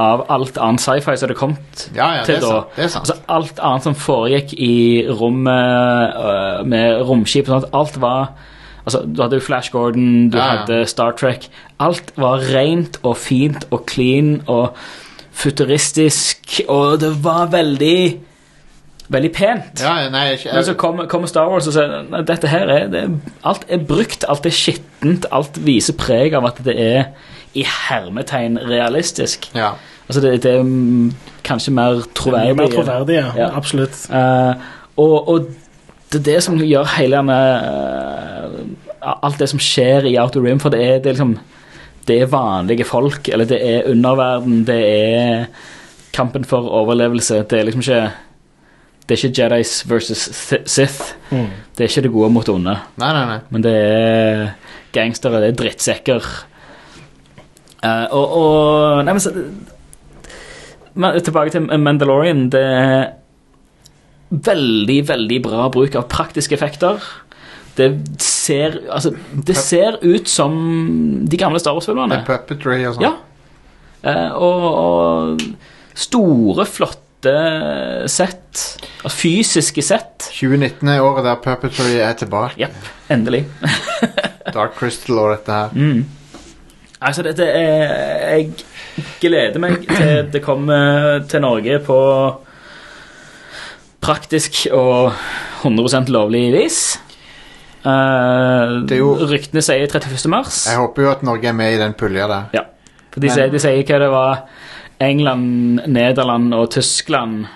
av 0.00 0.22
alt 0.32 0.56
annet 0.58 0.80
sci-fi 0.80 1.12
som 1.16 1.26
hadde 1.28 1.36
kommet 1.38 1.82
Ja, 1.94 2.06
ja, 2.20 2.22
til 2.24 2.40
da. 2.40 2.62
Altså 2.78 3.18
alt 3.28 3.58
annet 3.60 3.84
som 3.84 3.94
foregikk 3.98 4.54
i 4.56 5.04
rommet 5.10 6.14
øh, 6.16 6.62
med 6.66 7.02
romskip 7.08 7.48
og 7.50 7.58
sånt, 7.60 7.74
alt 7.76 8.00
var 8.00 8.32
Altså, 8.80 9.02
du 9.04 9.20
hadde 9.22 9.36
jo 9.36 9.44
Flash 9.44 9.68
Gordon, 9.74 10.30
du 10.32 10.38
Ja, 10.38 10.62
hadde 10.62 10.86
Star 10.88 11.12
Trek. 11.12 11.50
Alt 11.78 12.14
var 12.16 12.40
rent 12.54 12.96
og 13.04 13.18
fint 13.20 13.66
og 13.70 13.84
clean 13.86 14.38
og 14.48 14.72
futuristisk, 15.36 16.60
og 16.68 17.00
det 17.02 17.12
var 17.24 17.50
veldig 17.52 18.20
Veldig 19.10 19.30
pent. 19.34 19.80
ja, 19.82 20.08
nei, 20.10 20.20
jeg, 20.30 20.38
Men 20.54 20.64
så 20.64 20.74
kommer 20.78 21.06
kom 21.10 21.24
Star 21.26 21.48
Wars 21.50 21.66
og 21.66 21.74
sier 21.74 22.22
dette 22.28 22.46
her 22.48 22.68
er 22.70 22.84
det, 22.92 23.00
Alt 23.44 23.64
er 23.68 23.80
brukt, 23.82 24.24
alt 24.30 24.46
er 24.46 24.54
skittent, 24.54 25.26
alt 25.34 25.58
viser 25.66 25.96
preg 25.98 26.34
av 26.38 26.46
at 26.46 26.60
det 26.64 26.76
er 26.78 27.08
i 27.54 27.64
hermetegn 27.66 28.58
realistisk. 28.70 29.50
ja. 29.54 29.74
Altså 30.10 30.20
det, 30.24 30.42
det 30.42 30.50
er 30.58 30.62
mm, 30.66 31.12
kanskje 31.46 31.72
mer 31.72 32.00
troverdig. 32.18 32.56
mer 32.56 32.70
troverdig, 32.72 33.14
ja. 33.14 33.28
Ja. 33.36 33.50
Absolutt. 33.56 34.08
Uh, 34.10 34.58
og, 34.98 35.28
og 35.28 35.44
det 36.10 36.18
er 36.18 36.24
det 36.32 36.40
som 36.42 36.56
gjør 36.58 36.88
hele 36.96 37.20
denne 37.20 37.36
uh, 37.62 39.12
Alt 39.22 39.38
det 39.38 39.46
som 39.52 39.62
skjer 39.62 40.08
i 40.10 40.16
Outer 40.18 40.42
Rim, 40.42 40.58
for 40.60 40.74
det 40.74 40.80
er, 40.82 40.98
det 40.98 41.12
er 41.12 41.14
liksom 41.14 41.36
Det 42.08 42.18
er 42.20 42.32
vanlige 42.32 42.84
folk, 42.84 43.28
eller 43.28 43.46
det 43.46 43.60
er 43.62 43.86
underverden, 43.86 44.64
det 44.66 44.80
er 44.88 45.46
kampen 46.12 46.44
for 46.44 46.66
overlevelse. 46.66 47.44
Det 47.46 47.60
er 47.60 47.68
liksom 47.68 47.80
ikke 47.86 48.10
Det 49.06 49.14
er 49.14 49.26
ikke 49.28 49.42
Jedis 49.42 49.90
versus 49.90 50.28
Sith. 50.66 51.14
Mm. 51.30 51.46
Det 51.78 51.84
er 51.84 51.88
ikke 51.88 52.02
det 52.02 52.12
gode 52.12 52.30
mot 52.34 52.46
det 52.46 52.54
onde. 52.54 52.76
Nei, 52.98 53.12
nei, 53.14 53.24
nei. 53.30 53.38
Men 53.50 53.62
det 53.62 53.78
er 53.78 54.46
gangstere, 54.92 55.40
det 55.40 55.54
er 55.54 55.58
drittsekker. 55.62 56.34
Eh, 57.80 58.06
og, 58.12 58.34
og 58.36 59.04
Nei, 59.06 59.14
men 59.16 59.22
så 59.24 59.32
men, 60.94 61.16
Tilbake 61.24 61.54
til 61.54 61.66
Mandalorian. 61.80 62.48
Det 62.52 62.60
er 62.60 63.02
veldig, 64.30 65.00
veldig 65.08 65.40
bra 65.42 65.66
bruk 65.72 65.96
av 65.98 66.08
praktiske 66.10 66.54
effekter. 66.54 67.02
Det 67.78 67.90
ser 68.22 68.80
Altså, 68.90 69.14
det 69.32 69.56
ser 69.58 69.98
ut 70.02 70.28
som 70.28 70.54
de 71.30 71.40
gamle 71.40 71.60
Star 71.62 71.76
Wars-filmene. 71.76 72.22
puppetry 72.26 72.82
og 72.84 72.98
sånn. 72.98 73.06
Ja. 73.08 73.16
Uh, 74.00 74.30
og, 74.40 74.66
og 74.80 75.42
store, 75.94 76.66
flotte 76.66 77.34
sett. 78.10 78.64
Altså, 79.02 79.14
fysiske 79.14 79.84
sett. 79.84 80.30
2019 80.32 80.88
er 80.88 81.04
året 81.04 81.26
der 81.26 81.40
puppetry 81.42 81.98
er 82.00 82.16
tilbake. 82.18 82.58
Yep, 82.60 82.90
Endelig. 83.14 83.44
Dark 84.56 84.74
Crystal 84.78 85.20
og 85.20 85.34
dette 85.36 85.60
her. 85.62 85.76
Mm. 85.76 86.19
Altså, 87.00 87.22
dette 87.24 87.44
er 87.46 88.36
Jeg 88.36 88.50
gleder 89.22 89.58
meg 89.62 89.86
til 89.88 90.26
det 90.32 90.42
kommer 90.44 91.22
til 91.28 91.40
Norge 91.40 91.78
på 91.86 91.96
praktisk 94.00 94.66
og 94.72 95.12
100 95.62 96.08
lovlig 96.12 96.52
vis. 96.54 96.98
Uh, 97.84 98.84
Det 98.84 98.92
er 98.92 98.98
jo- 98.98 99.16
Ryktene 99.28 99.62
sier 99.62 99.86
31. 99.86 100.28
mars. 100.28 100.66
Jeg 100.66 100.76
håper 100.76 101.02
jo 101.02 101.10
at 101.10 101.22
Norge 101.22 101.48
er 101.48 101.52
med 101.52 101.74
i 101.74 101.78
den 101.78 101.94
pulja 101.94 102.26
der. 102.28 102.44
Ja. 102.52 102.60
For 103.10 103.20
de, 103.20 103.26
Men- 103.26 103.34
sier, 103.36 103.48
de 103.50 103.58
sier 103.58 103.82
hva 103.82 103.98
det 103.98 104.10
var 104.10 104.42
England, 105.00 105.80
Nederland 105.88 106.54
og 106.54 106.70
Tyskland 106.70 107.46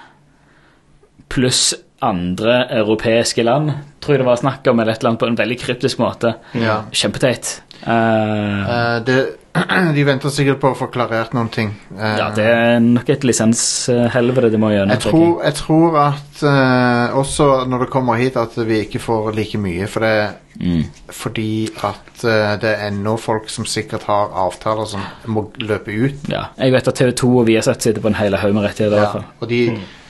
pluss 1.28 1.74
andre 2.02 2.66
europeiske 2.70 3.42
land, 3.44 3.70
tror 4.00 4.14
jeg 4.14 4.18
det 4.18 4.26
var 4.26 4.36
snakk 4.36 4.66
om, 4.68 4.80
eller 4.80 4.92
et 4.92 4.98
eller 5.00 5.10
annet 5.10 5.20
på 5.20 5.26
en 5.26 5.36
veldig 5.36 5.58
kryptisk 5.60 5.98
måte. 5.98 6.34
Ja. 6.54 6.82
Kjempeteit. 6.92 7.60
Eh, 7.86 8.74
Eh, 8.74 9.00
det, 9.04 9.16
de 9.94 10.02
venter 10.06 10.32
sikkert 10.34 10.58
på 10.62 10.70
å 10.72 10.76
få 10.78 10.86
klarert 10.90 11.34
noen 11.36 11.48
ting. 11.52 11.68
Eh, 11.98 12.16
ja, 12.18 12.30
det 12.34 12.44
er 12.48 12.78
nok 12.82 13.08
et 13.12 13.24
lisenshelvete 13.24 14.50
de 14.50 14.58
må 14.58 14.70
gjennom. 14.72 14.90
jeg, 14.96 15.02
tror, 15.04 15.42
jeg 15.44 15.54
tror 15.60 15.98
at 16.00 16.42
eh, 16.50 17.14
også 17.20 17.48
når 17.70 17.84
det 17.84 17.90
kommer 17.92 18.18
hit, 18.18 18.36
at 18.40 18.56
vi 18.66 18.80
ikke 18.86 18.98
får 19.04 19.30
like 19.36 19.58
mye. 19.60 19.86
For 19.90 20.00
det, 20.06 20.14
Mm. 20.54 20.84
fordi 21.10 21.66
at 21.82 22.22
eh, 22.30 22.52
det 22.62 22.68
er 22.70 22.84
ennå 22.86 23.16
folk 23.18 23.48
som 23.50 23.64
sikkert 23.66 24.04
har 24.06 24.28
avtaler 24.38 24.86
som 24.86 25.00
må 25.26 25.48
løpe 25.58 25.90
ut. 25.90 26.28
Ja, 26.30 26.44
jeg 26.56 26.70
vet 26.76 26.86
at 26.92 26.94
TV2 27.00 27.30
og 27.40 27.46
Viasat 27.48 27.82
sitter 27.82 28.00
på 28.04 28.06
en 28.12 28.14
hel 28.14 28.36
haug 28.38 28.54
med 28.54 28.62
rettigheter. 28.68 29.00
Ja, 29.02 29.08
fall. 29.16 29.24
og 29.42 29.48
de, 29.50 29.58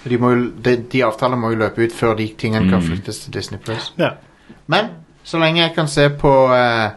de, 0.05 0.19
må 0.21 0.35
jo, 0.35 0.51
de, 0.67 0.75
de 0.93 1.01
avtalene 1.07 1.41
må 1.41 1.55
jo 1.55 1.63
løpe 1.63 1.87
ut 1.87 1.97
før 1.97 2.13
de 2.21 2.27
tingene 2.37 2.69
kan 2.69 2.83
Mm. 2.83 2.91
flyttes 2.91 3.23
til 3.25 3.33
Disney 3.39 3.59
Plus. 3.65 3.87
Ja. 3.97 4.11
Men 4.69 4.91
så 5.25 5.41
lenge 5.41 5.63
jeg 5.65 5.75
kan 5.79 5.89
se 5.89 6.11
på 6.13 6.35
eh, 6.53 6.91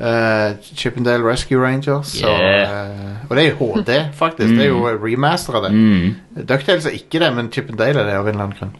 eh, 0.00 0.56
Chippendale 0.74 1.24
Rescue 1.24 1.60
Rangers 1.60 2.14
Yeah. 2.20 2.70
Og, 2.70 2.94
uh, 2.94 3.30
Og 3.30 3.36
det 3.36 3.44
er 3.44 3.50
jo 3.50 3.56
HD, 3.74 3.92
faktisk. 4.22 4.54
Det 4.54 4.66
er 4.66 4.72
jo 4.72 4.86
remaster 5.02 5.58
av 5.58 5.68
det. 5.68 5.72
Mm. 5.72 6.44
Ducktails 6.48 6.86
er 6.86 6.98
ikke 6.98 7.22
det, 7.22 7.30
men 7.36 7.52
Chippendale 7.52 8.00
er 8.02 8.10
det 8.10 8.18
av 8.18 8.28
en 8.28 8.34
eller 8.34 8.48
annen 8.48 8.58
grunn. 8.58 8.74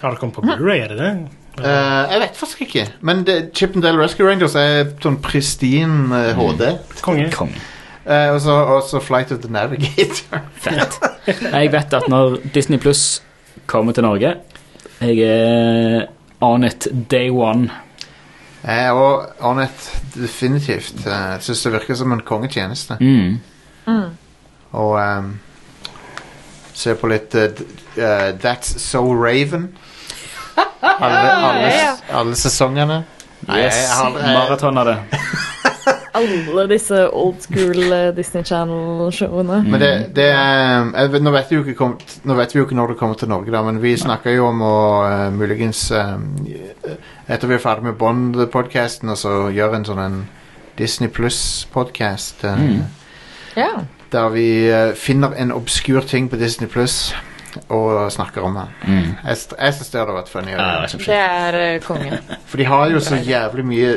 Har 0.00 0.10
det 0.10 0.20
kommet 0.20 0.36
på 0.36 0.44
Blu-ray, 0.44 0.84
er 0.84 0.92
det 0.92 0.98
det? 1.00 1.12
Uh, 1.54 2.10
jeg 2.10 2.20
vet 2.24 2.40
faktisk 2.40 2.64
ikke. 2.66 2.88
Men 3.00 3.22
det, 3.28 3.38
Chippendale 3.54 4.00
Rescue 4.02 4.26
Rangers 4.26 4.56
er 4.58 4.90
sånn 5.04 5.20
pristine 5.22 6.10
uh, 6.10 6.34
HD. 6.40 6.66
Konge. 7.04 7.30
Konge. 7.34 7.62
Eh, 8.04 8.30
og 8.34 8.40
så 8.84 9.00
Flight 9.00 9.32
of 9.32 9.38
the 9.40 9.52
Navigator. 9.52 10.42
Fett. 10.64 10.98
Jeg 11.26 11.72
vet 11.72 11.94
at 11.96 12.08
når 12.08 12.36
Disney 12.54 12.78
Pluss 12.78 13.22
kommer 13.66 13.96
til 13.96 14.04
Norge 14.04 14.34
Jeg 15.00 15.18
er 15.24 16.06
on 16.44 16.64
it 16.64 16.86
day 17.10 17.30
one. 17.30 17.70
Jeg 18.64 18.84
er 18.86 18.90
også 18.90 19.66
definitivt. 20.14 21.06
Jeg 21.06 21.38
syns 21.40 21.62
det 21.62 21.72
virker 21.72 21.94
som 21.94 22.12
en 22.12 22.20
kongetjeneste. 22.24 22.96
Mm. 23.00 24.06
Og 24.72 24.92
um, 25.18 25.40
se 26.74 26.94
på 26.94 27.10
litt 27.12 27.34
uh, 27.34 27.42
eh, 27.96 28.30
That's 28.40 28.78
So 28.80 29.04
Raven. 29.12 29.68
Alle, 30.84 31.32
alle, 31.32 31.72
alle 32.12 32.36
sesongene. 32.36 33.04
Yes. 33.48 33.88
Maraton 34.12 34.78
av 34.78 34.86
det. 34.86 34.98
Alle 36.14 36.68
disse 36.70 36.98
old 37.10 37.40
school 37.42 37.92
eh, 37.92 38.10
Disney 38.14 38.44
Channel-showene. 38.46 39.62
Men 39.66 39.80
det, 39.82 39.90
det 40.14 40.28
er 40.30 40.92
jeg 40.94 41.22
nå, 41.24 41.32
vet 41.34 41.50
vi 41.50 41.58
jo 41.58 41.64
ikke 41.64 41.74
kom, 41.78 41.96
nå 42.22 42.36
vet 42.38 42.54
vi 42.54 42.60
jo 42.60 42.68
ikke 42.68 42.78
når 42.78 42.92
det 42.92 42.98
kommer 43.00 43.18
til 43.18 43.32
Norge, 43.32 43.50
da, 43.50 43.64
men 43.66 43.80
vi 43.82 43.96
snakker 43.98 44.36
jo 44.36 44.46
om 44.52 44.62
å 44.62 44.76
uh, 45.02 45.26
muligens 45.34 45.88
eh, 45.90 46.14
Etter 47.26 47.50
vi 47.50 47.56
er 47.56 47.62
ferdig 47.62 47.88
med 47.88 47.98
Bond-podkasten, 47.98 49.10
og 49.10 49.18
så 49.18 49.34
gjøre 49.54 49.80
en 49.80 49.88
sånn 49.88 50.02
en 50.04 50.18
Disney 50.78 51.10
Pluss-podkast. 51.10 52.46
Mm. 52.46 52.82
yeah. 53.56 53.84
Der 54.14 54.30
vi 54.34 54.48
uh, 54.70 54.92
finner 54.94 55.34
en 55.34 55.54
obskur 55.54 56.06
ting 56.06 56.30
på 56.30 56.38
Disney 56.38 56.70
Pluss 56.70 57.14
og 57.68 58.12
snakker 58.12 58.42
om 58.46 58.56
han. 58.56 58.72
Mm. 58.86 59.10
Jeg, 59.24 59.36
jeg 59.58 59.74
syns 59.76 59.90
det 59.92 60.00
hadde 60.00 60.16
vært 60.16 60.28
funny. 60.32 60.50
Ja, 60.54 60.66
det 60.82 61.00
Det 61.06 61.18
er 61.20 61.58
eh, 61.60 61.80
konge. 61.84 62.18
For 62.50 62.60
de 62.60 62.66
har 62.68 62.90
jo 62.92 63.00
så 63.00 63.16
jævlig 63.22 63.64
mye 63.66 63.92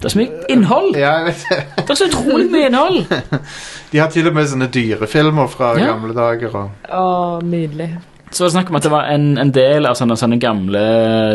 Det 0.00 0.04
er 0.04 0.14
så 0.14 0.18
mye 0.20 0.42
innhold! 0.52 0.96
Ja, 0.96 1.12
jeg 1.20 1.26
vet 1.30 1.46
det. 1.50 1.60
Det 1.82 1.90
er 1.94 2.00
så 2.02 2.08
utrolig 2.10 2.50
mye 2.52 2.66
innhold! 2.70 3.00
De 3.92 3.98
har 4.02 4.10
til 4.10 4.26
og 4.28 4.34
med 4.34 4.48
sånne 4.50 4.68
dyrefilmer 4.74 5.46
fra 5.52 5.74
Ja. 5.78 5.92
gamle 5.94 6.14
dager. 6.16 6.56
Og, 6.56 6.90
Å, 6.90 7.40
nydelig. 7.46 7.90
Så 8.30 8.42
var 8.42 8.48
det 8.48 8.52
snakk 8.56 8.70
om 8.72 8.76
at 8.76 8.82
det 8.82 8.90
var 8.90 9.06
en, 9.14 9.26
en 9.38 9.52
del 9.54 9.86
av 9.86 9.94
sånne, 9.96 10.16
sånne 10.18 10.40
gamle 10.42 10.80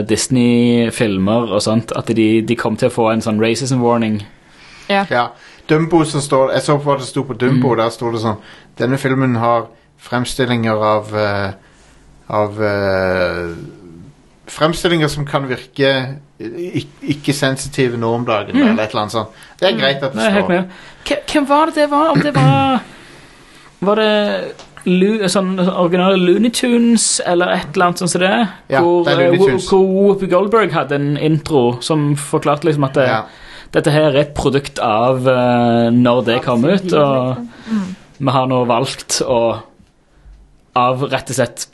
Disney-filmer 0.10 1.54
og 1.56 1.62
sånt, 1.63 1.93
at 1.95 2.12
de, 2.15 2.28
de 2.45 2.56
kom 2.60 2.76
til 2.78 2.89
å 2.91 2.93
få 2.93 3.08
en 3.13 3.24
sånn 3.24 3.39
racism 3.41 3.82
warning. 3.84 4.21
ja, 4.89 5.30
Dumbo 5.69 6.02
som 6.04 6.19
står 6.21 6.50
Jeg 6.52 6.62
så 6.65 6.76
på 6.82 6.89
hva 6.89 6.97
det 7.00 7.06
sto 7.08 7.24
på 7.24 7.34
Dumbo. 7.39 7.76
Der 7.80 7.89
sto 7.93 8.10
det 8.12 8.19
sånn 8.19 8.41
Denne 8.80 8.97
filmen 9.00 9.38
har 9.39 9.69
fremstillinger 10.02 10.86
av 10.94 11.12
eh, 11.18 11.52
Av 12.32 12.62
eh, 12.64 13.50
fremstillinger 14.52 15.08
som 15.12 15.26
kan 15.28 15.46
virke 15.50 15.90
ikke-sensitive 16.42 17.98
nå 18.00 18.14
om 18.16 18.24
dagen, 18.28 18.56
eller 18.56 18.84
et 18.84 18.92
eller 18.94 19.02
annet 19.04 19.14
sånt. 19.14 19.38
Det 19.60 19.68
er 19.70 19.78
greit 19.80 20.04
at 20.04 20.14
det 20.16 20.26
står. 20.32 20.48
Hvem- 20.48 21.24
Hvem 21.32 21.48
var 21.50 21.66
det 21.72 21.76
det 21.76 21.88
var? 21.92 22.10
Om 22.12 22.20
det 22.22 22.34
var 22.36 22.80
Var 23.82 23.96
det 23.96 24.54
Lu, 24.86 25.28
sånn 25.30 25.60
originale 25.60 26.18
Looney 26.18 26.50
Tunes 26.54 27.20
eller 27.26 27.52
et 27.54 27.68
eller 27.76 27.86
annet 27.86 28.00
sånt 28.02 28.12
som 28.12 28.22
det? 28.22 28.48
Ja, 28.70 28.82
hvor, 28.82 29.04
det 29.06 29.14
er 29.14 29.18
Looney 29.18 29.34
eh, 29.34 29.38
hvor, 29.38 29.50
Tunes. 29.50 29.68
hvor 29.70 29.86
Whoopi 29.88 30.28
Goldberg 30.32 30.72
hadde 30.74 30.96
en 30.96 31.18
intro 31.18 31.64
som 31.82 32.16
forklarte 32.18 32.66
liksom 32.70 32.84
at 32.88 32.94
det, 32.98 33.08
Ja. 33.08 33.20
dette 33.74 33.92
her 33.94 34.10
er 34.12 34.18
et 34.22 34.34
produkt 34.34 34.80
av 34.80 35.22
uh, 35.28 35.90
når 35.94 36.24
det 36.26 36.40
kom 36.44 36.66
ut, 36.66 36.94
og 36.94 37.38
vi 38.20 38.30
har 38.32 38.48
nå 38.50 38.64
valgt 38.66 39.22
å 39.26 39.62
av 40.78 41.04
rett 41.12 41.32
og 41.32 41.38
slett 41.38 41.68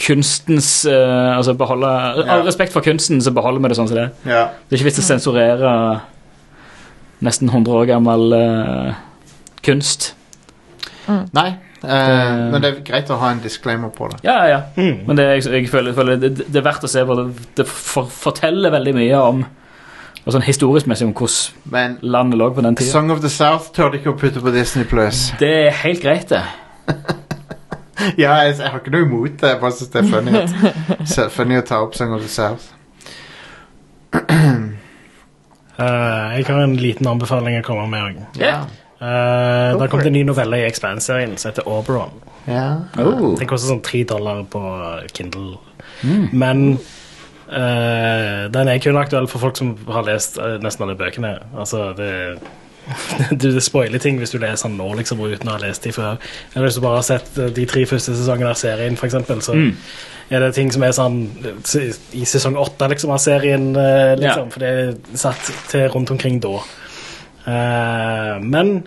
kunstens 0.00 0.68
uh, 0.88 1.36
Altså 1.36 1.54
beholde 1.56 1.88
Ja. 1.88 2.38
Av 2.38 2.46
respekt 2.46 2.74
for 2.74 2.84
kunsten, 2.84 3.22
så 3.22 3.32
beholder 3.34 3.62
vi 3.62 3.72
det 3.72 3.78
sånn 3.78 3.88
som 3.88 3.98
det 3.98 4.06
er. 4.08 4.12
Ja. 4.28 4.42
Det 4.68 4.76
er 4.76 4.82
ikke 4.82 4.90
vits 4.90 5.02
å 5.02 5.06
sensurere 5.06 5.72
nesten 7.24 7.48
100 7.48 7.72
år 7.72 7.88
gammel 7.88 8.34
uh, 8.36 8.98
kunst. 9.64 10.12
Nei, 11.06 11.50
eh, 11.84 12.44
men 12.48 12.62
det 12.64 12.68
er 12.70 12.76
greit 12.84 13.10
å 13.12 13.18
ha 13.20 13.28
en 13.34 13.42
disclaimer 13.44 13.90
på 13.92 14.08
det. 14.08 14.22
Ja, 14.24 14.38
ja, 14.40 14.46
ja. 14.54 14.60
Mm. 14.76 15.02
Men 15.08 15.18
det, 15.18 15.26
jeg, 15.34 15.44
jeg 15.52 15.68
føler, 15.72 15.92
føler 15.96 16.16
det, 16.20 16.30
det 16.40 16.60
er 16.60 16.64
verdt 16.64 16.86
å 16.86 16.88
se 16.88 17.04
på. 17.04 17.16
Det, 17.18 17.48
det 17.60 17.66
for, 17.68 18.08
forteller 18.08 18.72
veldig 18.72 18.94
mye 18.96 19.20
om 19.20 19.44
og 20.24 20.32
sånn 20.32 20.46
historisk 20.46 20.88
messig 20.88 21.04
om 21.04 21.12
hvordan 21.12 21.98
landet 22.00 22.40
lå 22.40 22.46
på 22.56 22.62
den 22.64 22.78
tida. 22.78 22.88
Song 22.94 23.12
of 23.12 23.20
the 23.20 23.28
South 23.28 23.74
tør 23.76 23.92
de 23.92 24.00
ikke 24.00 24.14
å 24.14 24.16
putte 24.16 24.40
på 24.40 24.54
Disney 24.54 24.88
Plus. 24.88 25.26
Det 25.36 25.50
er 25.66 25.76
helt 25.82 26.00
greit, 26.00 26.32
det. 26.32 26.40
Ja, 28.22 28.36
jeg, 28.42 28.56
jeg 28.58 28.70
har 28.70 28.80
ikke 28.80 28.94
noe 28.94 29.06
imot 29.06 29.36
det. 29.40 29.50
Jeg 29.54 29.60
bare 29.60 29.72
synes 29.78 29.92
det 29.94 30.00
er 30.02 30.08
funny, 30.12 30.32
at, 30.40 31.08
så- 31.14 31.28
funny 31.32 31.58
å 31.60 31.64
ta 31.66 31.80
opp 31.84 31.94
Song 31.98 32.14
of 32.16 32.24
the 32.24 32.30
South. 32.32 32.70
Uh, 35.74 36.30
jeg 36.38 36.46
har 36.46 36.60
en 36.62 36.76
liten 36.78 37.06
anbefaling 37.10 37.58
å 37.58 37.64
komme 37.66 37.86
med 37.90 38.04
òg. 38.06 38.18
Ja. 38.38 38.60
Uh, 39.00 39.74
det 39.74 39.80
har 39.82 39.90
kommet 39.92 40.06
en 40.08 40.14
ny 40.14 40.22
novelle 40.26 40.60
i 40.62 40.66
Expand-serien 40.68 41.34
som 41.40 41.50
heter 41.50 41.66
Oberon. 41.68 42.14
Yeah. 42.46 42.84
Oh. 43.00 43.34
Den 43.40 43.48
koster 43.50 43.72
sånn 43.72 43.82
tre 43.84 44.04
dollar 44.08 44.44
på 44.52 44.60
Kindle. 45.16 45.56
Men 46.36 46.76
uh, 47.48 48.44
den 48.54 48.70
er 48.70 48.82
kun 48.84 49.00
aktuell 49.00 49.26
for 49.30 49.42
folk 49.42 49.58
som 49.58 49.74
har 49.88 50.06
lest 50.06 50.38
eh, 50.38 50.58
nesten 50.62 50.84
alle 50.86 50.96
bøkene. 51.00 51.34
Altså, 51.56 51.88
det 51.98 52.10
du 53.40 53.48
det 53.50 53.62
spoiler 53.64 54.02
ting 54.02 54.18
hvis 54.20 54.34
du 54.34 54.38
leser 54.42 54.68
den 54.68 54.78
nå 54.80 54.90
liksom, 54.98 55.22
uten 55.24 55.50
å 55.50 55.56
ha 55.56 55.62
lest 55.62 55.86
de 55.86 55.92
før. 55.94 56.18
Eller 56.54 56.68
hvis 56.68 56.78
du 56.78 56.84
bare 56.84 57.00
har 57.00 57.06
sett 57.06 57.38
eh, 57.38 57.52
de 57.54 57.66
tre 57.70 57.84
første 57.88 58.16
sesongene 58.16 58.52
av 58.52 58.60
serien, 58.60 58.96
for 59.00 59.10
eksempel, 59.10 59.42
så 59.44 59.56
er 60.30 60.40
det 60.40 60.54
ting 60.56 60.72
som 60.72 60.84
er 60.86 60.96
sånn 60.96 61.20
eh, 61.44 61.90
i 62.16 62.24
sesong 62.28 62.56
åtte 62.60 62.88
liksom, 62.92 63.12
av 63.14 63.22
serien, 63.22 63.72
liksom, 63.74 64.48
ja. 64.48 64.54
for 64.54 64.64
det 64.64 64.72
er 64.72 65.20
satt 65.20 65.52
til 65.72 65.86
rundt 65.92 66.14
omkring 66.14 66.40
da. 66.44 66.58
Uh, 67.44 68.40
men 68.40 68.78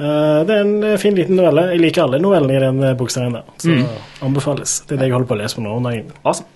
uh, 0.00 0.40
det 0.46 0.54
er 0.54 0.62
en 0.62 0.74
eh, 0.82 0.98
fin 1.00 1.14
liten 1.16 1.36
novelle. 1.36 1.68
Jeg 1.74 1.82
liker 1.82 2.06
alle 2.06 2.20
novellene 2.22 2.56
i 2.56 2.62
den 2.62 2.82
eh, 2.82 2.96
bokserien 2.96 3.36
der, 3.36 3.48
så 3.60 3.76
anbefales. 4.24 4.80
Det 4.88 4.96
er 4.96 5.02
det 5.02 5.10
jeg 5.10 5.16
holder 5.18 5.30
på 5.30 5.36
å 5.36 5.40
lese 5.42 5.58
på 5.58 5.64
nå. 5.66 5.74
Awesome. 6.24 6.48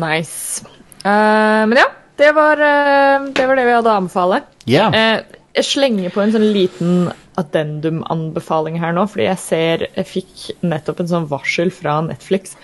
Nice. 0.00 0.64
Uh, 1.04 1.66
men 1.68 1.80
ja, 1.80 1.88
det 2.20 2.30
var, 2.36 2.60
eh, 2.60 3.26
det 3.32 3.46
var 3.48 3.56
det 3.56 3.66
vi 3.66 3.74
hadde 3.78 3.90
å 3.90 3.98
anbefale. 4.02 4.42
Eh, 4.92 5.40
jeg 5.56 5.66
slenger 5.66 6.12
på 6.14 6.22
en 6.22 6.32
sånn 6.34 6.46
liten 6.54 7.10
addendum-anbefaling 7.40 8.78
her 8.82 8.94
nå, 8.94 9.06
fordi 9.10 9.26
jeg 9.26 9.40
ser 9.42 9.84
Jeg 9.96 10.06
fikk 10.06 10.62
nettopp 10.62 11.00
en 11.00 11.10
sånn 11.10 11.28
varsel 11.30 11.72
fra 11.74 12.00
Netflix 12.04 12.56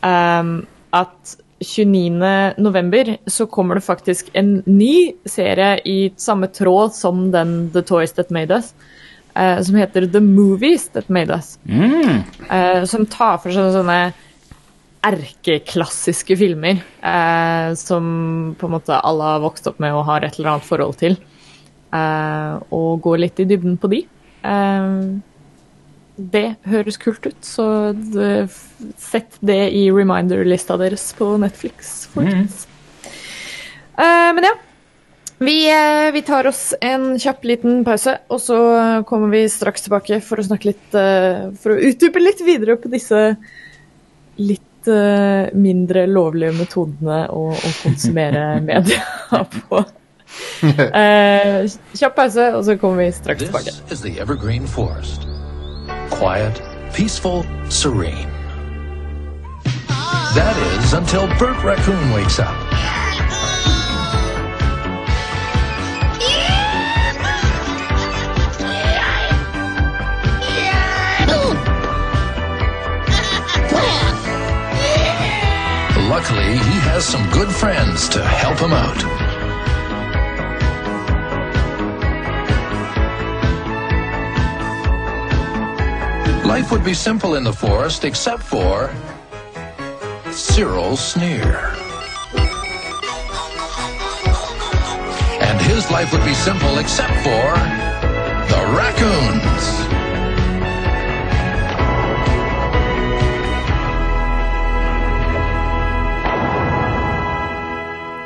um, 0.00 0.66
at 0.96 1.36
29. 1.64 2.56
november 2.58 3.14
så 3.30 3.46
kommer 3.46 3.78
det 3.78 3.86
faktisk 3.86 4.32
en 4.34 4.56
ny 4.66 5.14
serie 5.28 5.78
i 5.88 6.12
samme 6.16 6.48
tråd 6.52 6.94
som 6.96 7.28
den 7.32 7.70
The 7.74 7.84
Toys 7.86 8.16
That 8.18 8.34
Made 8.34 8.54
Us, 8.54 8.74
Uh, 9.34 9.58
som 9.66 9.74
heter 9.74 10.04
The 10.06 10.20
Movies 10.22 10.84
That 10.94 11.08
Made 11.10 11.34
Us. 11.34 11.56
Mm. 11.66 12.20
Uh, 12.46 12.84
som 12.86 13.02
tar 13.10 13.40
for 13.42 13.50
seg 13.50 13.72
sånne 13.74 14.12
erkeklassiske 15.04 16.36
filmer 16.40 16.80
eh, 16.80 17.74
som 17.78 18.06
på 18.58 18.68
en 18.68 18.74
måte 18.76 18.98
alle 18.98 19.34
har 19.34 19.44
vokst 19.44 19.68
opp 19.70 19.80
med 19.82 19.94
og 19.96 20.06
har 20.08 20.24
et 20.24 20.38
eller 20.38 20.54
annet 20.54 20.68
forhold 20.68 20.96
til. 21.02 21.18
Eh, 21.94 22.56
og 22.74 23.04
går 23.04 23.22
litt 23.26 23.44
i 23.44 23.48
dybden 23.48 23.78
på 23.80 23.90
de. 23.92 24.02
Eh, 24.42 24.90
det 26.14 26.46
høres 26.70 26.98
kult 27.02 27.26
ut, 27.26 27.40
så 27.42 27.66
det, 27.92 28.46
sett 29.02 29.34
det 29.42 29.64
i 29.74 29.88
reminder-lista 29.90 30.78
deres 30.78 31.08
på 31.18 31.32
Netflix, 31.42 32.06
folkens. 32.14 32.68
Eh, 33.98 34.30
men 34.36 34.46
ja. 34.46 34.54
Vi, 35.44 35.56
eh, 35.66 36.12
vi 36.14 36.22
tar 36.22 36.46
oss 36.46 36.74
en 36.80 37.16
kjapp 37.18 37.42
liten 37.44 37.82
pause, 37.84 38.14
og 38.30 38.38
så 38.40 38.58
kommer 39.08 39.32
vi 39.34 39.42
straks 39.50 39.82
tilbake 39.84 40.20
for 40.22 40.38
å 40.38 40.46
snakke 40.46 40.70
litt 40.70 40.94
eh, 40.96 41.50
For 41.58 41.74
å 41.74 41.80
utdype 41.90 42.22
litt 42.22 42.40
videre 42.46 42.78
på 42.78 42.92
disse 42.92 43.18
litt 44.38 44.62
eh, 44.88 45.50
mindre 45.54 46.06
lovlige 46.10 46.54
metodene 46.58 47.24
å, 47.30 47.50
å 47.54 47.74
konsumere 47.82 48.46
media 48.70 49.04
på. 49.68 49.84
Eh, 50.64 51.68
kjapp 51.94 52.14
pause, 52.16 52.46
og 52.56 52.64
så 52.66 52.74
kommer 52.80 53.04
vi 53.04 53.12
straks 53.14 53.44
tilbake. 53.44 53.70
This 53.86 54.00
is 54.00 54.02
the 54.02 54.18
evergreen 54.18 54.66
forest. 54.66 55.28
Quiet, 56.10 56.58
peaceful, 56.96 57.44
serene. 57.68 58.26
That 60.34 60.56
is 60.74 60.92
until 60.92 61.28
Bert 61.38 61.62
Raccoon 61.62 62.10
wakes 62.10 62.40
up. 62.40 62.63
Luckily, 76.24 76.52
he 76.52 76.78
has 76.88 77.04
some 77.04 77.28
good 77.32 77.54
friends 77.54 78.08
to 78.08 78.24
help 78.24 78.56
him 78.56 78.72
out. 78.72 78.96
Life 86.46 86.72
would 86.72 86.82
be 86.82 86.94
simple 86.94 87.34
in 87.34 87.44
the 87.44 87.52
forest 87.52 88.06
except 88.06 88.42
for 88.42 88.90
Cyril 90.30 90.96
sneer. 90.96 91.74
And 95.42 95.60
his 95.60 95.90
life 95.90 96.10
would 96.10 96.24
be 96.24 96.32
simple 96.32 96.78
except 96.78 97.12
for 97.16 97.52
the 98.48 98.64
raccoons. 98.74 99.83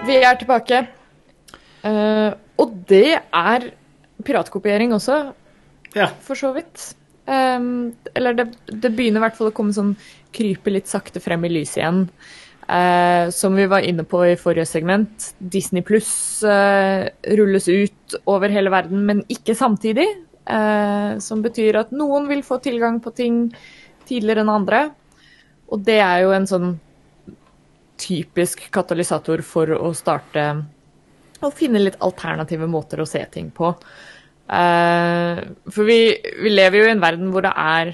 Vi 0.09 0.17
er 0.25 0.39
tilbake. 0.41 0.87
Uh, 1.85 2.33
og 2.59 2.73
det 2.89 3.19
er 3.21 3.69
piratkopiering 4.25 4.95
også, 4.97 5.33
Ja. 5.95 6.09
for 6.21 6.35
så 6.35 6.53
vidt. 6.57 6.95
Um, 7.29 7.95
eller 8.17 8.33
det, 8.33 8.47
det 8.67 8.95
begynner 8.97 9.21
i 9.21 9.25
hvert 9.27 9.37
fall 9.37 9.51
å 9.51 9.55
komme 9.55 9.77
sånn 9.77 9.97
krype 10.33 10.73
litt 10.73 10.89
sakte 10.89 11.21
frem 11.21 11.45
i 11.45 11.53
lyset 11.53 11.83
igjen. 11.83 12.07
Uh, 12.69 13.29
som 13.33 13.55
vi 13.57 13.69
var 13.69 13.85
inne 13.85 14.05
på 14.05 14.23
i 14.27 14.37
forrige 14.41 14.67
segment, 14.69 15.31
Disney 15.41 15.85
pluss 15.85 16.43
rulles 16.43 17.69
ut 17.69 18.19
over 18.29 18.53
hele 18.53 18.73
verden, 18.73 19.05
men 19.07 19.23
ikke 19.29 19.57
samtidig. 19.57 20.09
Uh, 20.49 21.21
som 21.21 21.45
betyr 21.45 21.77
at 21.77 21.93
noen 21.93 22.29
vil 22.31 22.41
få 22.43 22.57
tilgang 22.65 23.03
på 23.05 23.13
ting 23.13 23.41
tidligere 24.09 24.41
enn 24.47 24.53
andre. 24.57 24.87
Og 25.69 25.85
det 25.85 26.01
er 26.01 26.23
jo 26.25 26.33
en 26.33 26.49
sånn 26.49 26.71
typisk 27.99 28.69
katalysator 28.75 29.43
for 29.47 29.73
å 29.77 29.93
starte 29.97 30.49
og 31.39 31.55
finne 31.55 31.83
litt 31.83 31.99
alternative 32.03 32.67
måter 32.71 33.03
å 33.03 33.07
se 33.07 33.21
ting 33.31 33.53
på. 33.55 33.71
Eh, 34.49 35.41
for 35.71 35.87
vi, 35.87 36.01
vi 36.43 36.51
lever 36.51 36.81
jo 36.81 36.89
i 36.89 36.95
en 36.97 37.05
verden 37.05 37.31
hvor 37.35 37.47
det 37.47 37.55
er 37.55 37.93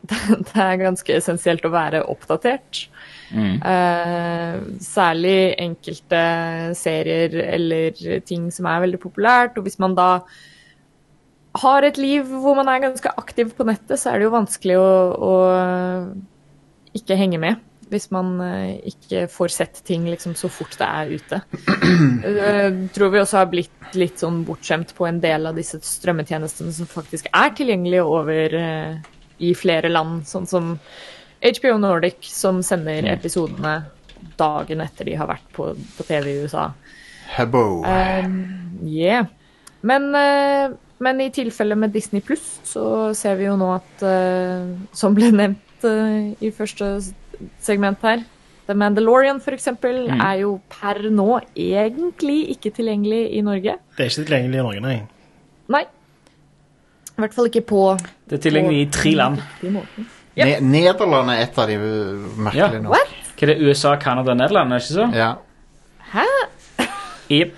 det 0.10 0.56
er 0.58 0.78
ganske 0.80 1.16
essensielt 1.16 1.66
å 1.66 1.72
være 1.74 2.04
oppdatert. 2.08 2.86
Mm. 3.30 3.60
særlig 4.82 5.52
enkelte 5.62 6.20
serier 6.74 7.36
eller 7.44 7.94
ting 8.26 8.48
som 8.50 8.66
er 8.66 8.80
veldig 8.82 8.98
populært. 8.98 9.58
Og 9.58 9.68
hvis 9.68 9.78
man 9.78 9.94
da 9.94 10.08
har 11.60 11.86
et 11.86 11.98
liv 12.00 12.26
hvor 12.26 12.58
man 12.58 12.68
er 12.72 12.82
ganske 12.82 13.12
aktiv 13.20 13.52
på 13.54 13.66
nettet, 13.68 13.98
så 14.00 14.10
er 14.10 14.18
det 14.18 14.26
jo 14.26 14.34
vanskelig 14.34 14.78
å, 14.80 14.90
å 15.14 15.34
ikke 16.96 17.18
henge 17.18 17.38
med. 17.42 17.62
Hvis 17.90 18.10
man 18.14 18.32
eh, 18.44 18.78
ikke 18.92 19.24
får 19.30 19.54
sett 19.54 19.80
ting 19.86 20.04
liksom 20.06 20.36
så 20.38 20.50
fort 20.52 20.76
det 20.78 20.86
er 20.86 21.14
ute. 21.14 21.40
Jeg 22.22 22.74
tror 22.94 23.14
vi 23.14 23.22
også 23.22 23.40
har 23.40 23.48
blitt 23.50 23.96
litt 23.98 24.20
sånn 24.22 24.44
bortskjemt 24.46 24.94
på 24.94 25.08
en 25.08 25.18
del 25.22 25.50
av 25.50 25.58
disse 25.58 25.80
strømmetjenestene 25.82 26.74
som 26.74 26.90
faktisk 26.90 27.26
er 27.34 27.56
tilgjengelige 27.58 28.06
over 28.06 28.58
eh, 28.60 29.00
i 29.40 29.54
flere 29.56 29.90
land, 29.90 30.22
sånn 30.28 30.46
som 30.46 30.76
HBO 31.40 31.78
Nordic 31.80 32.28
som 32.28 32.60
sender 32.62 33.08
episodene 33.10 33.80
dagen 34.40 34.82
etter 34.84 35.08
de 35.08 35.16
har 35.16 35.30
vært 35.30 35.48
på, 35.56 35.70
på 35.96 36.06
TV 36.08 36.32
i 36.32 36.38
USA. 36.44 36.70
Hebbo. 37.30 37.82
Um, 37.86 38.36
yeah. 38.84 39.26
Men, 39.80 40.10
uh, 40.14 40.76
men 41.00 41.22
i 41.24 41.30
tilfelle 41.32 41.78
med 41.78 41.94
Disney 41.96 42.20
Pluss, 42.24 42.58
så 42.68 43.14
ser 43.16 43.38
vi 43.40 43.48
jo 43.48 43.56
nå 43.60 43.70
at, 43.78 44.04
uh, 44.04 44.68
som 44.96 45.16
ble 45.16 45.30
nevnt 45.32 45.86
uh, 45.86 46.32
i 46.42 46.52
første 46.52 46.98
segment 47.60 48.02
her, 48.02 48.24
The 48.66 48.74
Mandalorian 48.78 49.40
for 49.42 49.56
eksempel, 49.56 50.04
er 50.14 50.42
jo 50.44 50.60
per 50.70 51.00
nå 51.10 51.40
egentlig 51.58 52.50
ikke 52.54 52.70
tilgjengelig 52.76 53.22
i 53.34 53.40
Norge. 53.42 53.78
Det 53.96 54.04
er 54.04 54.12
ikke 54.12 54.26
tilgjengelig 54.28 54.60
i 54.60 54.62
Norge, 54.62 54.82
nei. 54.84 54.98
Nei. 55.74 55.82
I 57.10 57.24
hvert 57.24 57.34
fall 57.36 57.50
ikke 57.50 57.64
på 57.68 57.80
Det 58.30 58.38
er 58.38 58.44
tilgjengelig 58.46 58.84
i 58.84 58.90
tre 58.94 59.14
land. 59.18 59.40
Yep. 59.64 59.80
Ne 60.40 60.52
Nederland 60.62 61.32
er 61.34 61.42
et 61.42 61.58
av 61.58 61.66
de 61.68 61.76
merkelige 61.80 62.78
Ja. 62.78 62.84
nå. 62.84 62.88
What? 62.94 63.10
Hva 63.36 63.42
er 63.48 63.50
det? 63.54 63.58
USA, 63.66 63.96
Canada, 63.96 64.34
Nederland, 64.34 64.72
er 64.72 64.78
ikke 64.84 64.94
så? 64.94 65.08
Ja. 65.16 65.32
Hæ? 66.12 66.26
Yep. 67.30 67.52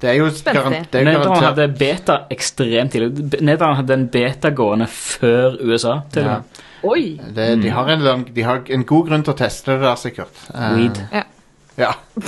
Det 0.00 0.10
er 0.10 0.18
jo 0.18 0.26
Spenstig. 0.28 0.52
garant, 0.52 0.92
det 0.92 1.00
er 1.00 1.04
jo 1.04 1.10
Nederland 1.10 1.44
hadde 1.44 1.68
beta 1.78 2.16
ekstremt 2.30 2.92
tidlig. 2.92 3.40
Nederland 3.40 3.76
hadde 3.80 3.94
en 3.94 4.08
beta 4.08 4.50
gående 4.50 4.86
før 4.90 5.56
USA. 5.62 6.00
til 6.12 6.22
ja. 6.22 6.28
med. 6.28 6.53
Oi. 6.84 7.20
det, 7.36 7.46
de, 7.62 7.68
har 7.72 7.88
en, 7.94 8.00
lang- 8.04 8.28
de 8.36 8.42
har 8.44 8.60
en 8.70 8.84
god 8.84 9.06
grunn 9.08 9.22
til 9.24 9.32
å 9.34 9.36
teste 9.38 9.72
det 9.72 9.80
der, 9.86 9.96
sikkert. 10.00 10.34
Eh, 10.54 10.74
Weed. 10.76 10.96
Ja. 11.12 11.22
Ja. 11.80 11.92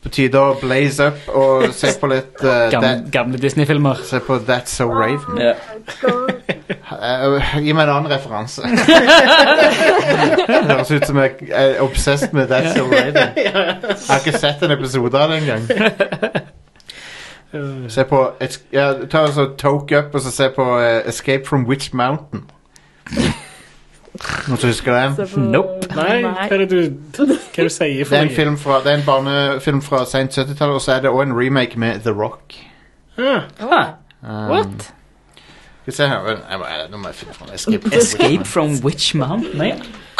På 0.00 0.08
tide 0.08 0.38
å 0.40 0.54
blaze 0.56 1.10
up 1.10 1.26
og 1.36 1.74
se 1.76 1.90
på 2.00 2.08
litt 2.08 2.38
uh, 2.40 2.70
Gamle, 2.72 2.88
that, 2.88 3.10
gamle 3.12 3.36
Disney-filmer. 3.42 3.98
Se 4.08 4.16
på 4.24 4.38
That's 4.48 4.72
So 4.72 4.86
Raven. 4.88 5.36
Ja. 5.36 5.52
Eh, 6.96 7.60
gi 7.60 7.74
meg 7.76 7.84
en 7.84 7.92
annen 7.92 8.08
referanse. 8.08 8.64
det 8.70 8.72
høres 10.70 10.88
ut 10.94 11.04
som 11.04 11.20
jeg 11.20 11.52
er 11.52 11.84
obsessed 11.84 12.32
med 12.32 12.48
That's 12.48 12.72
So 12.78 12.88
Raven. 12.88 13.36
Jeg 13.36 13.52
har 13.52 14.16
ikke 14.24 14.32
sett 14.40 14.56
en 14.64 14.72
episode 14.78 15.12
av 15.20 15.28
det 15.34 15.42
engang. 15.42 15.68
Se 17.90 18.04
på 18.06 18.18
et, 18.40 18.60
ja, 18.72 18.92
Ta 19.10 19.24
og 19.26 19.32
så 19.34 19.44
Toke 19.58 19.98
up 19.98 20.14
og 20.14 20.20
så 20.22 20.30
se 20.30 20.46
på 20.54 20.64
eh, 20.78 21.00
Escape 21.10 21.42
from 21.48 21.64
Witch 21.68 21.90
Mountain. 21.92 22.44
Noen 24.48 24.58
som 24.58 24.68
husker 24.68 24.92
den? 24.96 25.50
Nope. 25.52 25.86
Nei, 25.94 26.16
hva 26.24 26.46
er 26.50 26.64
det 26.64 26.68
du, 26.70 26.80
hva 27.14 27.24
er 27.24 27.28
det 27.30 27.66
du 27.68 27.72
sier 27.72 28.04
Det 28.04 28.18
er 28.18 28.26
en, 28.26 28.32
film 28.34 28.56
fra, 28.58 28.80
det 28.84 28.92
er 28.92 28.98
en 28.98 29.04
barnefilm 29.06 29.80
fra 29.86 30.02
sent 30.10 30.34
70-tallet, 30.36 30.74
og 30.74 30.82
så 30.84 30.96
er 30.96 31.04
det 31.06 31.12
òg 31.14 31.22
en 31.28 31.36
remake 31.38 31.78
med 31.78 32.02
The 32.06 32.12
Rock. 32.16 32.56
Ah, 33.18 33.46
Ah, 33.60 33.86
Um, 34.22 34.50
what? 34.50 34.82
Skal 35.80 35.86
vi 35.86 35.92
se 35.96 36.06
her 36.06 36.26
jeg 36.28 36.58
må, 36.60 36.66
jeg, 36.68 36.88
Nå 36.92 36.98
må 37.00 37.08
jeg 37.08 37.14
finne 37.16 37.32
fram 37.32 37.48
Escape 37.54 37.80
from 37.88 37.94
Escape 37.98 38.44
from 38.44 38.74
Witch 38.84 39.14
Mountain? 39.16 39.56
Nei, 39.56 39.70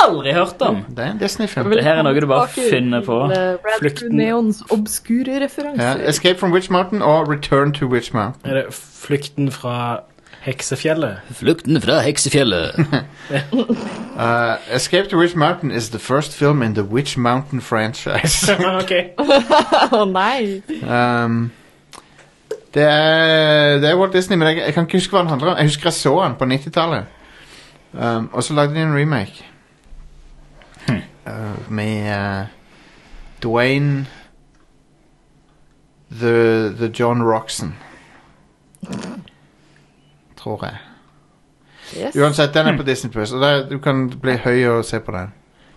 aldri 0.01 0.33
hørt 0.33 0.63
om. 0.65 0.79
Det 0.89 1.05
er 1.05 1.11
en 1.13 1.19
Disney-film. 1.21 1.69
Det 1.75 1.85
her 1.85 2.01
er 2.01 2.07
noe 2.07 2.17
du 2.17 2.27
bare 2.31 2.49
finner 2.49 3.05
på. 3.05 3.19
til, 3.29 3.37
eh, 3.37 3.77
Flukten. 3.83 4.17
Neons 4.17 4.63
obskure 4.73 5.37
Ja. 5.77 5.91
Escape 6.09 6.39
from 6.41 6.53
Witch 6.57 6.71
Mountain 6.73 7.03
og 7.03 7.29
Return 7.29 7.75
to 7.77 7.87
Witch 7.93 8.15
Mountain. 8.15 8.41
er 8.51 8.63
det 8.63 8.73
Flukten 8.73 9.51
fra 9.53 10.01
Heksefjellet? 10.41 11.21
Flukten 11.31 11.81
fra 11.81 12.01
heksefjellet. 12.01 12.75
Uh, 14.21 14.59
Escape 14.77 15.09
to 15.09 15.17
Witch 15.17 15.35
Mountain 15.35 15.71
is 15.71 15.89
the 15.91 15.99
first 15.99 16.33
film 16.37 16.63
in 16.63 16.75
the 16.75 16.83
Witch 16.83 17.17
Mountain 17.17 17.61
franchise. 17.61 18.53
ok. 18.81 18.93
Å 19.97 20.05
nei! 20.05 20.61
um, 20.85 21.51
det, 22.75 22.85
er, 22.85 23.79
det 23.81 23.89
er 23.89 23.97
Walt 23.97 24.13
Disney, 24.13 24.37
men 24.37 24.49
jeg, 24.49 24.59
jeg 24.67 24.75
kan 24.75 24.85
ikke 24.85 24.99
huske 24.99 25.17
hva 25.17 25.23
den 25.23 25.33
handler 25.33 25.55
om. 25.55 25.57
Jeg 25.57 25.71
husker 25.71 25.89
jeg 25.89 25.97
så 25.97 26.13
den 26.25 26.37
på 26.37 26.51
90-tallet. 26.53 27.17
Um, 27.93 28.29
og 28.33 28.45
så 28.45 28.55
lagde 28.59 28.75
de 28.75 28.85
en 28.85 28.93
remake. 28.93 29.47
Uh, 30.91 31.73
med 31.73 32.11
uh, 32.13 32.47
Dwayne 33.43 34.07
the, 36.11 36.75
the 36.77 36.89
John 36.89 37.23
Roxon. 37.23 37.75
Tror 40.41 40.65
jeg. 40.65 40.77
Yes. 41.91 42.17
Uansett, 42.17 42.55
den 42.55 42.67
er 42.67 42.77
på 42.77 42.83
Disney 42.87 43.13
Plus, 43.13 43.33
og 43.33 43.43
der, 43.43 43.69
du 43.69 43.79
kan 43.79 44.09
bli 44.23 44.37
høy 44.41 44.65
og 44.71 44.85
se 44.85 45.01
på 45.01 45.13
den. 45.13 45.33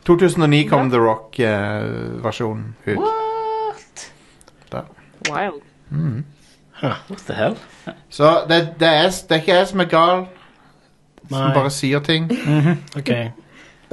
2009 0.06 0.64
kom 0.70 0.90
The 0.92 1.00
Rock-versjonen 1.00 2.76
ut. 2.88 2.98
What? 2.98 4.14
Wild. 5.32 5.62
Mm. 5.90 6.26
What 6.84 7.24
the 7.28 7.34
hell? 7.34 7.58
Så 8.10 8.44
det, 8.50 8.76
det, 8.80 8.88
er, 8.88 9.02
det 9.30 9.32
er 9.32 9.36
ikke 9.36 9.56
jeg 9.56 9.68
som 9.68 9.80
er 9.80 9.90
gal, 9.92 10.26
som 11.30 11.38
Nei. 11.38 11.54
bare 11.56 11.72
sier 11.72 12.04
ting. 12.04 12.28
Ok. 12.98 13.10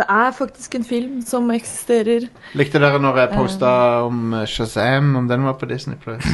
Det 0.00 0.06
er 0.08 0.30
faktisk 0.32 0.74
en 0.74 0.84
film 0.84 1.22
som 1.26 1.50
eksisterer. 1.52 2.26
Likte 2.56 2.80
dere 2.80 2.98
når 3.02 3.18
jeg 3.20 3.32
posta 3.34 3.72
om 4.06 4.32
eh, 4.34 4.46
Shazam, 4.48 5.12
om 5.16 5.28
den 5.28 5.44
var 5.44 5.58
på 5.60 5.68
Disney 5.68 5.98
Plus? 6.00 6.24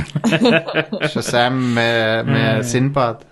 Shazam 1.12 1.59
med, 1.75 2.31
med 2.31 2.64
Sinbad, 2.64 3.27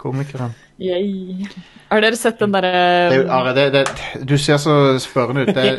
komikeren. 0.00 0.54
Yay. 0.80 1.46
Har 1.90 2.00
dere 2.00 2.16
sett 2.16 2.40
den 2.40 2.54
Det 2.56 2.64
er 2.64 3.10
derre 3.12 3.32
Are, 3.36 3.54
det, 3.54 3.66
det, 3.74 4.28
du 4.28 4.38
ser 4.38 4.56
så 4.56 4.98
spørrende 4.98 5.44
ut. 5.44 5.52
Det, 5.54 5.76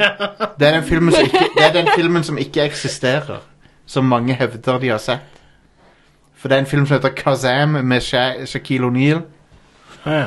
det, 0.59 0.67
er 0.67 0.77
den 0.77 0.83
filmen 0.83 1.13
som 1.13 1.25
ikke, 1.25 1.45
det 1.57 1.65
er 1.65 1.73
den 1.73 1.89
filmen 1.95 2.23
som 2.23 2.37
ikke 2.37 2.61
eksisterer, 2.69 3.41
som 3.85 4.05
mange 4.05 4.33
hevder 4.37 4.79
de 4.79 4.93
har 4.93 5.01
sett. 5.01 5.41
For 6.37 6.49
det 6.49 6.57
er 6.57 6.59
en 6.59 6.69
film 6.69 6.85
som 6.85 6.97
heter 6.97 7.09
Kazam 7.17 7.69
med 7.69 8.01
Sha 8.01 8.45
Shaquille 8.45 8.87
O'Neal. 8.87 9.21
Ja. 10.05 10.25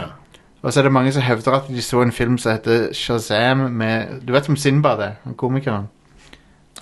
Og 0.62 0.72
så 0.72 0.80
er 0.80 0.82
det 0.82 0.92
mange 0.92 1.12
som 1.12 1.22
hevder 1.22 1.52
at 1.52 1.68
de 1.68 1.82
så 1.82 2.02
en 2.02 2.12
film 2.12 2.38
som 2.38 2.52
heter 2.52 2.92
Shazam 2.92 3.56
med 3.56 4.20
Du 4.26 4.32
vet 4.32 4.48
om 4.48 4.56
Sinbad 4.56 5.00
er? 5.00 5.10
han 5.24 5.34
Komikeren? 5.34 5.88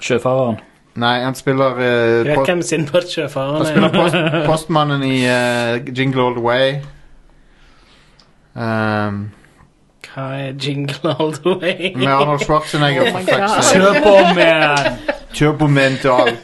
Sjøfareren. 0.01 0.57
Nei, 0.95 1.21
han 1.25 1.35
spiller 1.35 1.75
uh, 1.75 1.83
Jeg 2.27 2.37
vet 2.37 2.47
hvem 2.47 2.63
Sinbad-sjøfaren 2.63 3.57
Han 3.57 3.67
spiller 3.67 3.89
er. 3.89 4.03
post, 4.03 4.47
postmannen 4.47 5.03
i 5.03 5.25
uh, 5.25 5.99
Jingle 5.99 6.23
All 6.23 6.37
The 6.37 6.45
Way. 6.45 6.75
Um, 8.55 9.31
Hva 10.13 10.29
er 10.37 10.53
Jingle 10.61 11.17
All 11.19 11.33
The 11.33 11.59
Way? 11.61 11.93
med 11.97 12.07
Arnold 12.07 12.41
Schwarzenegger. 12.45 13.11
For 13.11 13.19
fuck's 13.19 13.63
sake. 13.63 13.81
Kjør 13.81 14.01
på, 14.03 14.17
man! 14.37 14.99
Turbo 15.35 15.67
Mental. 15.67 16.37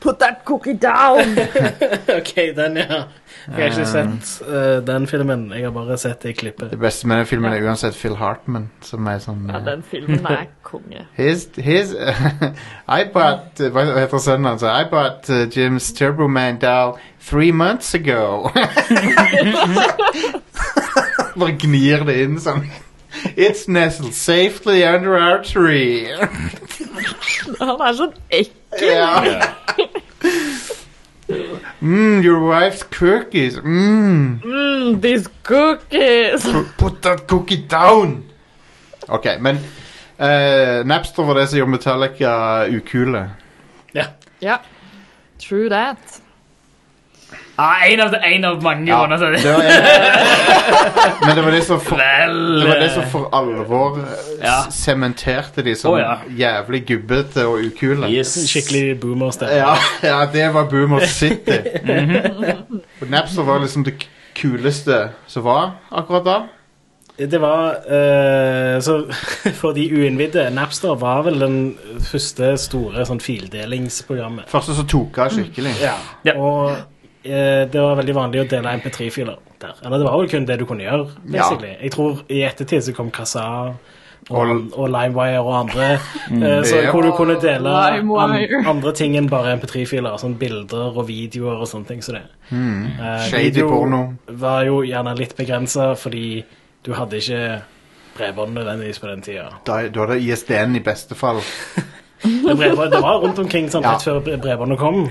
Put 0.00 0.18
that 0.20 0.44
cookie 0.44 0.74
down! 0.74 1.38
ok, 2.18 2.36
den, 2.56 2.76
ja. 2.76 3.02
Jeg 3.48 3.56
har 3.56 3.64
ikke 3.64 3.86
sett 3.86 4.48
eh, 4.48 4.86
den 4.86 5.06
filmen. 5.06 5.52
Jeg 5.52 5.64
har 5.64 5.70
bare 5.74 5.96
sett 5.98 6.22
det 6.22 6.28
i 6.28 6.32
klippet. 6.32 6.70
Det 6.70 6.78
beste 6.78 7.08
med 7.08 7.16
den 7.16 7.26
filmen 7.26 7.52
er 7.52 7.64
uansett 7.66 7.96
Phil 7.96 8.14
Hartman, 8.16 8.68
som 8.84 9.06
er 9.10 9.18
sånn 9.24 9.48
Ja, 9.48 9.58
eh, 9.58 9.64
den 9.66 9.82
filmen 9.82 10.26
er 10.28 10.44
konge. 10.62 11.06
His, 11.18 11.48
his 11.56 11.94
I 12.98 13.08
bought 13.14 13.58
uh, 13.60 13.70
Hva 13.72 13.86
heter 13.96 14.22
sønnen 14.22 14.52
hans? 14.52 14.62
I 14.62 14.84
bought 14.90 15.30
uh, 15.32 15.46
Jim's 15.50 15.90
Turbo 15.96 16.28
Man 16.28 16.60
doll 16.62 16.98
three 17.28 17.52
months 17.52 17.94
ago. 17.94 18.50
Bare 21.38 21.52
gnir 21.62 22.04
det 22.08 22.16
inn 22.24 22.38
sånn. 22.42 22.64
It's 23.36 23.66
nestled 23.68 24.14
safely 24.14 24.82
under 24.84 25.16
our 25.18 25.42
tree. 25.44 26.06
Han 27.60 27.80
er 27.88 27.94
sånn 27.98 28.14
ekkel. 28.30 28.88
ja. 28.88 29.22
Mm, 31.82 32.22
your 32.24 32.40
wife's 32.40 32.82
cookies. 32.82 33.58
Mm. 33.60 34.40
Mm, 34.42 35.00
these 35.02 35.28
cookies! 35.44 36.46
Put- 36.78 37.02
that 37.02 37.26
cookie 37.28 37.60
down. 37.68 38.24
Ok, 39.08 39.26
men 39.40 39.60
eh, 40.18 40.80
Napster 40.88 41.24
var 41.28 41.34
det 41.38 41.46
som 41.50 41.58
gjorde 41.60 41.70
Metallica 41.76 42.32
ukule. 42.72 43.26
Ja. 43.94 44.08
Ja. 44.40 44.58
True 45.38 45.68
that. 45.70 46.20
Ah, 47.58 47.80
en, 47.90 48.00
av, 48.00 48.12
en 48.22 48.44
av 48.46 48.60
mange 48.62 48.86
Ja, 48.86 49.00
grunner 49.00 49.18
til 49.18 49.32
det 49.34 49.40
det. 49.42 49.52
var 49.54 49.62
en, 49.66 51.22
men 51.26 51.36
det 51.36 51.44
var 51.44 51.50
det 51.56 51.62
som 51.66 51.80
for, 51.82 51.98
Vel 51.98 52.36
det 52.60 52.68
var 52.68 52.82
det 52.84 52.90
som 52.94 53.06
for 53.10 53.30
alvor 53.34 53.96
eh, 53.98 54.44
Ja. 54.44 54.58
sementerte 54.70 55.64
de 55.66 55.74
som 55.74 55.90
oh, 55.92 55.98
ja. 55.98 56.12
jævlig 56.38 56.84
gubbete 56.86 57.46
og 57.50 57.58
ukule. 57.66 58.06
Yes. 58.12 58.36
Skikkelig 58.46 59.00
boomer-stemme. 59.02 59.56
Ja, 59.58 59.74
ja, 60.06 60.20
det 60.32 60.44
var 60.54 60.68
Boomer 60.70 61.02
City. 61.10 61.58
Og 63.00 63.10
Napster 63.10 63.42
var 63.42 63.58
liksom 63.64 63.84
det 63.84 63.96
kuleste 64.38 65.08
som 65.26 65.44
var 65.44 65.72
akkurat 65.90 66.24
da. 66.28 66.36
Det 67.18 67.40
var 67.42 67.74
uh, 67.90 68.78
Så 68.80 69.00
for 69.60 69.72
de 69.74 69.88
uinnvidde, 69.92 70.44
Napster 70.54 70.94
var 70.94 71.24
vel 71.26 71.40
den 71.42 71.56
første 72.06 72.52
store 72.62 73.02
sånn 73.08 73.18
fildelingsprogrammet. 73.20 74.46
Første 74.52 74.76
som 74.78 74.86
tok 74.86 75.18
av 75.24 75.34
skikkelig. 75.34 75.74
Ja. 75.82 75.96
Ja. 76.28 76.36
Og 76.38 76.70
eh, 76.76 76.84
det 77.72 77.80
var 77.80 77.96
veldig 78.00 78.14
vanlig 78.16 78.40
å 78.44 78.48
dele 78.50 78.72
MP3-filer 78.80 79.36
der. 79.60 79.74
Eller 79.84 79.98
det 79.98 80.06
var 80.08 80.18
vel 80.18 80.28
kun 80.32 80.44
det 80.48 80.58
du 80.58 80.64
kunne 80.66 80.84
gjøre, 80.86 81.06
basically. 81.24 81.76
Jeg 81.82 81.90
tror 81.94 82.20
i 82.28 82.42
ettertid 82.46 82.82
så 82.88 82.94
kom 82.96 83.10
Kazaa 83.10 83.74
og, 84.30 84.72
Og- 84.76 84.90
LimeWire 84.92 85.40
og 85.40 85.54
andre, 85.60 85.86
eh, 85.94 86.62
så 86.68 86.82
hvor 86.92 87.02
du 87.02 87.12
kunne 87.16 87.38
dele 87.40 87.70
an, 87.72 88.66
andre 88.66 88.92
ting 88.92 89.16
enn 89.16 89.28
bare 89.30 89.54
MP3-filer, 89.56 90.18
sånn 90.20 90.36
bilder 90.38 90.96
og 90.98 91.06
videoer 91.08 91.62
og 91.62 91.66
sånne 91.70 91.86
ting. 91.88 92.00
Så 92.02 92.12
det. 92.12 92.22
Eh, 92.52 93.28
Shady 93.30 93.44
video 93.50 93.68
porno. 93.70 94.02
var 94.28 94.64
jo 94.64 94.82
gjerne 94.82 95.16
litt 95.18 95.34
begrensa 95.36 95.94
fordi 95.96 96.44
du 96.84 96.92
hadde 96.94 97.16
ikke 97.22 97.62
bredbånd 98.18 98.54
nødvendigvis 98.54 98.98
på 99.00 99.06
den 99.08 99.22
tida. 99.22 99.48
Da, 99.64 99.82
det 99.88 100.20
ISDN 100.22 100.76
i 100.76 100.80
beste 100.80 101.14
fall. 101.14 101.40
Det 102.18 102.74
var 102.74 103.20
rundt 103.22 103.38
omkring 103.38 103.68
sånn, 103.70 103.82
Ja. 103.84 103.92
rett 103.92 104.02
før 104.02 104.20
bre- 104.20 104.40
bredbåndet 104.42 104.78
kom. 104.78 105.04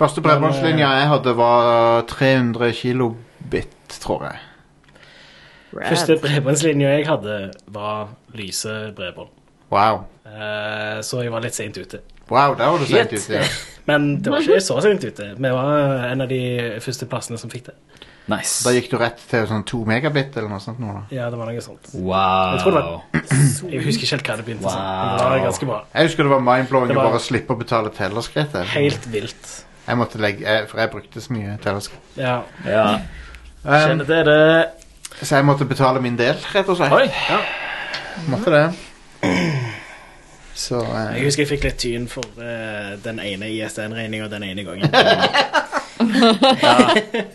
Første 0.00 0.22
bredbåndslinja 0.24 0.86
jeg 0.96 1.08
hadde, 1.10 1.34
var 1.36 2.06
300 2.08 2.70
kilobit, 2.78 3.98
tror 4.00 4.24
jeg. 4.30 4.38
Første 5.76 6.16
bredbåndslinja 6.22 6.94
jeg 6.96 7.04
hadde, 7.10 7.34
var 7.68 8.14
lyse 8.38 8.78
bredbånd. 8.96 9.34
Wow. 9.70 10.06
Eh, 10.26 11.02
så 11.06 11.20
jeg 11.20 11.32
var 11.34 11.44
litt 11.44 11.58
seint 11.58 11.76
ute. 11.76 12.00
Wow, 12.30 12.54
der 12.56 12.72
var 12.72 12.80
du 12.80 12.86
sent 12.88 13.12
ute. 13.12 13.42
Ja. 13.42 13.44
Men 13.90 14.16
det 14.22 14.32
var 14.32 14.40
ikke 14.44 14.62
så 14.62 14.78
seint 14.82 15.04
ute. 15.04 15.32
Vi 15.36 15.52
var 15.52 16.08
en 16.08 16.24
av 16.24 16.30
de 16.30 16.40
første 16.82 17.08
plassene 17.10 17.38
som 17.42 17.52
fikk 17.52 17.68
det. 17.68 17.76
Nice. 18.30 18.60
Da 18.62 18.72
gikk 18.72 18.90
du 18.92 18.98
rett 19.00 19.20
til 19.30 19.46
sånn 19.50 19.64
2 19.66 19.80
megabit 19.90 20.36
eller 20.38 20.52
noe 20.52 20.62
sånt. 20.62 20.78
Nå, 20.80 20.92
da. 20.94 21.00
Ja, 21.14 21.30
det 21.32 21.38
var 21.40 21.50
noe 21.50 21.64
sånt. 21.64 21.88
Wow. 21.92 22.54
Jeg 22.54 22.62
tror 22.64 22.76
det 22.76 22.84
var 22.86 23.72
Jeg 23.72 23.82
husker 23.84 24.06
ikke 24.06 24.14
helt 24.16 24.28
hva 24.30 24.36
det 24.40 24.46
begynte 24.46 24.70
som. 24.70 24.84
Men 24.84 25.16
det 25.18 25.24
var 25.26 25.42
ganske 25.48 25.70
bra. 25.72 25.80
Jeg 25.92 26.10
husker 26.10 26.28
det 26.28 26.32
var 26.38 26.46
mind-blowing 26.46 26.94
å 26.94 27.00
bare 27.00 27.24
slippe 27.24 27.56
å 27.56 27.60
betale 27.60 27.92
tellerskritt. 27.96 28.54
Helt 28.76 29.10
vilt. 29.12 29.50
Jeg 29.90 29.98
måtte 29.98 30.20
legge, 30.22 30.44
jeg, 30.46 30.68
for 30.70 30.78
jeg 30.78 30.90
brukte 30.92 31.20
så 31.24 31.32
mye 31.34 31.56
teleskop. 31.64 32.02
Ja. 32.16 32.36
Ja. 32.62 32.84
Um, 33.64 33.74
Kjenner 33.74 34.06
til 34.08 34.30
det. 34.30 34.66
så 35.26 35.36
jeg 35.40 35.44
måtte 35.48 35.66
betale 35.68 36.00
min 36.00 36.14
del, 36.18 36.38
rett 36.54 36.68
og 36.70 36.78
slett. 36.78 36.94
Oi. 36.94 37.10
Måtte 38.30 38.54
det. 38.54 38.64
Så 40.60 40.78
eh, 40.84 41.16
Jeg 41.16 41.24
husker 41.26 41.42
jeg 41.44 41.48
fikk 41.54 41.64
litt 41.64 41.78
tyn 41.80 42.06
for 42.10 42.24
eh, 42.42 42.94
den 43.04 43.20
ene 43.24 43.48
ISN-regninga 43.54 44.28
den 44.32 44.42
ene 44.50 44.64
gangen. 44.66 44.90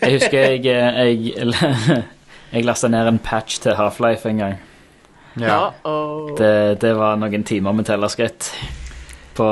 Jeg 0.02 0.12
husker 0.16 0.40
jeg 0.40 0.66
Jeg, 0.66 1.34
jeg 2.54 2.66
lasta 2.66 2.88
ned 2.90 3.08
en 3.12 3.20
patch 3.22 3.60
til 3.62 3.76
Half-Life 3.78 4.30
en 4.30 4.38
gang. 4.42 4.56
ja. 5.42 5.60
Det, 6.38 6.82
det 6.82 6.94
var 6.98 7.16
noen 7.22 7.44
timer 7.46 7.76
med 7.78 7.86
tellerskritt 7.86 8.50
på 9.38 9.48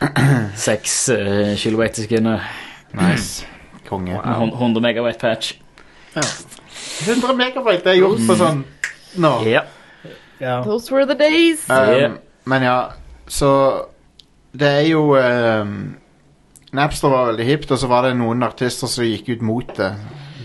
seks 0.56 1.08
uh, 1.12 1.54
kilobyte 1.60 2.00
i 2.00 2.06
sekundet. 2.06 2.40
Nice. 2.96 3.46
Konge. 3.88 4.16
Med 4.24 4.52
100 4.54 4.80
megabyte 4.82 5.18
patch. 5.20 5.52
100 7.06 7.36
megabyte 7.36 7.84
det 7.84 7.92
er 7.94 8.00
gjort 8.00 8.24
på 8.28 8.36
sånn 8.38 8.64
nå. 9.20 9.32
Ja. 9.48 9.64
Ja. 10.40 10.60
Those 10.64 10.92
were 10.94 11.06
the 11.06 11.16
days. 11.18 11.66
Um, 11.68 11.76
Yeah. 11.90 12.12
Men 12.48 12.62
ja, 12.64 12.78
så 13.28 13.50
Det 14.56 14.66
er 14.66 14.86
jo 14.88 15.02
um, 15.14 15.96
Napster 16.72 17.08
var 17.12 17.26
veldig 17.32 17.44
hipt, 17.46 17.70
og 17.70 17.78
så 17.78 17.86
var 17.90 18.06
det 18.08 18.14
noen 18.18 18.42
artister 18.42 18.88
som 18.90 19.04
gikk 19.04 19.28
ut 19.28 19.42
mot 19.42 19.70
det. 19.76 19.90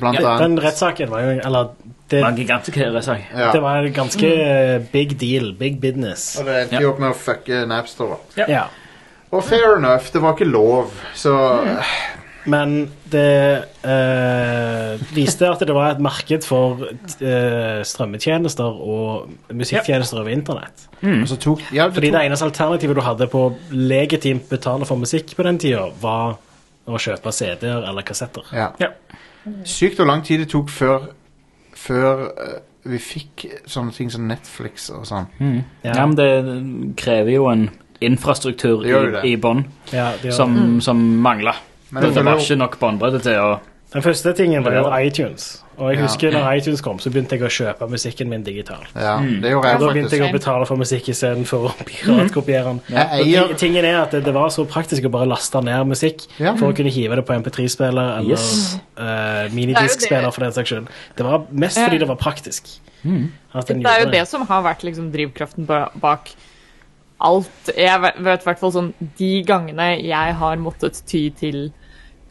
Blant 0.01 0.17
Den 0.19 0.27
annet 0.27 0.63
rettssaken 0.65 1.09
var 1.09 1.21
jo 1.23 1.35
Eller 1.39 1.69
det, 2.11 2.19
var 2.21 2.29
en 2.33 2.37
gigantisk 2.37 2.77
rettssak. 2.77 3.29
ja. 3.31 3.51
det 3.53 3.61
var 3.63 3.85
en 3.85 3.93
ganske 3.93 4.27
eh, 4.27 4.81
big 4.91 5.15
deal. 5.21 5.53
Big 5.57 5.79
business. 5.81 6.35
Og 6.39 6.45
det 6.45 6.57
endte 6.65 6.81
jo 6.83 6.91
opp 6.91 6.99
med 7.01 7.13
å 7.13 7.17
fucke 7.17 7.63
Napster. 7.69 8.11
da. 8.35 8.45
Ja. 8.51 8.65
Og 9.35 9.43
fair 9.43 9.75
enough, 9.77 10.07
det 10.13 10.21
var 10.23 10.35
ikke 10.35 10.47
lov, 10.47 10.91
så 11.17 11.33
Men 12.45 12.75
det 13.09 13.63
eh, 13.83 15.01
viste 15.15 15.47
at 15.49 15.63
det 15.65 15.73
var 15.73 15.95
et 15.95 16.01
marked 16.03 16.45
for 16.45 16.83
eh, 16.85 17.81
strømmetjenester 17.81 18.77
og 18.85 19.31
musikktjenester 19.57 20.21
over 20.21 20.29
internett. 20.29 20.85
Og 21.01 21.27
så 21.31 21.39
tok, 21.41 21.63
ja, 21.73 21.87
det 21.89 21.97
Fordi 21.97 22.11
tok 22.11 22.19
det 22.19 22.25
eneste 22.29 22.45
alternativet 22.45 22.95
du 22.95 23.01
hadde 23.01 23.27
på 23.33 23.41
å 23.47 23.53
legitimt 23.73 24.45
betale 24.49 24.85
for 24.85 25.01
musikk 25.01 25.33
på 25.35 25.45
den 25.47 25.57
tida, 25.61 25.87
var 26.01 26.37
å 26.85 27.01
kjøpe 27.01 27.33
CD-er 27.33 27.89
eller 27.89 28.05
kassetter. 28.05 28.45
ja. 28.53 28.71
Ja. 28.79 28.93
Sykt 29.65 29.99
hvor 29.99 30.07
lang 30.09 30.23
tid 30.25 30.39
det 30.41 30.47
tok 30.49 30.71
før 30.73 31.03
Før 31.77 32.21
eh, 32.33 32.53
vi 32.89 32.97
fikk 33.01 33.43
sånne 33.69 33.91
ting 33.93 34.09
som 34.13 34.25
Netflix 34.29 34.87
og 34.93 35.03
sånn. 35.05 35.27
Ja. 35.83 36.05
men 36.05 36.15
det 36.17 36.29
krever 36.97 37.31
jo 37.33 37.47
en 37.51 37.67
infrastruktur 38.01 38.83
Det 38.83 39.11
det. 39.11 39.23
i, 39.25 39.33
i 39.33 39.37
bånn 39.37 39.65
Ja, 39.93 40.11
som, 40.31 40.55
mm. 40.55 40.81
som, 40.81 40.97
mangla. 41.21 41.55
Men 41.91 42.03
Det, 42.03 42.09
det 42.09 42.15
det 42.15 42.25
var 42.25 42.37
ikke 42.41 42.57
nok 42.57 42.79
båndbredde 42.79 43.21
til 43.23 43.39
å 43.39 43.59
Den 43.93 44.01
første 44.03 44.33
tingen 44.35 44.63
var 44.65 44.73
jo 44.75 44.89
iTunes. 45.07 45.61
Og 45.77 45.89
jeg 45.91 45.97
Ja. 45.99 46.03
husker 46.05 46.31
når 46.31 46.57
iTunes 46.57 46.81
kom, 46.81 46.97
så 46.99 47.09
begynte 47.11 47.35
jeg 47.37 47.41
å 47.43 47.51
kjøpe 47.51 47.87
musikken 47.89 48.27
min 48.29 48.43
digitalt. 48.43 48.87
Ja, 48.95 49.17
Mm. 49.19 49.41
det 49.41 49.51
gjorde 49.51 49.55
Og 49.55 49.63
da 49.63 49.69
jeg 49.69 49.93
begynte 49.95 50.17
jeg 50.17 50.29
å 50.29 50.31
betale 50.33 50.65
for 50.65 50.75
musikk 50.77 51.07
istedenfor 51.09 51.69
å 51.69 51.71
piratkopiere 51.89 52.63
den. 52.65 52.81
Jeg 52.89 53.07
Og 53.21 53.25
eier 53.27 53.53
Tingen 53.57 53.85
er 53.85 54.01
at 54.01 54.11
det, 54.11 54.23
det 54.25 54.33
var 54.33 54.49
så 54.49 54.65
praktisk 54.65 55.03
å 55.05 55.11
bare 55.11 55.27
laste 55.27 55.61
ned 55.63 55.87
musikk 55.87 56.27
Ja. 56.39 56.55
for 56.55 56.71
å 56.71 56.75
kunne 56.75 56.91
hive 56.91 57.15
det 57.15 57.25
på 57.25 57.33
MP3-spiller 57.39 58.17
eller 58.19 58.31
Yes. 58.31 58.77
uh, 58.97 59.47
minidisk-spiller 59.51 60.31
for 60.33 60.41
den 60.41 60.51
saks 60.51 60.69
skyld. 60.69 60.87
Det 61.15 61.23
var 61.25 61.45
mest 61.51 61.77
fordi 61.77 61.99
det 61.99 62.07
var 62.07 62.15
praktisk. 62.17 62.79
At 63.53 63.67
den 63.67 63.83
Det 63.83 63.91
er 63.91 64.03
jo 64.05 64.11
det 64.11 64.27
som 64.27 64.41
har 64.47 64.63
vært 64.63 64.83
liksom 64.83 65.11
drivkraften 65.11 65.65
bak 65.67 66.31
alt. 67.23 67.69
Jeg 67.75 68.01
vet 68.01 68.17
i 68.19 68.47
hvert 68.47 68.59
fall 68.59 68.73
sånn 68.75 68.93
De 69.19 69.31
gangene 69.47 69.95
jeg 70.03 70.37
har 70.39 70.57
måttet 70.61 71.01
ty 71.07 71.29
til 71.37 71.69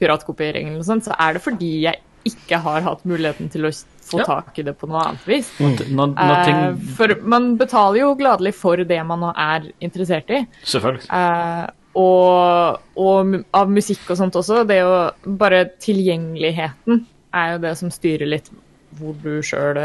piratkopiering, 0.00 0.68
eller 0.68 0.82
noe 0.82 0.88
sånt, 0.88 1.06
så 1.06 1.14
er 1.20 1.36
det 1.36 1.44
fordi 1.44 1.70
jeg 1.84 2.02
ikke 2.24 2.58
har 2.64 2.84
hatt 2.84 3.04
muligheten 3.04 3.50
til 3.52 3.68
å 3.68 3.70
få 4.04 4.18
Ja. 4.20 4.24
tak 4.24 4.58
i 4.58 4.62
det 4.62 4.74
på 4.78 4.88
noe 4.88 5.00
annet 5.00 5.26
vis. 5.28 5.50
Mm. 5.60 5.94
når 5.94 6.14
Eh, 6.16 6.44
ting 6.44 6.94
for 6.96 7.14
man 7.22 7.56
betaler 7.56 8.00
jo 8.00 8.14
gladelig 8.14 8.54
for 8.54 8.76
det 8.76 9.06
man 9.06 9.22
er 9.36 9.70
interessert 9.80 10.30
i. 10.30 10.46
Selvfølgelig. 10.64 11.10
Uh, 11.12 11.68
og, 11.94 12.80
og 12.96 13.44
av 13.52 13.70
musikk 13.70 14.10
og 14.10 14.16
sånt 14.16 14.34
også. 14.34 14.66
Det 14.66 14.76
er 14.76 14.82
jo 14.82 15.36
bare 15.38 15.70
tilgjengeligheten 15.78 17.06
er 17.34 17.52
jo 17.52 17.58
det 17.58 17.76
som 17.78 17.90
styrer 17.90 18.26
litt 18.26 18.50
hvor 18.98 19.14
du 19.22 19.42
sjøl 19.42 19.78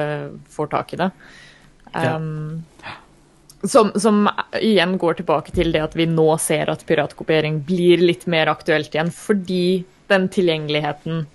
får 0.50 0.68
tak 0.70 0.94
i 0.94 0.98
det. 0.98 1.12
Ja. 1.94 2.18
Som, 3.68 3.92
som 4.00 4.24
igjen 4.62 4.94
går 5.02 5.18
tilbake 5.20 5.52
til 5.52 5.74
det 5.76 5.82
at 5.84 5.96
vi 6.00 6.06
nå 6.08 6.30
ser 6.40 6.70
at 6.72 6.86
piratkopiering 6.88 7.58
blir 7.68 8.00
litt 8.00 8.24
mer 8.32 8.48
aktuelt 8.48 8.94
igjen, 8.96 9.12
fordi 9.12 9.84
den 10.08 10.30
tilgjengeligheten 10.32 11.26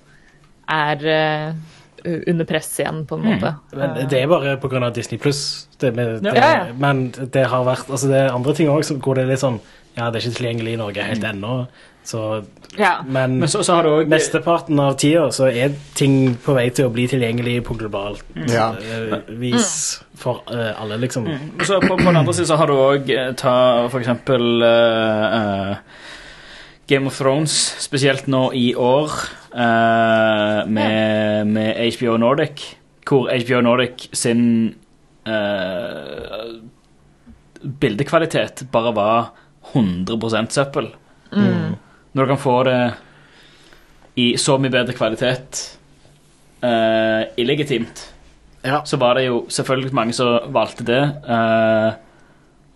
er 0.73 1.05
uh, 1.05 1.51
under 2.05 2.49
press 2.49 2.71
igjen, 2.81 3.03
på 3.09 3.19
en 3.19 3.27
måte. 3.29 3.53
Men 3.77 4.09
det 4.09 4.23
er 4.23 4.31
bare 4.33 4.57
pga. 4.61 4.89
Disney 4.97 5.21
pluss. 5.21 5.69
Det, 5.79 5.93
med- 5.97 6.25
Ja, 6.25 6.35
ja. 6.35 6.65
Men 6.79 7.11
det 7.13 7.45
har 7.51 7.65
vært 7.69 7.91
Altså, 7.91 8.09
det 8.09 8.17
er 8.23 8.33
andre 8.33 8.55
ting 8.57 8.69
òg 8.73 8.85
hvor 9.05 9.15
det 9.17 9.25
er 9.27 9.33
litt 9.35 9.43
sånn 9.45 9.61
Ja, 9.97 10.09
det 10.11 10.19
er 10.19 10.25
ikke 10.25 10.39
tilgjengelig 10.41 10.73
i 10.75 10.81
Norge 10.81 11.05
helt 11.07 11.25
ennå, 11.29 11.67
så 12.05 12.45
Ja. 12.77 13.05
Men, 13.07 13.39
Men 13.39 13.49
så, 13.49 13.63
så 13.63 13.77
har 13.77 13.87
du 13.87 13.93
òg 13.95 14.09
mesteparten 14.11 14.81
av 14.83 14.97
tida 14.99 15.29
så 15.33 15.47
er 15.47 15.77
ting 15.95 16.35
på 16.43 16.57
vei 16.57 16.67
til 16.75 16.89
å 16.89 16.93
bli 16.95 17.07
tilgjengelig 17.09 17.61
på 17.69 17.77
globalt 17.79 18.25
Ja. 18.51 18.73
uh, 18.75 19.31
vis 19.39 20.03
for 20.19 20.43
uh, 20.51 20.73
alle, 20.83 20.99
liksom. 20.99 21.29
Så 21.63 21.79
på, 21.81 21.95
på 21.95 22.09
den 22.09 22.19
andre 22.19 22.35
siden 22.35 22.51
så 22.51 22.59
har 22.59 22.71
du 22.71 22.75
òg 22.75 23.13
ta 23.39 23.55
for 23.93 24.03
eksempel 24.03 24.67
uh, 24.67 25.39
eh, 25.39 26.03
Game 26.87 27.07
of 27.07 27.17
Thrones, 27.19 27.53
spesielt 27.81 28.27
nå 28.29 28.51
i 28.53 28.75
år, 28.77 29.13
eh, 29.55 30.67
med, 30.69 31.47
med 31.47 31.97
HBO 31.97 32.17
Nordic, 32.21 32.65
hvor 33.09 33.31
HBO 33.33 33.61
Nordic 33.65 34.09
sin 34.13 34.75
eh, 35.25 36.61
bildekvalitet 37.81 38.67
bare 38.73 38.93
var 38.97 39.33
100% 39.73 40.53
søppel. 40.53 40.91
Når 42.15 42.25
du 42.25 42.31
kan 42.35 42.39
få 42.43 42.57
det 42.69 42.79
i 44.23 44.29
så 44.39 44.57
mye 44.63 44.71
bedre 44.71 44.95
kvalitet 44.95 45.63
uh, 46.63 47.25
illegitimt 47.41 48.11
Ja. 48.65 48.79
så 48.87 48.97
var 48.97 49.19
det 49.19 49.27
jo 49.27 49.43
selvfølgelig 49.51 49.93
mange 49.93 50.15
som 50.17 50.39
valgte 50.55 50.87
det 50.89 51.03
Uh, 51.29 51.93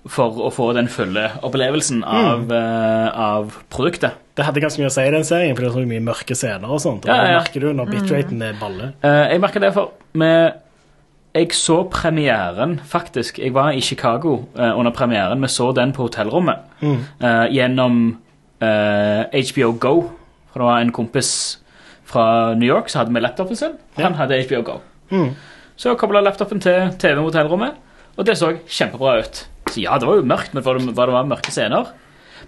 for 0.08 0.38
å 0.40 0.48
få 0.54 0.70
den 0.72 0.86
fulle 0.88 1.26
opplevelsen 1.44 1.98
av, 2.06 2.46
eh, 2.54 3.08
av 3.20 3.50
produktet. 3.68 4.14
Det 4.38 4.44
hadde 4.46 4.60
ganske 4.62 4.80
mye 4.80 4.88
å 4.88 4.94
si 4.94 5.02
i 5.04 5.10
den 5.12 5.24
serien, 5.26 5.56
for 5.56 5.64
det 5.66 5.68
er 5.68 5.74
så 5.74 5.82
mye 5.90 6.04
mørke 6.06 6.36
scener 6.38 6.70
og 6.70 6.80
sånt. 6.80 7.04
Og 7.04 7.10
Ja, 7.10 7.16
ja, 7.16 7.22
det 7.26 7.32
ja. 7.34 7.40
merker 7.42 7.60
du 7.60 7.72
når 7.76 7.90
bitraten 7.92 8.40
er 8.46 8.54
balle. 8.60 8.92
Uh, 9.04 9.26
jeg 9.28 9.40
merker 9.42 9.60
det 9.60 9.72
for 9.74 9.92
med, 10.14 10.54
Jeg 11.34 11.52
så 11.52 11.82
premieren, 11.90 12.78
faktisk. 12.88 13.38
Jeg 13.38 13.52
var 13.52 13.72
i 13.76 13.80
Chicago 13.84 14.46
uh, 14.56 14.78
under 14.78 14.90
premieren. 14.96 15.42
Vi 15.42 15.48
så 15.52 15.72
den 15.76 15.92
på 15.92 16.06
hotellrommet 16.08 16.56
eh, 16.80 17.46
gjennom 17.52 18.16
HBO 18.60 19.72
Go. 19.78 19.94
For 20.52 20.60
det 20.62 20.66
var 20.68 20.80
en 20.82 20.92
kompis 20.96 21.30
fra 22.08 22.54
New 22.56 22.68
York 22.68 22.88
som 22.90 23.02
hadde 23.02 23.12
med 23.14 23.22
laptopen 23.22 23.56
sin. 23.58 23.76
Han 24.00 24.16
hadde 24.18 24.40
HBO 24.48 24.62
Go. 24.66 24.78
Mm. 25.12 25.30
Så 25.78 25.90
jeg 25.92 26.00
kobla 26.00 26.22
laptopen 26.24 26.60
til 26.60 26.88
TV 26.98 27.14
på 27.20 27.28
hotellrommet, 27.28 27.76
og 28.18 28.26
det 28.26 28.34
så 28.40 28.50
kjempebra 28.66 29.18
ut. 29.22 29.44
Så 29.70 29.82
ja, 29.84 29.98
det 30.00 30.08
var 30.08 30.18
jo 30.18 30.26
mørkt, 30.26 30.54
men 30.54 30.62
det 30.62 30.66
var, 30.66 31.06
det 31.06 31.14
var 31.14 31.28
mørke 31.28 31.52
scener. 31.54 31.92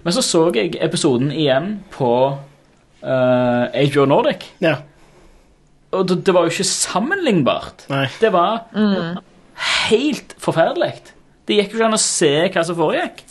Men 0.02 0.16
så 0.16 0.22
så 0.24 0.46
jeg 0.56 0.74
episoden 0.82 1.30
igjen 1.30 1.76
på 1.94 2.10
uh, 2.32 3.64
HBO 3.92 4.06
Nordic, 4.08 4.48
Ja. 4.64 4.78
og 5.92 6.08
det, 6.08 6.22
det 6.26 6.34
var 6.34 6.46
jo 6.48 6.54
ikke 6.54 6.64
sammenlignbart. 6.64 7.84
Nei. 7.92 8.06
Det 8.20 8.32
var 8.32 8.64
helt 9.90 10.34
forferdelig. 10.40 10.94
Det 11.46 11.58
gikk 11.60 11.74
jo 11.74 11.80
ikke 11.80 11.88
an 11.90 11.98
å 11.98 12.02
se 12.02 12.32
hva 12.48 12.64
som 12.66 12.78
foregikk. 12.78 13.22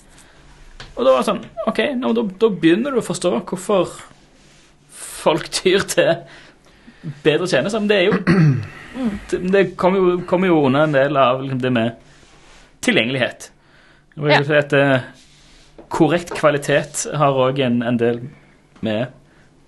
Og 0.99 1.05
da 1.07 1.13
var 1.15 1.21
det 1.23 1.29
sånn 1.29 1.43
OK, 1.71 1.79
nå, 1.95 2.11
da, 2.17 2.25
da 2.43 2.49
begynner 2.51 2.91
du 2.91 2.99
å 2.99 3.05
forstå 3.05 3.31
hvorfor 3.47 3.93
folk 4.91 5.47
tyr 5.55 5.85
til 5.87 6.09
bedre 7.23 7.47
tjenester. 7.47 7.79
Men 7.79 7.87
det 7.87 8.01
er 8.01 8.09
jo 8.09 8.19
Det, 9.29 9.37
det 9.53 9.61
kommer 9.79 10.01
jo, 10.01 10.13
kom 10.27 10.43
jo 10.43 10.57
under 10.65 10.87
en 10.87 10.95
del 10.95 11.15
av 11.21 11.43
liksom, 11.43 11.59
det 11.61 11.69
med 11.71 11.99
tilgjengelighet. 12.83 13.45
Og 14.17 14.27
jeg 14.27 14.47
Ja. 14.49 14.57
at 14.57 14.73
eh, 14.75 15.05
korrekt 15.93 16.33
kvalitet 16.35 17.05
har 17.15 17.37
òg 17.37 17.61
en, 17.63 17.83
en 17.85 17.99
del 18.01 18.19
med 18.81 19.13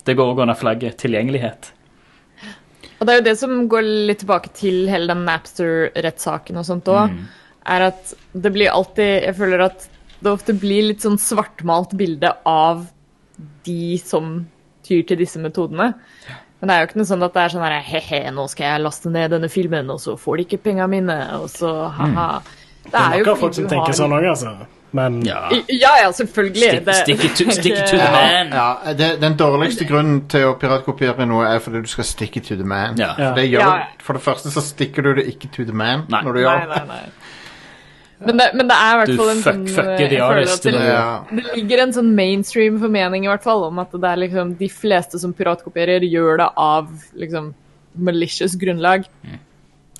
Det 0.03 0.15
går 0.17 0.55
flagget 0.57 0.97
tilgjengelighet. 0.97 1.71
Og 2.99 3.07
det 3.07 3.13
er 3.13 3.19
jo 3.19 3.25
det 3.29 3.38
som 3.38 3.67
går 3.69 3.86
litt 4.09 4.19
tilbake 4.25 4.49
til 4.57 4.89
hele 4.89 5.07
den 5.13 5.23
Napster-rettssaken 5.25 6.57
og 6.57 6.65
sånt 6.65 6.89
òg, 6.89 7.13
er 7.69 7.82
at 7.91 8.15
det 8.34 8.51
blir 8.51 8.73
alltid 8.73 9.23
Jeg 9.27 9.36
føler 9.38 9.61
at 9.69 9.88
det 10.22 10.32
ofte 10.32 10.53
blir 10.53 10.88
litt 10.91 11.01
sånn 11.01 11.17
svartmalt 11.22 11.93
bilde 11.97 12.34
av 12.45 12.86
de 13.65 13.97
som 13.97 14.47
tyr 14.86 15.03
til 15.07 15.17
disse 15.22 15.39
metodene. 15.41 15.93
Men 16.61 16.69
det 16.69 16.76
er 16.76 16.82
jo 16.84 16.88
ikke 16.91 16.99
noe 17.01 17.09
sånn 17.09 17.24
at 17.26 17.34
det 17.34 17.41
er 17.41 17.53
sånn 17.55 17.63
her 17.65 17.80
he-he, 17.82 18.19
nå 18.36 18.43
skal 18.51 18.67
jeg 18.67 18.82
laste 18.84 19.09
ned 19.09 19.32
denne 19.34 19.49
filmen, 19.49 19.89
og 19.89 19.97
så 20.03 20.13
får 20.19 20.38
de 20.38 20.45
ikke 20.45 20.61
penga 20.67 20.86
mine, 20.91 21.15
og 21.39 21.47
så 21.49 21.72
ha-ha. 21.97 22.28
Det 22.84 22.91
Det 22.91 22.99
er 23.01 23.15
er 23.15 23.24
jo 23.26 23.36
folk 23.38 23.53
som 23.57 23.67
tenker 23.69 23.89
har 23.93 23.97
sånn 23.97 24.13
òg, 24.17 24.28
altså. 24.30 24.53
Men 24.93 25.22
Ja. 25.26 25.47
Ja, 25.69 25.91
ja, 26.03 26.11
selvfølgelig. 26.11 26.82
Stick, 27.01 27.24
it 27.24 27.36
to, 27.38 27.49
stick 27.51 27.78
it 27.78 27.88
to 27.88 27.97
the 27.97 28.11
man. 28.11 28.47
ja, 28.51 28.93
det, 28.93 29.22
Den 29.22 29.38
dårligste 29.38 29.86
grunnen 29.88 30.28
til 30.28 30.49
å 30.49 30.57
piratkopiere 30.59 31.26
noe 31.26 31.45
er 31.47 31.59
fordi 31.63 31.82
du 31.82 31.88
skal 31.88 32.03
stick 32.03 32.36
it 32.38 32.43
to 32.49 32.55
the 32.57 32.63
man. 32.67 32.97
Ja. 32.99 33.13
For, 33.15 33.36
det 33.36 33.45
gjør, 33.49 33.59
Ja. 33.61 33.86
for 34.03 34.13
det 34.13 34.22
første 34.22 34.51
så 34.51 34.61
stikker 34.61 35.01
du 35.03 35.13
det 35.15 35.28
ikke 35.34 35.49
to 35.55 35.63
the 35.63 35.72
man 35.74 36.03
Nei. 36.09 36.22
når 36.22 36.34
du 36.34 36.39
gjør 36.41 36.67
nei. 36.88 36.99
Men 38.26 38.38
det, 38.38 38.47
men 38.53 38.67
det 38.69 38.76
er 38.78 38.91
i 38.93 38.97
hvert 39.01 39.17
fall 39.17 39.30
en 39.32 39.39
fuck- 39.41 39.53
sånn 39.55 39.67
fucker 39.76 40.09
det, 40.09 40.82
Ja. 40.86 41.24
det 41.32 41.45
ligger 41.55 41.82
en 41.84 41.93
sånn 41.95 42.11
mainstream 42.15 42.80
formening 42.80 43.26
i 43.26 43.28
hvert 43.32 43.43
fall 43.43 43.63
om 43.65 43.80
at 43.80 43.91
det 43.91 44.03
er 44.11 44.17
liksom 44.28 44.55
de 44.59 44.67
fleste 44.69 45.19
som 45.19 45.34
piratkopierer, 45.34 46.05
gjør 46.05 46.38
det 46.43 46.49
av 46.57 46.89
liksom 47.17 47.53
malicious 47.97 48.55
grunnlag. 48.55 49.05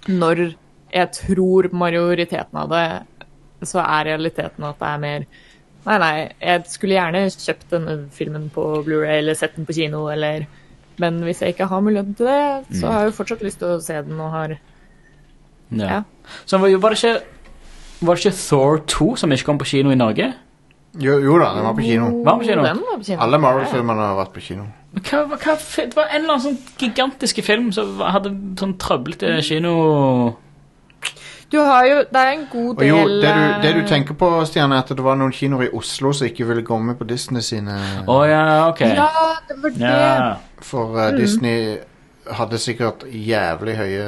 Når 0.08 0.54
jeg 0.94 1.12
tror 1.18 1.70
majoriteten 1.74 2.56
av 2.62 2.70
det, 2.70 2.86
så 3.68 3.80
er 3.84 4.06
realiteten 4.12 4.64
at 4.66 4.80
det 4.80 4.88
er 4.88 4.98
mer 5.08 5.26
Nei, 5.84 5.96
nei, 5.98 6.32
jeg 6.40 6.66
skulle 6.70 6.94
gjerne 6.94 7.24
kjøpt 7.34 7.72
denne 7.72 7.94
filmen 8.14 8.52
på 8.54 8.84
Blu-ray 8.86 9.18
eller 9.18 9.34
sett 9.34 9.56
den 9.56 9.66
på 9.66 9.74
kino, 9.74 10.04
eller 10.14 10.46
Men 11.00 11.22
hvis 11.26 11.40
jeg 11.42 11.56
ikke 11.56 11.66
har 11.72 11.82
muligheten 11.82 12.14
til 12.16 12.28
det, 12.28 12.78
så 12.78 12.86
har 12.92 13.00
jeg 13.02 13.10
jo 13.12 13.16
fortsatt 13.24 13.42
lyst 13.42 13.58
til 13.64 13.68
å 13.74 13.82
se 13.82 13.94
den 14.06 14.20
og 14.22 14.30
har 14.32 14.58
Ja. 15.72 15.88
Ja. 15.88 16.04
Så 16.46 16.60
var, 16.60 16.70
var, 16.78 16.90
det 16.94 17.00
ikke, 17.02 17.24
var 18.02 18.18
det 18.18 18.26
ikke 18.26 18.38
Thor 18.38 18.82
2 18.90 19.10
som 19.22 19.32
ikke 19.32 19.48
kom 19.50 19.60
på 19.62 19.70
kino 19.72 19.94
i 19.94 19.98
Norge? 20.00 20.32
Jo, 21.00 21.16
jo 21.24 21.38
da, 21.40 21.54
den 21.56 21.64
var 21.64 21.76
på 21.78 21.86
kino. 21.86 22.08
Var 22.26 22.38
på 22.38 22.48
kino? 22.50 22.64
Den 22.66 22.80
var 22.84 22.98
på 23.00 23.08
kino. 23.08 23.22
Alle 23.24 23.40
Marvel-filmene 23.40 24.08
har 24.10 24.18
vært 24.20 24.34
på 24.36 24.44
kino. 24.44 24.66
Men 24.92 25.06
Hva, 25.08 25.24
hva, 25.30 25.38
hva, 25.40 25.58
det 25.78 25.96
var 25.96 26.10
en 26.10 26.18
eller 26.18 26.34
annen 26.34 26.46
sånn 26.50 26.58
gigantiske 26.82 27.44
film 27.48 27.70
som 27.76 28.02
hadde 28.04 28.34
sånn 28.60 28.78
trøblete 28.82 29.38
kino... 29.48 29.76
Du 31.52 31.58
har 31.60 31.84
jo 31.84 31.96
Det 32.08 32.16
er 32.16 32.30
en 32.32 32.44
god 32.48 32.70
Og 32.70 32.80
del 32.80 32.88
jo, 32.88 33.00
det 33.20 33.32
du, 33.36 33.42
det 33.64 33.72
du 33.76 33.80
eh, 33.82 33.88
tenker 33.90 34.16
på, 34.16 34.28
Stian, 34.48 34.72
er 34.72 34.86
at 34.86 34.92
det 34.96 35.04
var 35.04 35.18
noen 35.20 35.34
kinoer 35.36 35.68
i 35.68 35.72
Oslo 35.76 36.14
som 36.16 36.30
ikke 36.30 36.48
ville 36.48 36.64
gå 36.64 36.78
med 36.80 36.96
på 37.00 37.08
Disney 37.10 37.44
sine 37.44 37.76
Å 38.08 38.18
ja, 38.30 38.44
ok. 38.70 38.84
Ja, 38.88 39.08
det 39.50 39.58
var 39.60 39.74
det. 39.76 39.90
Ja. 39.92 40.30
For 40.64 40.96
uh, 40.96 41.10
Disney 41.18 41.76
hadde 42.38 42.58
sikkert 42.62 43.04
jævlig 43.12 43.76
høye 43.78 44.06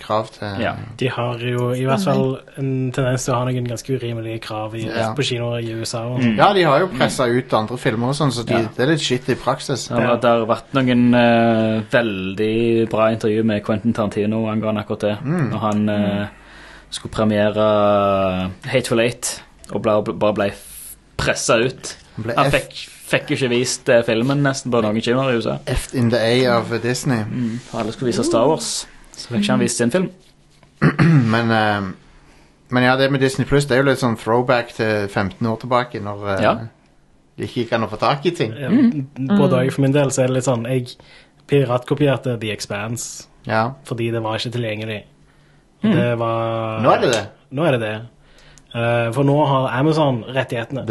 krav 0.00 0.28
til 0.34 0.60
Ja. 0.62 0.72
de 0.98 1.08
har 1.08 1.38
jo 1.38 1.70
i 1.72 1.84
hvert 1.84 2.04
fall 2.04 2.38
en 2.58 2.92
tendens 2.92 3.24
til 3.24 3.34
å 3.34 3.38
ha 3.38 3.44
noen 3.48 3.68
ganske 3.68 3.96
urimelige 3.98 4.40
krav 4.44 4.74
i, 4.74 4.84
Ja. 4.86 5.12
på 5.14 5.22
kinoer 5.22 5.62
i 5.64 5.72
USA. 5.80 6.02
Og, 6.08 6.20
Mm. 6.20 6.36
Ja, 6.36 6.52
de 6.52 6.62
har 6.64 6.80
jo 6.80 6.86
pressa 6.88 7.24
ut 7.26 7.52
andre 7.54 7.76
filmer 7.78 8.08
og 8.08 8.14
sånn, 8.14 8.30
så 8.32 8.44
de, 8.46 8.52
Ja. 8.54 8.68
det 8.76 8.80
er 8.80 8.86
litt 8.92 9.00
shit 9.00 9.28
i 9.28 9.34
praksis. 9.34 9.88
Det 9.88 9.98
har, 10.02 10.16
det 10.16 10.28
har 10.30 10.46
vært 10.46 10.72
noen 10.74 11.14
eh, 11.14 11.82
veldig 11.90 12.88
bra 12.90 13.10
intervju 13.10 13.44
med 13.44 13.64
Quentin 13.64 13.92
Tarantino 13.92 14.46
angående 14.48 14.84
akkurat 14.84 15.00
det. 15.00 15.18
Når 15.24 15.58
han 15.58 15.88
eh, 15.88 16.26
skulle 16.90 17.12
premiere 17.12 18.50
Hateful 18.68 19.00
Eight 19.00 19.40
og 19.72 19.82
ble, 19.82 20.02
bare 20.18 20.32
ble 20.36 20.52
pressa 21.16 21.56
ut. 21.62 21.96
Han 22.16 22.24
ble 22.26 22.34
Han 22.36 22.46
F- 22.46 22.52
fikk, 22.52 22.88
fikk 23.12 23.30
jo 23.32 23.36
ikke 23.38 23.50
vist 23.52 23.88
eh, 23.92 24.02
filmen 24.06 24.42
nesten 24.44 24.72
på 24.72 24.80
noen 24.84 24.98
kinoer 25.04 25.32
i 25.34 25.38
USA. 25.40 25.58
F 25.70 25.90
in 25.98 26.10
the 26.12 26.18
A 26.20 26.56
av 26.58 26.72
Disney. 26.82 27.22
Mm. 27.28 27.58
For 27.68 27.82
alle 27.82 27.94
skulle 27.94 28.10
vise 28.12 28.24
Star 28.26 28.48
Wars. 28.50 28.70
Så 29.12 29.28
fikk 29.30 29.44
ikke 29.44 29.54
han 29.54 29.62
vist 29.62 29.80
sin 29.82 29.92
film. 29.94 30.10
Men, 31.34 31.50
eh, 31.54 31.90
men 32.72 32.86
ja, 32.86 32.94
det 32.96 33.10
med 33.12 33.20
Disney 33.20 33.44
Pluss 33.46 33.66
det 33.68 33.76
er 33.76 33.82
jo 33.82 33.90
litt 33.90 34.00
sånn 34.00 34.14
throwback 34.16 34.70
til 34.72 35.04
15 35.12 35.44
år 35.46 35.58
tilbake, 35.60 36.00
når 36.00 36.22
eh, 36.32 36.38
Ja. 36.42 36.52
de 37.36 37.44
ikke 37.44 37.66
kan 37.68 37.84
få 37.90 37.98
tak 38.00 38.24
i 38.26 38.32
ting. 38.32 38.54
Ja, 38.56 38.70
Både 39.36 39.58
og 39.60 39.72
for 39.74 39.84
min 39.84 39.92
del 39.92 40.08
så 40.10 40.22
er 40.24 40.30
det 40.32 40.38
litt 40.38 40.46
sånn 40.48 40.64
Jeg 40.64 40.94
piratkopierte 41.52 42.38
The 42.40 42.50
Expanse 42.54 43.26
Ja. 43.46 43.74
fordi 43.84 44.10
det 44.14 44.22
var 44.24 44.40
ikke 44.40 44.54
tilgjengelig. 44.56 45.02
Det 45.82 46.08
var 46.18 46.80
Nå 46.80 46.90
er 46.94 47.00
det 47.04 47.12
det. 47.12 47.22
Nå 47.52 47.64
er 47.68 47.76
det 47.76 47.80
det. 47.84 47.94
Eh, 48.74 49.08
for 49.12 49.22
nå 49.28 49.34
har 49.46 49.68
Amazon 49.78 50.22
rettighetene. 50.32 50.86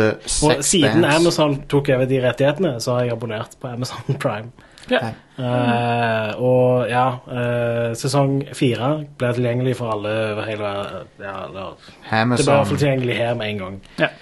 Og 0.46 0.64
siden 0.66 1.02
Bands. 1.02 1.16
Amazon 1.18 1.56
tok 1.70 1.90
over 1.96 2.06
de 2.06 2.20
rettighetene, 2.28 2.76
så 2.82 2.98
har 2.98 3.08
jeg 3.08 3.16
abonnert 3.16 3.58
på 3.62 3.68
Amazon 3.74 4.16
Prime. 4.24 4.52
Ja. 4.90 5.12
Uh, 5.38 6.42
og 6.42 6.90
ja, 6.90 7.04
uh, 7.30 7.92
sesong 7.98 8.42
fire 8.58 8.88
blir 9.18 9.36
tilgjengelig 9.38 9.76
for 9.78 9.94
alle 9.94 10.10
over 10.34 10.46
hele 10.50 10.64
verden. 10.66 11.08
Ja, 11.22 11.36
eller- 11.48 11.76
det 11.78 12.10
ble 12.10 12.18
i 12.18 12.26
hvert 12.34 12.40
fall 12.44 12.56
Amazon. 12.58 12.78
tilgjengelig 12.78 13.16
her 13.18 13.36
med 13.38 13.50
en 13.50 13.58
gang. 13.58 13.78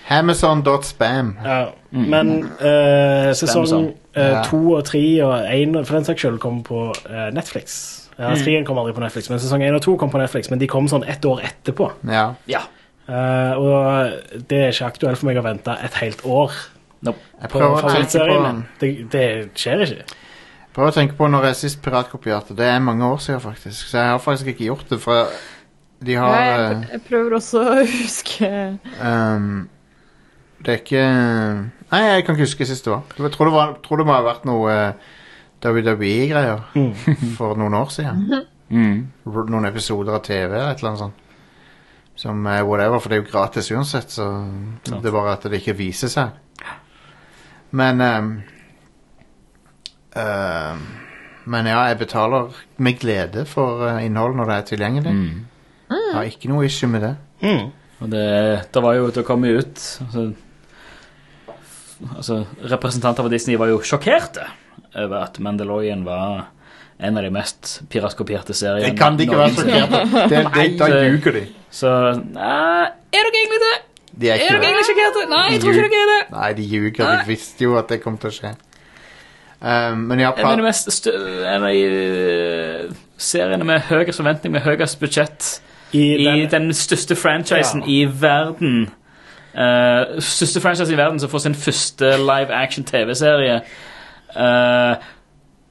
Amazon.spam. 0.09 1.37
Ja, 1.45 1.65
Men 1.91 2.43
uh, 2.59 3.31
sesong 3.33 3.93
eh, 4.15 4.43
to 4.49 4.59
og 4.75 4.83
tre 4.85 5.01
og 5.25 5.33
én 5.49 5.79
for 5.85 5.95
den 5.95 6.05
saks 6.05 6.21
skyld 6.21 6.39
kom 6.43 6.61
på 6.63 6.89
eh, 7.09 7.29
Netflix. 7.33 7.79
Ja, 8.19 8.33
Treen 8.35 8.65
kom 8.67 8.77
aldri 8.77 8.93
på 8.93 8.99
Netflix, 9.03 9.29
men 9.31 9.39
sesong 9.39 9.63
én 9.63 9.75
og 9.75 9.81
to 9.81 9.95
kom 9.97 10.11
på 10.11 10.19
Netflix. 10.19 10.49
Men 10.51 10.59
de 10.59 10.67
kom 10.67 10.87
sånn 10.91 11.05
ett 11.07 11.23
år 11.25 11.39
etterpå. 11.47 11.87
Ja. 12.11 12.33
ja. 12.51 12.61
Eh, 13.09 13.53
og 13.57 14.43
det 14.49 14.59
er 14.61 14.73
ikke 14.73 14.85
aktuelt 14.91 15.17
for 15.17 15.25
meg 15.31 15.39
å 15.41 15.45
vente 15.47 15.73
et 15.83 15.95
helt 16.03 16.19
år 16.29 16.53
Nope. 17.07 17.21
Jeg 17.39 17.49
på 17.49 17.59
prøver 17.61 17.85
å 17.87 17.91
tenke 17.93 18.25
på, 18.27 18.49
Det, 18.81 18.89
det 19.13 19.23
skjer 19.57 19.81
ikke. 19.85 20.17
prøver 20.75 20.91
å 20.91 20.95
tenke 20.97 21.15
på 21.15 21.29
når 21.31 21.45
jeg 21.47 21.55
sist 21.61 21.79
piratkopierte. 21.85 22.55
Det 22.59 22.65
er 22.67 22.81
mange 22.83 23.07
år 23.07 23.21
siden, 23.23 23.39
faktisk. 23.39 23.87
Så 23.87 23.97
jeg 24.01 24.09
har 24.11 24.19
faktisk 24.19 24.51
ikke 24.51 24.67
gjort 24.67 24.89
det, 24.91 24.99
for 25.01 25.31
de 26.03 26.17
har 26.19 26.35
Ja, 26.35 26.41
eh, 26.43 26.65
jeg, 26.67 26.89
jeg 26.91 27.01
prøver 27.07 27.37
også 27.39 27.63
å 27.63 27.77
huske 27.87 28.49
ehm, 29.03 29.47
Det 30.63 30.73
er 30.75 30.77
ikke 30.83 31.05
Nei, 31.89 32.01
jeg 32.03 32.25
kan 32.27 32.35
ikke 32.35 32.45
huske 32.45 32.67
sist 32.69 32.85
det 32.85 32.93
var. 32.93 33.01
Jeg 33.17 33.31
tror 33.33 33.49
det, 33.49 33.53
var, 33.55 33.73
tror 33.87 33.97
det 34.03 34.05
må 34.11 34.13
ha 34.17 34.21
vært 34.27 34.45
noe 34.47 34.75
eh, 34.75 35.09
WWE-greier 35.65 36.61
for 37.39 37.55
noen 37.59 37.73
år 37.79 37.89
siden. 37.95 38.43
Mm. 38.69 38.99
R- 39.25 39.49
Noen 39.49 39.65
episoder 39.71 40.19
av 40.19 40.21
TV 40.27 40.51
eller 40.53 40.69
et 40.75 40.83
eller 40.83 40.91
annet 40.93 41.01
sånt. 41.07 41.25
Som 42.19 42.43
er 42.51 42.65
whatever, 42.67 42.99
for 42.99 43.11
det 43.11 43.15
er 43.15 43.21
jo 43.21 43.29
gratis 43.29 43.69
uansett, 43.71 44.11
så 44.11 44.25
det 44.89 44.99
er 44.99 45.13
bare 45.15 45.37
at 45.37 45.45
det 45.47 45.61
ikke 45.61 45.77
viser 45.79 46.11
seg. 46.11 46.33
Men 47.71 48.01
um, 48.03 48.31
uh, 50.17 50.81
Men 51.45 51.69
ja, 51.69 51.79
jeg 51.87 52.01
betaler 52.01 52.51
med 52.77 52.99
glede 52.99 53.45
for 53.47 53.85
eh, 53.87 54.03
innhold 54.05 54.35
når 54.37 54.49
det 54.49 54.55
er 54.57 54.67
tilgjengelig. 54.67 55.13
Mm. 55.15 55.45
Jeg 55.89 56.13
har 56.13 56.27
ikke 56.29 56.51
noe 56.51 56.67
issue 56.67 56.89
med 56.91 57.01
det. 57.07 57.15
Mm. 57.41 57.71
Og 58.03 58.11
det, 58.11 58.25
det 58.73 58.83
var 58.83 58.97
jo 58.99 59.07
til 59.09 59.23
å 59.23 59.27
komme 59.27 59.49
ut 59.55 59.81
altså, 60.05 60.25
altså, 62.13 62.37
Representanter 62.69 63.25
for 63.25 63.33
Disney 63.33 63.57
var 63.59 63.71
jo 63.71 63.81
sjokkerte 63.81 64.45
over 64.93 65.17
at 65.23 65.39
Mandalorian 65.43 66.05
var 66.05 66.51
en 66.99 67.17
av 67.17 67.23
de 67.23 67.29
mest 67.31 67.81
piratkopierte 67.89 68.53
seriene. 68.53 68.89
Det 68.91 68.97
kan 68.99 69.17
de 69.17 69.23
ikke 69.27 69.37
være 69.39 69.53
sjokkerte. 69.55 69.99
Det- 70.29 70.45
det- 70.55 70.79
Da 70.79 70.87
ljuger 71.03 71.31
de. 71.39 71.43
Så 71.71 71.91
nei, 72.33 72.87
Er 73.13 73.21
dere 73.23 73.37
egentlig 73.39 73.59
det? 73.65 73.75
De 74.19 74.29
er 74.29 74.33
Er 74.33 74.37
dere 74.39 74.59
det. 74.59 74.67
egentlig 74.67 74.85
sjokkerte? 74.89 75.29
Nei, 75.29 75.45
jeg 75.53 75.61
tror 75.61 75.71
ikke 75.71 75.89
dere 75.93 76.07
er 76.07 76.11
det. 76.15 76.31
Nei, 76.37 76.53
de 76.53 76.63
ljuger. 76.63 77.05
De 77.05 77.27
visste 77.27 77.63
jo 77.63 77.77
at 77.77 77.87
det 77.89 78.01
kom 78.03 78.17
til 78.17 78.29
å 78.29 78.33
skje. 78.35 78.51
Um, 79.61 79.97
men 80.07 80.19
ja, 80.19 80.31
En 80.37 80.45
av 80.45 80.55
de 80.57 80.63
mest 80.63 80.87
stø 80.91 81.11
en 81.43 81.63
av 81.63 81.69
de 81.69 81.81
eh, 81.83 82.91
seriene 83.19 83.65
med 83.67 83.81
høyest 83.89 84.21
forventning, 84.21 84.53
med 84.55 84.61
høyest 84.63 84.99
budsjett 85.01 85.49
I, 85.91 86.03
i 86.15 86.25
den, 86.45 86.47
den 86.49 86.73
største 86.73 87.15
franchisen 87.19 87.81
Ja. 87.83 87.91
i 87.91 88.05
verden. 88.21 88.89
Uh, 89.53 90.15
største 90.23 90.61
franchise 90.63 90.93
i 90.93 90.97
verden 90.97 91.19
som 91.19 91.29
får 91.29 91.39
sin 91.47 91.55
første 91.55 92.13
live 92.21 92.53
action 92.55 92.83
TV-serie. 92.87 93.61
Eh, 94.35 94.95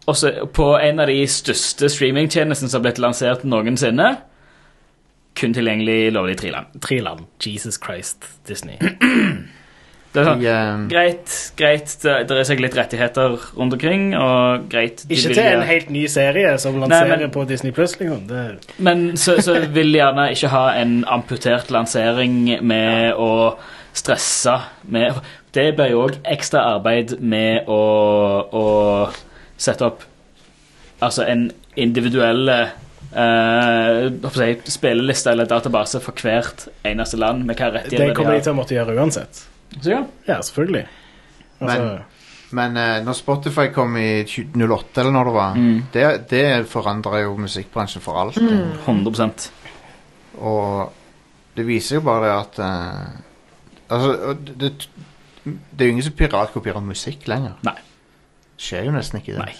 også 0.09 0.33
på 0.57 0.71
en 0.81 1.03
av 1.05 1.11
de 1.11 1.21
største 1.31 1.91
streamingtjenestene 1.93 2.71
som 2.71 2.81
har 2.81 2.89
blitt 2.89 3.03
lansert 3.03 3.45
noensinne. 3.45 4.15
Kun 5.39 5.55
tilgjengelig 5.55 5.99
i 6.07 6.11
lovlig 6.15 6.39
tre 6.41 6.51
land. 6.55 6.81
tre 6.83 6.99
land. 7.05 7.29
Jesus 7.45 7.79
Christ, 7.79 8.25
Disney. 8.49 8.79
Det 10.09 10.23
er 10.23 10.25
sånn, 10.25 10.41
de, 10.41 10.53
um, 10.57 10.85
greit, 10.89 11.33
greit, 11.59 11.91
det 12.01 12.13
det 12.31 12.37
er 12.41 12.47
sikkert 12.49 12.65
litt 12.65 12.77
rettigheter 12.79 13.35
rundt 13.59 13.75
omkring, 13.77 14.07
og 14.17 14.65
greit 14.73 15.03
Ikke 15.05 15.29
vil 15.29 15.37
til 15.37 15.45
en 15.45 15.65
helt 15.69 15.91
ny 15.93 16.07
serie 16.09 16.55
som 16.59 16.79
lanserer 16.81 17.21
men- 17.27 17.35
på 17.35 17.45
Disney 17.49 17.75
Pluss, 17.77 17.99
liksom. 18.01 18.25
Det, 18.27 18.73
Men 18.79 19.17
så, 19.21 19.37
så 19.45 19.59
vil 19.69 19.93
de 19.93 20.01
gjerne 20.01 20.31
ikke 20.33 20.49
ha 20.55 20.65
en 20.81 21.03
amputert 21.05 21.69
lansering 21.71 22.57
med 22.65 23.21
å 23.21 23.59
stresse 23.93 24.57
med 24.89 25.21
Det 25.53 25.75
blir 25.77 25.93
jo 25.93 26.03
òg 26.07 26.19
ekstra 26.25 26.65
arbeid 26.75 27.19
med 27.21 27.69
å, 27.69 27.83
å 28.49 28.67
sette 29.59 29.85
opp 29.89 30.05
Altså 31.01 31.23
en 31.31 31.45
individuell 31.79 32.49
eh, 32.51 32.71
skal 33.15 34.43
jeg 34.49 34.57
si, 34.65 34.73
spilleliste 34.75 35.31
eller 35.31 35.47
database 35.47 36.01
for 36.03 36.19
hvert 36.19 36.65
eneste 36.89 37.21
land 37.21 37.45
med 37.47 37.55
hva 37.61 37.69
rettigheter 37.75 37.99
de 37.99 38.03
har. 38.03 38.11
Det 38.11 38.17
kommer 38.19 38.35
de 38.39 38.43
til 38.47 38.53
å 38.53 38.59
måtte 38.59 38.75
gjøre 38.75 38.97
uansett. 38.99 39.45
Så 39.79 39.93
ja. 39.93 40.01
Ja, 40.27 40.41
selvfølgelig. 40.43 40.87
Altså, 41.61 41.79
Men- 41.83 42.03
Men 42.51 42.77
eh, 42.81 43.05
når 43.05 43.13
Spotify 43.13 43.67
kom 43.75 43.97
i 43.97 44.25
2008, 44.25 45.01
eller 45.01 45.13
når 45.13 45.25
det 45.25 45.35
var, 45.35 45.55
Mm. 45.55 45.83
det, 45.93 46.29
det 46.31 46.67
forandra 46.67 47.21
jo 47.23 47.37
musikkbransjen 47.37 48.01
for 48.03 48.19
alt. 48.23 48.39
100 48.87 49.51
Og 50.41 50.93
det 51.57 51.67
viser 51.67 51.97
jo 51.97 52.01
bare 52.01 52.25
det 52.25 52.35
at 52.39 52.59
uh, 52.59 53.09
Altså, 53.91 54.35
det, 54.59 54.89
det 55.45 55.81
er 55.81 55.85
jo 55.85 55.91
ingen 55.91 56.03
som 56.03 56.13
piratkopierer 56.13 56.81
musikk 56.85 57.27
lenger. 57.29 57.53
Nei. 57.65 57.75
Skjer 58.59 58.85
jo 58.89 58.93
nesten 58.95 59.21
ikke 59.21 59.37
det. 59.37 59.45
Nei. 59.45 59.55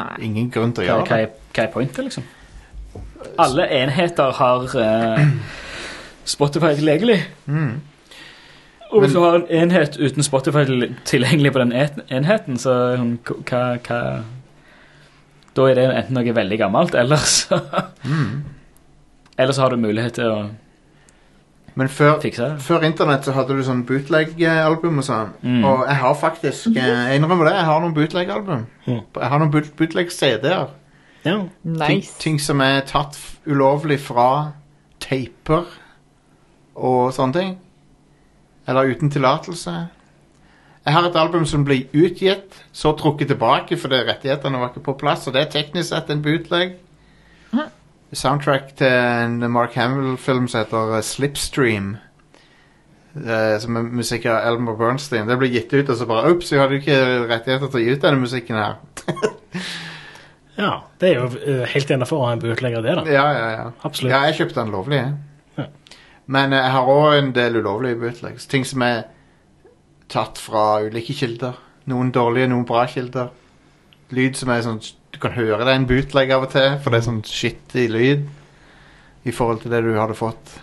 Nei. 0.00 0.16
Ingen 0.26 0.50
grunn 0.54 0.72
til 0.74 0.84
å 0.84 0.86
Hva, 0.86 0.96
gjøre 0.96 1.06
hva, 1.08 1.16
det. 1.16 1.28
er, 1.28 1.54
hva 1.56 1.64
er 1.64 1.72
pointet, 1.74 2.04
liksom? 2.08 2.24
Alle 3.38 3.66
enheter 3.82 4.32
har 4.38 4.74
eh, 4.82 5.24
Spotify 6.34 6.74
tilgjengelig. 6.78 7.20
Mm. 7.46 7.80
Og 8.90 9.04
hvis 9.04 9.12
du 9.14 9.20
har 9.22 9.36
en 9.38 9.44
enhet 9.54 9.96
uten 10.02 10.22
Spotify 10.26 10.64
til- 10.66 10.94
tilgjengelig 11.06 11.52
på 11.54 11.60
den 11.62 11.72
et- 11.78 12.00
enheten, 12.10 12.58
så 12.58 12.70
er 12.92 12.96
hun- 12.98 13.18
hva, 13.24 13.78
hva 13.86 14.00
Da 15.54 15.62
er 15.66 15.74
det 15.74 15.84
enten 15.90 16.14
noe 16.14 16.32
veldig 16.34 16.58
gammelt, 16.58 16.94
eller 16.94 17.16
så 17.16 17.60
Mm. 18.04 18.42
Eller 19.38 19.52
så 19.52 19.62
har 19.62 19.70
du 19.70 19.76
mulighet 19.76 20.12
til 20.14 20.24
å 20.30 20.50
Men 21.80 21.88
før, 21.88 22.18
før 22.60 22.82
internett 22.84 23.24
så 23.24 23.32
hadde 23.32 23.54
du 23.56 23.62
sånn 23.64 23.86
bootleg-album 23.88 25.00
og 25.00 25.04
sånn. 25.06 25.30
Mm. 25.40 25.62
Og 25.64 25.86
jeg 25.88 25.96
har 26.02 26.16
faktisk 26.20 26.74
eh, 26.74 26.80
Jeg 26.84 27.16
innrømmer 27.16 27.48
det, 27.48 27.54
jeg 27.56 27.68
har 27.70 27.80
noen 27.80 27.94
bootleg-album. 27.96 28.66
Mm. 28.84 28.98
Jeg 29.16 29.30
har 29.32 29.40
noen 29.40 29.52
bootleg-CD-er. 29.78 30.74
ja. 31.24 31.38
Nice. 31.64 32.18
ting 32.20 32.36
som 32.40 32.60
er 32.60 32.82
tatt 32.88 33.16
ulovlig 33.48 33.96
fra 34.04 34.26
taper 35.00 35.72
og 36.76 37.14
sånne 37.16 37.38
ting. 37.38 37.56
Eller 38.68 38.92
uten 38.92 39.12
tillatelse. 39.12 39.78
Jeg 40.84 40.96
har 40.96 41.08
et 41.08 41.16
album 41.16 41.48
som 41.48 41.64
blir 41.64 41.88
utgitt, 41.96 42.60
så 42.72 42.92
trukket 42.92 43.32
tilbake 43.32 43.80
fordi 43.80 44.04
rettighetene 44.04 44.60
var 44.60 44.74
ikke 44.74 44.84
på 44.84 44.98
plass, 45.00 45.24
og 45.28 45.36
det 45.36 45.46
er 45.46 45.52
teknisk 45.56 45.94
sett 45.94 46.12
en 46.12 46.20
bootleg. 46.24 46.76
Soundtrack 48.12 48.72
til 48.76 48.90
en 48.90 49.52
Mark 49.52 49.74
Hamill-film 49.78 50.48
som 50.50 50.64
heter 50.64 50.96
eh, 50.96 51.02
Slipstream. 51.06 51.96
Uh, 53.10 53.56
som 53.58 53.74
er 53.74 53.86
musikk 53.90 54.28
av 54.30 54.44
Elmer 54.46 54.76
Bernstein. 54.78 55.26
Det 55.26 55.36
ble 55.38 55.48
gitt 55.50 55.72
ut, 55.74 55.88
og 55.90 55.96
så 55.98 56.06
bare 56.06 56.30
Ops, 56.30 56.52
vi 56.52 56.60
hadde 56.60 56.76
jo 56.76 56.82
ikke 56.82 56.98
rettigheter 57.26 57.66
til 57.66 57.80
å 57.80 57.82
gi 57.82 57.94
ut 57.94 58.04
denne 58.04 58.22
musikken 58.22 58.58
her. 58.58 58.76
ja. 60.62 60.70
Det 61.02 61.08
er 61.08 61.16
jo 61.18 61.24
uh, 61.32 61.64
helt 61.72 61.90
innafor 61.90 62.20
å 62.20 62.28
ha 62.28 62.36
en 62.36 62.42
bootlegger, 62.42 62.86
det, 62.86 62.94
da. 63.00 63.06
Ja, 63.10 63.24
ja, 63.34 63.48
ja. 63.56 63.64
Absolutt. 63.82 64.14
Ja, 64.14 64.22
jeg 64.28 64.38
kjøpte 64.38 64.60
den 64.60 64.74
lovlig, 64.74 65.00
jeg. 65.02 65.58
Ja. 65.58 65.98
Men 66.30 66.54
uh, 66.54 66.60
jeg 66.60 66.74
har 66.76 66.92
òg 66.94 67.08
en 67.16 67.34
del 67.34 67.58
ulovlige 67.58 67.98
bootlegs. 68.04 68.46
Ting 68.50 68.66
som 68.66 68.86
er 68.86 69.02
tatt 70.10 70.38
fra 70.38 70.64
ulike 70.86 71.14
kilder. 71.18 71.58
Noen 71.90 72.14
dårlige, 72.14 72.50
noen 72.50 72.66
bra 72.66 72.86
kilder. 72.90 73.30
Lyd 74.14 74.38
som 74.38 74.54
er 74.54 74.62
sånn 74.66 74.82
Du 75.20 75.26
kan 75.26 75.34
høre 75.36 75.66
det 75.68 75.68
er 75.68 75.76
en 75.76 75.84
bootleg 75.84 76.30
av 76.32 76.46
og 76.46 76.52
til, 76.54 76.78
for 76.80 76.88
det 76.88 77.02
er 77.02 77.04
sånn 77.04 77.18
skittig 77.28 77.82
lyd 77.92 78.22
i 79.28 79.32
forhold 79.36 79.58
til 79.60 79.74
det 79.74 79.82
du 79.84 79.90
hadde 79.92 80.14
fått 80.16 80.54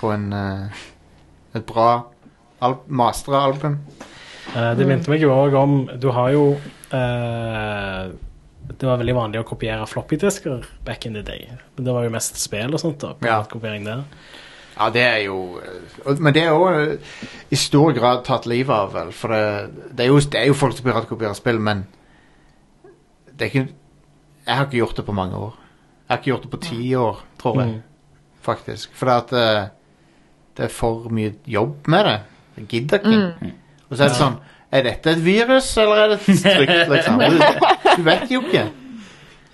på 0.00 0.08
en 0.14 0.30
eh, 0.32 0.78
et 1.52 1.66
bra 1.68 1.88
al 2.64 2.78
mastra 2.88 3.42
album. 3.50 3.76
Eh, 4.54 4.70
det 4.78 4.86
minte 4.88 5.12
meg 5.12 5.20
jo 5.20 5.34
òg 5.34 5.56
om 5.60 5.74
Du 6.00 6.06
har 6.16 6.30
jo 6.32 6.46
eh, 6.96 8.08
Det 8.72 8.88
var 8.88 9.02
veldig 9.02 9.16
vanlig 9.18 9.42
å 9.42 9.46
kopiere 9.52 9.84
floppydisker 9.92 10.64
back 10.88 11.04
in 11.04 11.20
the 11.20 11.26
day. 11.28 11.44
Men 11.76 11.90
det 11.90 11.98
var 11.98 12.08
jo 12.08 12.14
mest 12.16 12.40
spill 12.40 12.72
og 12.72 12.80
sånt. 12.80 13.04
da 13.04 13.12
Ja. 13.28 13.42
Kopiering 13.52 13.84
der. 13.84 14.06
Ja, 14.78 14.88
det 14.88 15.04
er 15.04 15.20
jo 15.26 15.60
Men 16.16 16.32
det 16.32 16.46
er 16.46 16.56
òg 16.56 17.04
i 17.52 17.60
stor 17.68 17.92
grad 17.92 18.24
tatt 18.24 18.48
livet 18.48 18.72
av, 18.72 18.96
vel. 18.96 19.12
For 19.12 19.28
det, 19.28 19.92
det, 19.92 20.08
er 20.08 20.12
jo, 20.14 20.24
det 20.24 20.40
er 20.40 20.48
jo 20.54 20.56
folk 20.56 20.80
som 20.80 20.88
piratkopierer 20.88 21.36
spill, 21.36 21.60
men 21.60 21.84
det 23.38 23.46
er 23.46 23.50
ikke 23.52 23.68
Jeg 24.46 24.56
har 24.56 24.64
ikke 24.64 24.76
gjort 24.80 24.96
det 24.96 25.04
på 25.06 25.12
mange 25.12 25.36
år. 25.36 25.54
Jeg 26.08 26.08
har 26.08 26.16
ikke 26.18 26.30
gjort 26.30 26.42
det 26.46 26.50
på 26.50 26.60
ti 26.64 26.94
år, 26.96 27.18
tror 27.38 27.60
jeg. 27.60 27.68
Mm. 27.68 27.82
Faktisk. 28.42 28.90
For 28.96 29.06
det, 29.06 29.14
at, 29.14 29.32
eh, 29.32 29.68
det 30.56 30.64
er 30.64 30.72
for 30.72 31.08
mye 31.12 31.34
jobb 31.46 31.86
med 31.88 32.04
det. 32.08 32.14
Jeg 32.56 32.66
gidder 32.68 32.98
ikke. 32.98 33.52
Og 33.90 33.96
så 33.96 34.04
er 34.04 34.08
det 34.08 34.16
sånn 34.16 34.38
Er 34.72 34.82
dette 34.84 35.10
et 35.14 35.20
virus, 35.24 35.68
eller 35.80 35.96
er 36.02 36.08
det 36.12 36.18
et 36.20 36.42
trygt, 36.44 36.90
liksom? 36.94 37.20
Du, 37.20 37.38
du 37.96 38.02
vet 38.04 38.30
jo 38.30 38.40
ikke. 38.44 38.64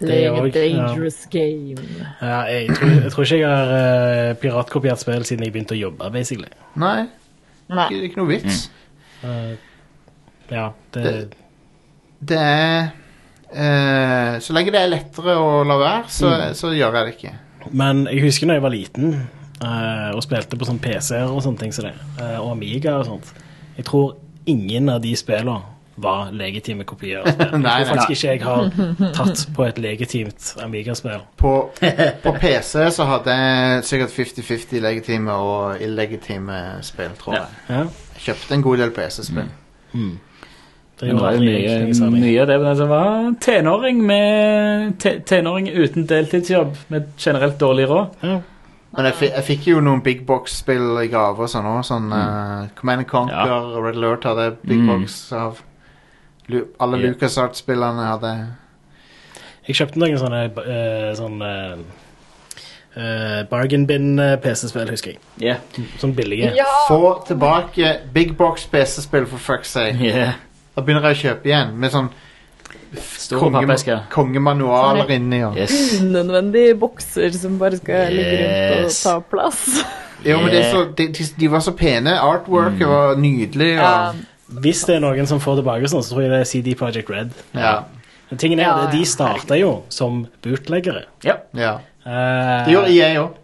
Playing 0.00 0.34
a 0.36 0.40
også, 0.40 0.58
ja. 0.58 0.64
dangerous 0.64 1.18
game. 1.30 1.84
Ja, 2.20 2.40
jeg, 2.50 2.68
tror, 2.76 2.88
jeg 3.04 3.12
tror 3.12 3.22
ikke 3.28 3.36
jeg 3.38 3.50
har 3.56 4.30
uh, 4.30 4.34
piratkopiert 4.42 4.98
spill 5.04 5.22
siden 5.24 5.44
jeg 5.46 5.52
begynte 5.54 5.76
å 5.76 5.78
jobbe, 5.78 6.08
basically. 6.16 6.50
Nei, 6.82 7.04
Nei. 7.70 7.86
ikke, 7.92 8.08
ikke 8.08 8.18
noe 8.22 8.28
vits. 8.32 8.64
Eh, 9.22 9.54
ja, 10.50 10.66
det, 10.94 11.04
Det- 11.04 11.38
Det 12.28 12.38
er 12.40 12.90
eh, 13.54 14.38
Så 14.42 14.52
lenge 14.56 14.72
det 14.74 14.80
er 14.82 14.90
lettere 14.92 15.36
å 15.40 15.62
la 15.66 15.76
være, 15.80 16.04
så, 16.10 16.32
så 16.58 16.72
gjør 16.74 16.98
jeg 17.00 17.06
det 17.08 17.14
ikke. 17.18 17.34
Men 17.72 18.04
jeg 18.10 18.24
husker 18.26 18.46
når 18.50 18.58
jeg 18.58 18.64
var 18.66 18.74
liten 18.74 19.12
eh, 19.14 20.10
og 20.14 20.22
spilte 20.26 20.58
på 20.60 20.66
sånn 20.68 20.80
PC-er 20.82 21.30
og 21.32 21.40
sånne 21.44 21.62
ting 21.62 21.72
som 21.72 21.86
det, 21.88 21.94
eh, 22.20 22.36
og 22.42 22.50
Amiga 22.56 22.98
og 23.00 23.06
sånt. 23.08 23.30
Jeg 23.78 23.86
tror 23.88 24.16
ingen 24.50 24.90
av 24.92 25.00
de 25.02 25.14
spillene 25.16 25.62
var 25.96 26.32
legitime 26.34 26.82
kopier 26.84 27.20
av 27.22 27.28
spill. 27.30 27.52
Jeg 27.54 27.62
Nei, 27.62 27.72
tror 27.84 27.84
nei. 27.86 27.90
faktisk 27.94 28.10
ikke 28.10 28.32
jeg 28.32 28.40
har 28.42 29.12
tatt 29.14 29.42
på 29.54 29.62
et 29.68 29.76
legitimt 29.78 30.48
Amiga-spill. 30.64 31.20
På, 31.38 31.52
på 32.24 32.32
PC 32.42 32.88
så 32.96 33.06
hadde 33.06 33.36
jeg 33.38 33.84
sikkert 33.86 34.10
50-50 34.16 34.82
legitime 34.82 35.36
og 35.38 35.78
illegitime 35.86 36.58
spill, 36.82 37.14
tror 37.20 37.36
jeg. 37.38 37.60
Ja. 37.70 37.84
Jeg 38.16 38.24
kjøpte 38.26 38.58
en 38.58 38.66
god 38.66 38.82
del 38.82 38.90
PC-spill. 38.96 39.52
Det 41.00 41.06
Men 41.08 41.16
det 41.16 41.22
var 41.22 41.38
mye, 41.42 42.10
mye 42.14 42.40
av 42.42 42.46
det 42.48 42.56
men 42.62 42.76
det 42.78 42.84
var 42.86 43.30
tenåring 43.42 44.02
med 44.06 44.92
te, 45.02 45.16
tenåring 45.26 45.66
uten 45.68 46.06
deltidsjobb 46.06 46.76
med 46.88 47.08
generelt 47.18 47.58
dårlig 47.58 47.88
råd. 47.90 48.12
Ja. 48.22 48.36
Men 48.94 49.08
jeg, 49.10 49.30
jeg 49.32 49.44
fikk 49.48 49.66
jo 49.72 49.80
noen 49.82 50.02
big 50.06 50.20
box-spill 50.26 51.00
i 51.02 51.08
gave 51.10 51.42
og 51.42 51.50
sånn 51.50 51.66
òg. 51.66 51.80
Sånn 51.88 52.12
eh, 52.14 52.68
Command 52.78 53.02
and 53.02 53.08
Conquer 53.10 53.50
og 53.74 53.80
Red 53.88 53.98
Alert 53.98 54.28
hadde 54.30 54.52
big 54.62 54.78
Mm. 54.78 54.86
box 54.92 55.16
av. 55.34 55.58
Alle 56.78 57.00
Ja. 57.00 57.08
LucasArts-spillene 57.08 58.06
hadde 58.12 58.30
jeg. 58.36 59.74
Kjøpte 59.74 59.98
noen 59.98 60.18
sånne 60.20 60.40
uh, 60.60 61.10
sånne 61.16 61.50
uh, 62.96 63.42
bargain 63.50 63.86
bin-PC-spill, 63.88 64.90
husker 64.92 65.14
jeg. 65.14 65.20
Yeah. 65.40 65.84
Sånn 65.98 66.14
billige. 66.14 66.52
Ja! 66.54 66.66
Få 66.88 67.16
tilbake 67.26 67.96
big 68.14 68.36
box 68.38 68.66
PC-spill, 68.70 69.26
for 69.26 69.38
fuck's 69.42 69.72
sake. 69.74 69.98
Yeah. 70.04 70.34
Da 70.74 70.82
begynner 70.82 71.08
jeg 71.10 71.16
å 71.16 71.22
kjøpe 71.22 71.50
igjen 71.50 71.74
med 71.78 71.92
sånn 71.94 72.08
Store 72.94 73.40
konge, 73.42 73.60
pappesker. 73.64 74.04
kongemanualer 74.12 75.08
inni. 75.16 75.40
Og. 75.46 75.56
Yes. 75.58 75.72
Unødvendige 76.02 76.76
bokser 76.78 77.32
som 77.34 77.56
bare 77.58 77.78
skal 77.80 78.12
ligge 78.14 78.36
rundt 78.38 78.76
og 78.78 78.84
Yes. 78.88 79.00
ta 79.02 79.14
plass. 79.20 79.64
Jo, 80.24 80.38
men 80.40 80.52
det 80.54 80.60
er 80.64 80.70
så, 80.72 80.84
de, 80.96 81.08
de, 81.12 81.24
de 81.40 81.48
var 81.52 81.60
så 81.60 81.74
pene. 81.76 82.14
Artworket 82.22 82.86
var 82.88 83.16
nydelig. 83.20 83.72
Ja, 83.76 84.12
Hvis 84.48 84.84
det 84.86 84.96
er 84.96 85.02
noen 85.02 85.26
som 85.26 85.40
får 85.42 85.58
tilbake 85.62 85.88
sånn, 85.90 86.04
så 86.06 86.14
tror 86.14 86.22
jeg 86.22 86.30
det 86.30 86.38
er 86.40 86.48
CD 86.48 86.74
Projekt 86.78 87.10
Red. 87.10 87.32
ja, 87.54 87.74
Men 88.30 88.38
Tingen 88.38 88.60
er, 88.62 88.64
Ja, 88.70 88.76
ja. 88.84 88.90
De 88.94 89.04
starta 89.04 89.58
jo 89.58 89.72
som 89.92 90.26
bootleggere. 90.42 91.04
Ja. 91.26 91.36
ja. 91.54 91.74
Eh, 92.06 92.64
Det 92.66 92.72
gjorde 92.76 92.94
jeg 92.94 93.16
òg, 93.20 93.34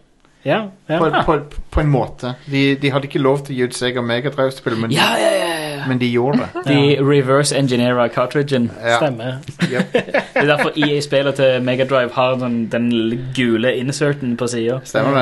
Ja, 0.43 0.71
ja. 0.87 0.99
på, 0.99 1.11
på, 1.27 1.39
på 1.71 1.81
en 1.81 1.91
måte. 1.93 2.35
De, 2.49 2.75
de 2.81 2.91
hadde 2.91 3.11
ikke 3.11 3.21
lov 3.21 3.43
til 3.45 3.55
å 3.55 3.59
gi 3.59 3.67
ut 3.69 3.77
Sega 3.77 4.01
Megadrive-spill, 4.01 4.79
men, 4.81 4.95
Ja, 4.95 5.11
ja, 5.21 5.33
ja, 5.37 5.51
ja. 5.77 5.89
men 5.89 6.01
de 6.01 6.09
gjorde 6.09 6.47
det. 6.47 6.63
De 6.71 6.97
reverse 7.05 7.57
engineera 7.57 8.09
cartridgen. 8.09 8.71
Ja. 8.81 8.97
Stemmer. 8.97 9.43
Yep. 9.69 9.93
Det 10.41 10.47
er 10.47 10.49
derfor 10.49 10.73
EA-spillet 10.77 11.37
til 11.37 11.65
Megadrive 11.67 12.15
har 12.17 12.39
den, 12.41 12.63
den 12.73 12.89
gule 13.37 13.75
inserten 13.77 14.37
på 14.41 14.49
sida. 14.49 14.81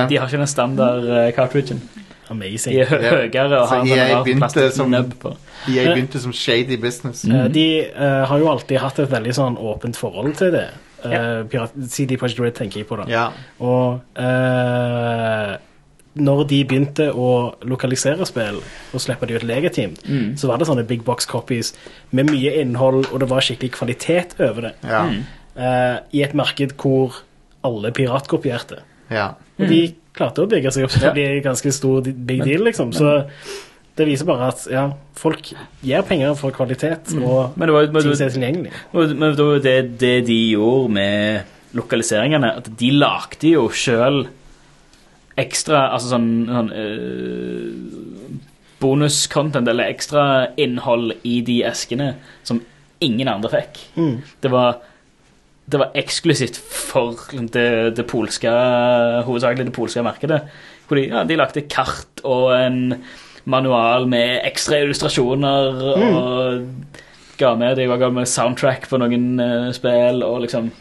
De 0.08 0.20
har 0.20 0.28
ikke 0.30 0.38
den 0.38 0.46
standard 0.46 1.08
uh, 1.10 1.24
cartridgen. 1.34 1.82
Amazing. 2.30 2.76
De 2.76 2.80
er 2.84 2.90
hø 2.90 2.98
høyere 3.02 3.58
og 3.62 3.70
har 3.70 3.82
en 3.82 3.88
sånn 3.88 4.10
rar 4.12 4.26
plastikknubb 4.42 5.14
på. 5.22 5.32
EA 5.72 5.94
begynte 5.94 6.20
som 6.22 6.34
shady 6.36 6.76
business. 6.80 7.24
Eh, 7.24 7.46
De 7.52 7.68
uh, 7.96 8.26
har 8.28 8.38
jo 8.38 8.50
alltid 8.52 8.78
hatt 8.84 9.00
et 9.02 9.10
veldig 9.10 9.34
sånn 9.34 9.56
åpent 9.58 9.98
forhold 9.98 10.36
til 10.38 10.52
det. 10.54 10.68
Eh. 11.05 11.44
Pirat 11.51 11.72
CD 11.88 12.16
Projekt 12.18 12.40
Red 12.42 12.55
tenker 12.59 12.80
jeg 12.80 12.88
på 12.88 12.96
da. 12.99 13.05
Ja. 13.11 13.26
Og 13.61 14.01
uh, 14.18 15.57
når 16.18 16.40
de 16.51 16.59
begynte 16.66 17.05
å 17.14 17.28
lokalisere 17.70 18.26
spill 18.26 18.59
og 18.59 19.01
slippe 19.05 19.28
de 19.30 19.36
ut 19.38 19.44
legitimt, 19.46 20.01
Mm. 20.09 20.32
så 20.36 20.49
var 20.51 20.59
det 20.59 20.66
sånne 20.66 20.86
big 20.88 21.05
box 21.07 21.26
copies 21.30 21.74
med 22.11 22.26
mye 22.30 22.57
innhold, 22.61 23.07
og 23.12 23.20
det 23.20 23.28
var 23.30 23.40
skikkelig 23.46 23.70
kvalitet 23.76 24.34
over 24.40 24.61
det. 24.68 24.74
Ja. 24.82 25.05
Mm. 25.07 25.22
Eh, 25.57 25.99
I 26.18 26.22
et 26.24 26.34
marked 26.34 26.74
hvor 26.76 27.20
alle 27.64 27.92
piratkopierte. 27.92 28.80
ja. 29.11 29.34
Og 29.59 29.66
de 29.68 29.94
klarte 30.14 30.42
å 30.42 30.46
bygge 30.51 30.70
seg 30.72 30.84
opp 30.84 30.90
til 30.90 31.01
det 31.01 31.09
å 31.11 31.14
bli 31.14 31.40
ganske 31.42 31.70
stor 31.72 32.01
big 32.03 32.42
deal, 32.44 32.62
liksom. 32.62 32.92
Så 32.92 33.28
det 33.99 34.07
viser 34.07 34.28
bare 34.28 34.51
at 34.53 34.64
ja, 34.70 34.84
folk 35.18 35.53
gir 35.82 36.05
penger 36.07 36.34
for 36.38 36.55
kvalitet 36.55 37.12
og 37.18 37.57
Men 37.59 37.68
det 37.68 37.74
var, 37.74 37.86
men, 37.92 38.03
ting 38.05 38.14
som 38.14 38.26
er 38.26 38.34
tilgjengelig. 38.34 38.72
men 38.94 39.36
det 39.36 39.46
var 39.46 39.62
det, 39.64 39.78
det 40.01 40.16
de 40.28 40.38
gjorde 40.55 40.92
med 40.94 41.55
lokaliseringene, 41.78 42.53
at 42.62 42.70
de 42.80 42.90
lagde 42.94 43.55
jo 43.55 43.68
sjøl 43.74 44.26
ekstra 45.38 45.84
Altså 45.94 46.09
sånn, 46.11 46.30
sånn 46.51 46.70
øh, 46.74 48.38
bonus-content 48.82 49.68
eller 49.70 49.90
ekstra 49.92 50.24
innhold 50.59 51.16
i 51.26 51.40
de 51.46 51.61
eskene 51.66 52.12
som 52.46 52.61
ingen 53.05 53.30
andre 53.30 53.51
fikk. 53.53 53.82
Det 54.42 54.51
var 54.51 54.80
det 55.68 55.80
var 55.82 55.96
eksklusivt 56.01 56.57
for 56.57 57.18
det, 57.53 57.68
det 57.99 58.07
polske 58.09 58.51
hovedsakelig 59.26 59.68
det 59.68 59.74
polske 59.76 60.05
markedet. 60.07 60.40
Hvor 60.88 60.96
de, 60.96 61.09
ja, 61.11 61.24
de 61.28 61.36
lagde 61.36 61.66
kart 61.68 62.22
og 62.24 62.55
en 62.57 62.78
manual 63.49 64.07
med 64.11 64.42
ekstra 64.46 64.82
illustrasjoner 64.84 65.78
og 65.99 66.96
ga 67.38 67.55
med 67.59 67.78
de 67.78 67.86
var 67.90 68.11
med 68.12 68.28
soundtrack 68.28 68.88
på 68.90 68.99
noen 69.01 69.38
uh, 69.40 69.70
spill 69.74 70.24
og 70.26 70.42
liksom 70.44 70.72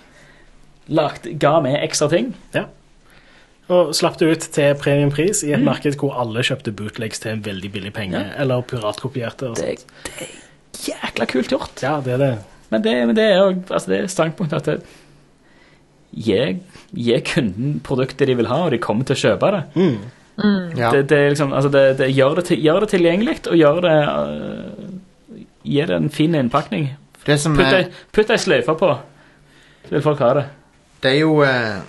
lagt, 0.87 1.27
ga 1.39 1.57
med 1.63 1.77
ekstra 1.83 2.09
ting. 2.11 2.33
Ja. 2.55 2.65
Og 3.67 3.91
slapp 3.95 4.15
det 4.19 4.29
ut 4.31 4.45
til 4.55 4.75
premiumpris 4.79 5.43
i 5.43 5.51
et 5.55 5.63
marked 5.63 5.97
hvor 5.99 6.15
alle 6.21 6.43
kjøpte 6.47 6.71
bootlegs 6.75 7.19
til 7.23 7.35
en 7.35 7.43
veldig 7.43 7.71
billig 7.73 7.91
penge, 7.95 8.21
eller 8.39 8.63
piratkopierte. 8.63 9.51
Det, 9.59 9.73
det 10.07 10.13
er 10.23 10.37
jækla 10.87 11.27
kult 11.27 11.51
gjort. 11.51 11.83
Ja, 11.83 11.97
det 12.03 12.15
er 12.15 12.23
det. 12.23 12.31
Men 12.71 12.83
det, 12.83 12.95
men 13.09 13.15
det 13.15 13.25
er 13.27 13.41
jo 13.41 13.49
altså 13.67 13.91
det 13.91 13.99
er 13.99 14.11
standpunktet 14.11 14.61
at 14.61 14.69
det, 14.71 14.77
gi, 16.17 17.19
kunden 17.27 17.81
produktet 17.83 18.29
de 18.29 18.37
vil 18.39 18.47
ha, 18.47 18.63
og 18.65 18.71
de 18.71 18.79
kommer 18.81 19.07
til 19.07 19.17
å 19.17 19.23
kjøpe 19.25 19.51
det. 19.55 19.63
Ja. 20.37 20.91
Det, 20.93 21.09
det, 21.09 21.17
er 21.17 21.29
liksom, 21.33 21.53
altså 21.53 21.69
det, 21.73 21.97
det 21.97 22.11
gjør, 22.13 22.35
det 22.37 22.45
til, 22.45 22.61
gjør 22.61 22.83
det 22.85 22.89
tilgjengelig, 22.93 23.39
og 23.49 23.57
gjør 23.57 23.81
det 23.87 23.97
uh, 24.05 24.93
Gi 25.67 25.81
det 25.83 25.95
en 25.97 26.09
fin 26.13 26.35
innpakning. 26.37 26.93
Det 27.25 27.35
som 27.41 27.57
Putt 27.57 27.67
er 27.67 27.81
ei, 27.81 27.87
putt 28.15 28.29
ei 28.31 28.37
sløyfe 28.39 28.75
på, 28.79 28.91
så 29.83 29.95
vil 29.95 30.03
folk 30.05 30.21
ha 30.23 30.29
det. 30.37 30.43
Det 31.03 31.11
er 31.11 31.17
jo 31.25 31.33
uh, 31.41 31.81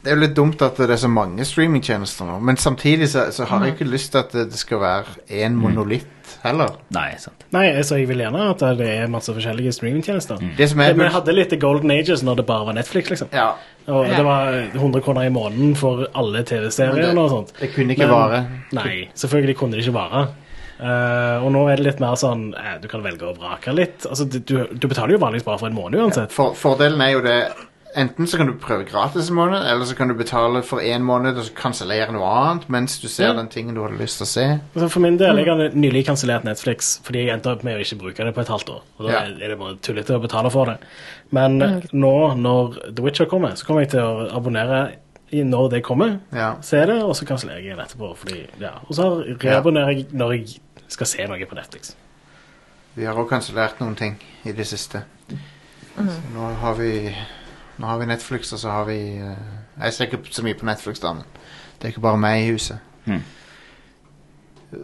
Det 0.00 0.12
er 0.12 0.16
jo 0.16 0.22
litt 0.22 0.36
dumt 0.38 0.62
at 0.64 0.78
det 0.80 0.94
er 0.94 1.02
så 1.02 1.10
mange 1.12 1.44
streamingtjenester 1.44 2.30
nå, 2.30 2.38
men 2.40 2.56
samtidig 2.60 3.10
så, 3.12 3.26
så 3.34 3.50
har 3.50 3.66
jeg 3.66 3.76
ikke 3.76 3.90
lyst 3.90 4.14
til 4.14 4.22
at 4.22 4.32
det, 4.32 4.46
det 4.54 4.60
skal 4.62 4.80
være 4.80 5.18
én 5.28 5.58
monolitt 5.58 6.38
heller. 6.44 6.78
Nei, 6.94 7.10
sant. 7.20 7.44
Nei, 7.54 7.66
så 7.84 7.98
jeg 7.98 8.08
vil 8.08 8.22
gjerne 8.24 8.48
at 8.52 8.64
det 8.78 8.88
er 8.94 9.12
masse 9.12 9.32
forskjellige 9.32 9.74
streamingtjenester. 9.76 10.40
Det 10.58 10.70
som 10.70 10.80
er 10.84 10.96
Vi 10.96 11.10
hadde 11.18 11.36
litt 11.36 11.54
Golden 11.60 11.92
Ages 11.94 12.24
når 12.24 12.40
det 12.40 12.46
bare 12.48 12.68
var 12.70 12.78
Netflix, 12.78 13.12
liksom. 13.12 13.32
Ja, 13.34 13.54
Og 13.86 14.06
det 14.08 14.22
var 14.24 14.54
100 14.72 15.02
kroner 15.04 15.26
i 15.28 15.32
måneden 15.34 15.74
for 15.76 16.06
alle 16.16 16.40
TV-serier 16.46 17.18
og 17.20 17.30
sånt. 17.30 17.52
det 17.58 17.72
kunne 17.74 17.92
ikke 17.92 18.06
Men- 18.06 18.14
vare. 18.14 18.40
Nei, 18.72 19.08
selvfølgelig 19.14 19.56
kunne 19.58 19.76
det 19.76 19.84
ikke 19.84 19.98
vare. 19.98 20.26
Uh, 20.74 21.44
og 21.44 21.52
nå 21.54 21.60
er 21.70 21.78
det 21.78 21.84
litt 21.86 22.00
mer 22.02 22.16
sånn 22.18 22.48
eh, 22.58 22.80
Du 22.82 22.88
kan 22.90 23.00
velge 23.04 23.28
å 23.28 23.34
vrake 23.36 23.70
litt. 23.72 24.06
Altså, 24.10 24.24
du, 24.26 24.40
du, 24.42 24.66
du 24.74 24.88
betaler 24.90 25.14
jo 25.14 25.20
vanligvis 25.22 25.46
bare 25.46 25.60
for 25.60 25.70
en 25.70 25.76
måned 25.76 26.00
uansett. 26.02 26.32
For, 26.34 26.56
fordelen 26.58 27.00
er 27.00 27.12
jo 27.14 27.20
det 27.22 27.36
Enten 27.96 28.26
så 28.26 28.36
kan 28.40 28.46
du 28.50 28.54
prøve 28.58 28.84
gratis 28.88 29.28
en 29.30 29.36
måned, 29.38 29.62
eller 29.70 29.84
så 29.86 29.94
kan 29.94 30.08
du 30.10 30.14
betale 30.18 30.62
for 30.66 30.80
én 30.82 31.02
måned 31.06 31.36
og 31.38 31.44
så 31.46 31.52
kansellere 31.54 32.10
noe 32.12 32.26
annet 32.26 32.64
mens 32.68 32.96
du 32.98 33.06
ser 33.08 33.28
Ja. 33.28 33.32
den 33.34 33.48
tingen 33.48 33.74
du 33.76 33.82
hadde 33.84 33.98
lyst 34.00 34.18
til 34.18 34.24
å 34.24 34.28
se. 34.28 34.46
Altså, 34.74 34.88
for 34.90 35.00
min 35.00 35.16
del, 35.16 35.36
jeg 35.38 35.46
har 35.46 35.70
nylig 35.74 36.04
kansellert 36.06 36.42
Netflix 36.44 36.98
fordi 37.04 37.24
jeg 37.26 37.34
endte 37.36 37.52
opp 37.52 37.62
med 37.62 37.76
å 37.76 37.80
ikke 37.84 37.98
bruke 38.00 38.24
det 38.24 38.34
på 38.34 38.40
et 38.40 38.48
halvt 38.48 38.68
år. 38.74 38.82
Og 38.98 39.06
da 39.06 39.12
Ja. 39.12 39.20
er 39.30 39.48
det 39.48 39.58
bare 39.58 39.76
tullete 39.76 40.16
å 40.18 40.20
betale 40.20 40.50
for 40.50 40.64
det. 40.66 40.78
Men 41.30 41.58
nå, 41.92 42.34
når 42.36 42.94
The 42.96 43.02
Witcher 43.02 43.26
kommer, 43.26 43.54
så 43.54 43.64
kommer 43.64 43.82
jeg 43.82 43.90
til 43.90 44.00
å 44.00 44.28
abonnere 44.34 44.92
i 45.32 45.42
når 45.42 45.70
det 45.70 45.82
kommer. 45.84 46.18
Ja. 46.32 46.54
Se 46.62 46.84
det, 46.86 47.00
og 47.02 47.14
så 47.14 47.24
kansellerer 47.26 47.62
jeg 47.62 47.76
det 47.76 47.84
etterpå. 47.86 48.16
Fordi, 48.16 48.46
ja. 48.60 48.70
Og 48.88 48.94
så 48.94 49.24
reabonnerer 49.38 49.94
jeg 49.96 50.06
når 50.12 50.32
jeg 50.32 50.58
skal 50.88 51.06
se 51.06 51.26
noe 51.26 51.46
på 51.46 51.54
Netflix. 51.54 51.94
Vi 52.96 53.04
har 53.04 53.14
òg 53.14 53.28
kansellert 53.28 53.78
noen 53.80 53.94
ting 53.96 54.16
i 54.44 54.52
det 54.52 54.66
siste. 54.66 55.04
Så 55.96 56.20
nå 56.34 56.54
har 56.60 56.74
vi 56.74 57.14
Nå 57.78 57.86
har 57.86 57.98
vi 57.98 58.06
Netflix, 58.06 58.52
og 58.52 58.58
så 58.62 58.70
har 58.70 58.84
vi 58.86 58.98
eh, 59.18 59.82
Jeg 59.82 59.92
ser 59.92 60.04
ikke 60.06 60.18
så 60.30 60.42
mye 60.46 60.54
på 60.54 60.66
Netflix, 60.68 61.00
da, 61.02 61.12
men 61.12 61.24
det 61.80 61.88
er 61.88 61.94
ikke 61.94 62.00
bare 62.04 62.18
meg 62.22 62.44
i 62.46 62.52
huset. 62.54 62.78
Hmm. 63.04 63.22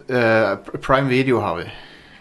Eh, 0.08 0.56
Prime 0.82 1.08
Video 1.08 1.40
har 1.40 1.56
vi. 1.56 1.64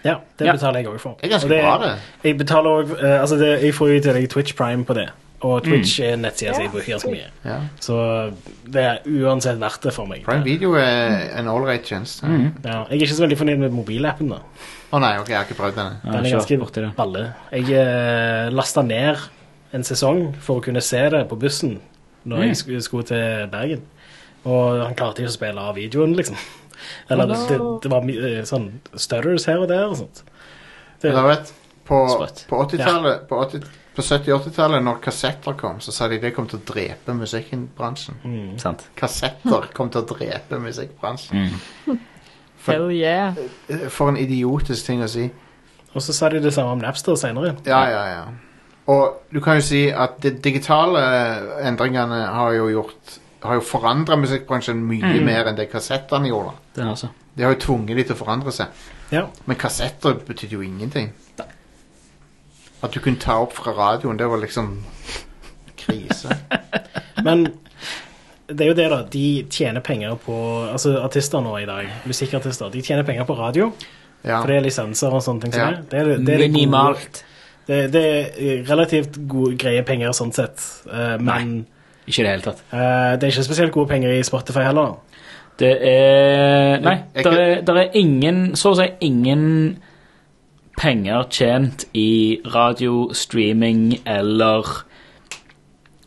Ja, 0.05 0.15
det 0.39 0.45
Ja. 0.47 0.53
betaler 0.53 0.79
jeg 0.79 0.87
òg 0.87 0.99
for. 0.99 1.17
Det 1.21 1.25
er 1.31 1.37
ganske 1.37 1.45
Og 1.45 1.79
bra, 1.79 1.87
det. 1.87 1.97
Jeg 2.23 2.37
betaler 2.37 2.69
også, 2.69 2.95
eh, 3.03 3.21
altså 3.21 3.35
det, 3.37 3.63
jeg 3.63 3.73
får 3.73 3.87
jo 3.89 3.93
i 3.95 3.99
tillegg 4.01 4.29
Twitch 4.29 4.55
Prime 4.55 4.85
på 4.85 4.93
det. 4.93 5.09
Og 5.41 5.63
Twitch 5.63 5.99
er 6.01 6.13
en 6.13 6.19
nettside 6.21 6.53
som 6.53 6.63
jeg 6.63 6.71
bruker 6.71 6.91
ganske 6.91 7.11
mye. 7.11 7.29
Ja. 7.45 7.59
Så 7.79 8.33
det 8.67 8.81
er 8.83 8.97
uansett 9.07 9.59
verdt 9.59 9.83
det 9.83 9.93
for 9.93 10.05
meg. 10.05 10.23
Prime 10.25 10.43
Video 10.43 10.73
er 10.75 11.37
en 11.39 11.47
ålreit 11.47 11.83
tjeneste. 11.87 12.23
Å 12.27 12.51
Ja, 12.65 12.85
jeg 12.89 13.01
er 13.01 13.05
ikke 13.05 13.15
så 13.15 13.23
veldig 13.23 13.37
fornøyd 13.37 13.57
med 13.59 13.71
mobilappen. 13.71 14.29
da. 14.29 14.99
nei, 14.99 15.17
ok, 15.19 15.27
jeg 15.29 15.37
har 15.37 15.45
ikke 15.45 15.55
prøvd 15.61 15.75
denne. 15.75 15.99
Den 16.03 16.25
er 16.25 16.37
ganske 16.37 16.59
borti 16.59 16.81
det. 16.81 16.95
balle. 16.95 17.33
Jeg 17.51 17.69
eh, 17.71 18.49
lasta 18.51 18.81
ned 18.81 19.15
en 19.73 19.83
sesong 19.85 20.33
for 20.41 20.59
å 20.59 20.63
kunne 20.65 20.81
se 20.81 21.01
det 21.13 21.25
på 21.29 21.37
bussen 21.39 21.79
når 22.25 22.37
Mm. 22.37 22.47
jeg 22.49 22.83
skulle 22.83 23.03
til 23.03 23.47
Bergen. 23.51 23.81
Og 24.45 24.79
han 24.85 24.95
klarte 24.95 25.21
ikke 25.21 25.29
å 25.31 25.35
spille 25.37 25.59
av 25.61 25.75
videoen, 25.75 26.13
liksom. 26.15 26.35
Eller 27.09 27.25
det, 27.27 27.37
det, 27.49 27.59
det 27.83 27.91
var 27.91 28.03
eh, 28.09 28.43
sånn 28.47 28.69
stutters 28.95 29.45
her 29.45 29.59
og 29.59 29.67
der 29.67 29.85
og 29.89 29.97
sånt. 29.99 30.23
Det, 31.01 31.11
jeg 31.13 31.23
vet, 31.27 31.53
på, 31.87 31.99
på 32.49 32.59
80-tallet 32.65 33.27
På, 33.29 33.39
80 33.45 33.63
på 33.95 34.01
70-80-tallet, 34.05 34.83
når 34.83 34.99
kassetter 35.03 35.55
kom, 35.59 35.79
så 35.83 35.91
sa 35.91 36.07
de 36.07 36.19
det 36.21 36.31
kom 36.35 36.45
til 36.47 36.59
å 36.59 36.63
drepe 36.69 37.13
musikkbransjen. 37.17 38.15
Mm. 38.23 38.85
Kassetter 38.95 39.67
kom 39.75 39.89
til 39.91 40.03
å 40.03 40.07
drepe 40.07 40.59
musikkbransjen. 40.63 41.49
For- 42.59 42.73
Hell 42.75 42.91
yeah. 42.91 43.35
For 43.89 44.09
en 44.11 44.17
idiotisk 44.19 44.85
ting 44.87 45.03
å 45.03 45.07
si. 45.11 45.29
Og 45.95 46.01
så 46.05 46.13
sa 46.13 46.29
de 46.29 46.39
det 46.43 46.53
samme 46.53 46.75
om 46.77 46.79
Napster 46.83 47.15
senere. 47.19 47.55
Ja, 47.67 47.81
ja, 47.91 48.03
ja. 48.13 48.23
Og 48.89 49.33
du 49.33 49.39
kan 49.43 49.59
jo 49.59 49.65
si 49.65 49.83
at 49.91 50.17
de 50.23 50.31
digitale 50.43 51.01
endringene 51.67 52.23
har 52.33 52.53
jo 52.57 52.69
gjort 52.73 53.17
Har 53.43 53.55
jo 53.55 53.63
forandra 53.63 54.17
musikkbransjen 54.19 54.81
mye 54.83 55.21
mer 55.23 55.47
enn 55.47 55.55
det 55.55 55.69
kassettene 55.71 56.27
gjorde. 56.27 56.57
Det 56.75 56.83
altså. 56.83 57.07
De 57.37 57.45
har 57.45 57.53
jo 57.53 57.61
tvunget 57.63 57.95
de 57.95 58.03
til 58.09 58.17
å 58.17 58.19
forandre 58.19 58.51
seg. 58.51 58.81
Ja. 59.13 59.21
Men 59.47 59.55
kassetter 59.55 60.17
betydde 60.27 60.57
jo 60.57 60.65
ingenting. 60.65 61.13
At 62.83 62.91
du 62.91 62.99
kunne 62.99 63.19
ta 63.19 63.37
opp 63.39 63.55
fra 63.55 63.71
radioen, 63.77 64.19
det 64.19 64.27
var 64.27 64.41
liksom 64.43 64.73
krise. 65.79 66.35
Men 67.27 67.45
det 68.49 68.65
er 68.65 68.71
jo 68.73 68.75
det, 68.75 68.89
da. 68.91 68.99
De 69.15 69.25
tjener 69.51 69.83
penger 69.85 70.19
på 70.25 70.35
Altså 70.67 70.97
artister 71.03 71.43
nå 71.45 71.55
i 71.61 71.67
dag, 71.69 71.89
musikkartister, 72.09 72.71
de 72.73 72.83
tjener 72.83 73.07
penger 73.07 73.27
på 73.29 73.39
radio. 73.39 73.71
Ja. 74.23 74.41
For 74.41 74.51
det 74.51 74.59
er 74.59 74.67
lisenser 74.67 75.15
og 75.15 75.23
sånne 75.23 75.47
ting. 75.47 75.55
Ja. 75.55 75.71
Det, 75.79 75.95
er, 75.95 76.15
det, 76.17 76.35
er 76.35 76.43
det 76.43 76.51
Minimalt. 76.51 77.23
Det, 77.69 77.79
det 77.93 78.03
er 78.09 78.63
relativt 78.71 79.19
gode, 79.29 79.53
greie 79.61 79.83
penger 79.85 80.09
sånn 80.17 80.31
sett, 80.33 80.63
eh, 80.89 81.17
men 81.21 81.51
Ikke 82.09 82.23
i 82.23 82.25
det 82.25 82.31
hele 82.31 82.41
tatt. 82.47 82.63
eh, 82.73 83.11
det 83.19 83.27
er 83.27 83.33
ikke 83.35 83.45
spesielt 83.45 83.71
gode 83.75 83.91
penger 83.91 84.15
i 84.17 84.23
Spotify 84.25 84.63
heller. 84.65 84.95
Det 85.59 85.75
er 85.83 86.79
Nei, 86.81 86.95
Jeg- 86.95 87.05
jeg- 87.15 87.23
det 87.25 87.33
er, 87.39 87.61
der 87.67 87.77
er 87.83 87.89
ingen 87.93 88.55
Så 88.55 88.71
å 88.71 88.75
si 88.79 88.87
ingen 89.01 89.77
penger 90.79 91.25
tjent 91.29 91.85
i 91.93 92.39
radio, 92.55 93.11
streaming 93.13 93.99
eller 94.07 94.63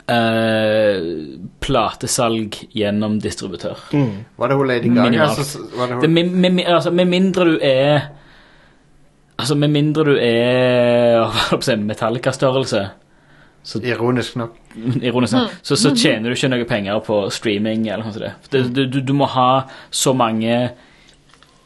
eh, 0.08 1.02
platesalg 1.60 2.56
gjennom 2.74 3.18
distributør. 3.22 3.76
Var 4.38 4.48
det 4.48 4.56
hun 4.58 4.66
Lady 4.68 4.88
Gaga? 4.88 5.04
Minimalt. 5.10 5.38
Altså, 5.38 5.58
var 5.76 5.86
det 5.86 6.00
Det, 6.00 6.08
hun, 6.08 6.16
Det, 6.16 6.32
med, 6.32 6.52
med, 6.52 6.64
altså, 6.66 6.90
med 6.90 7.04
mindre 7.08 7.44
du 7.44 7.58
er 7.62 8.00
Altså, 9.42 9.56
med 9.58 9.72
mindre 9.74 10.04
du 10.06 10.12
er 10.16 11.76
Metallica-størrelse, 11.90 12.86
ironisk 13.82 14.36
nok. 14.36 14.56
ironisk 15.08 15.36
nok, 15.36 15.58
så, 15.62 15.76
så 15.76 15.92
tjener 15.94 16.30
du 16.30 16.36
ikke 16.36 16.50
noe 16.50 16.68
penger 16.68 17.02
på 17.06 17.18
streaming 17.30 17.86
eller 17.88 18.06
noe 18.06 18.16
sånt. 18.16 18.50
Du, 18.52 18.86
du, 18.86 19.00
du 19.00 19.12
må 19.14 19.28
ha 19.34 19.66
så 19.90 20.14
mange 20.14 20.72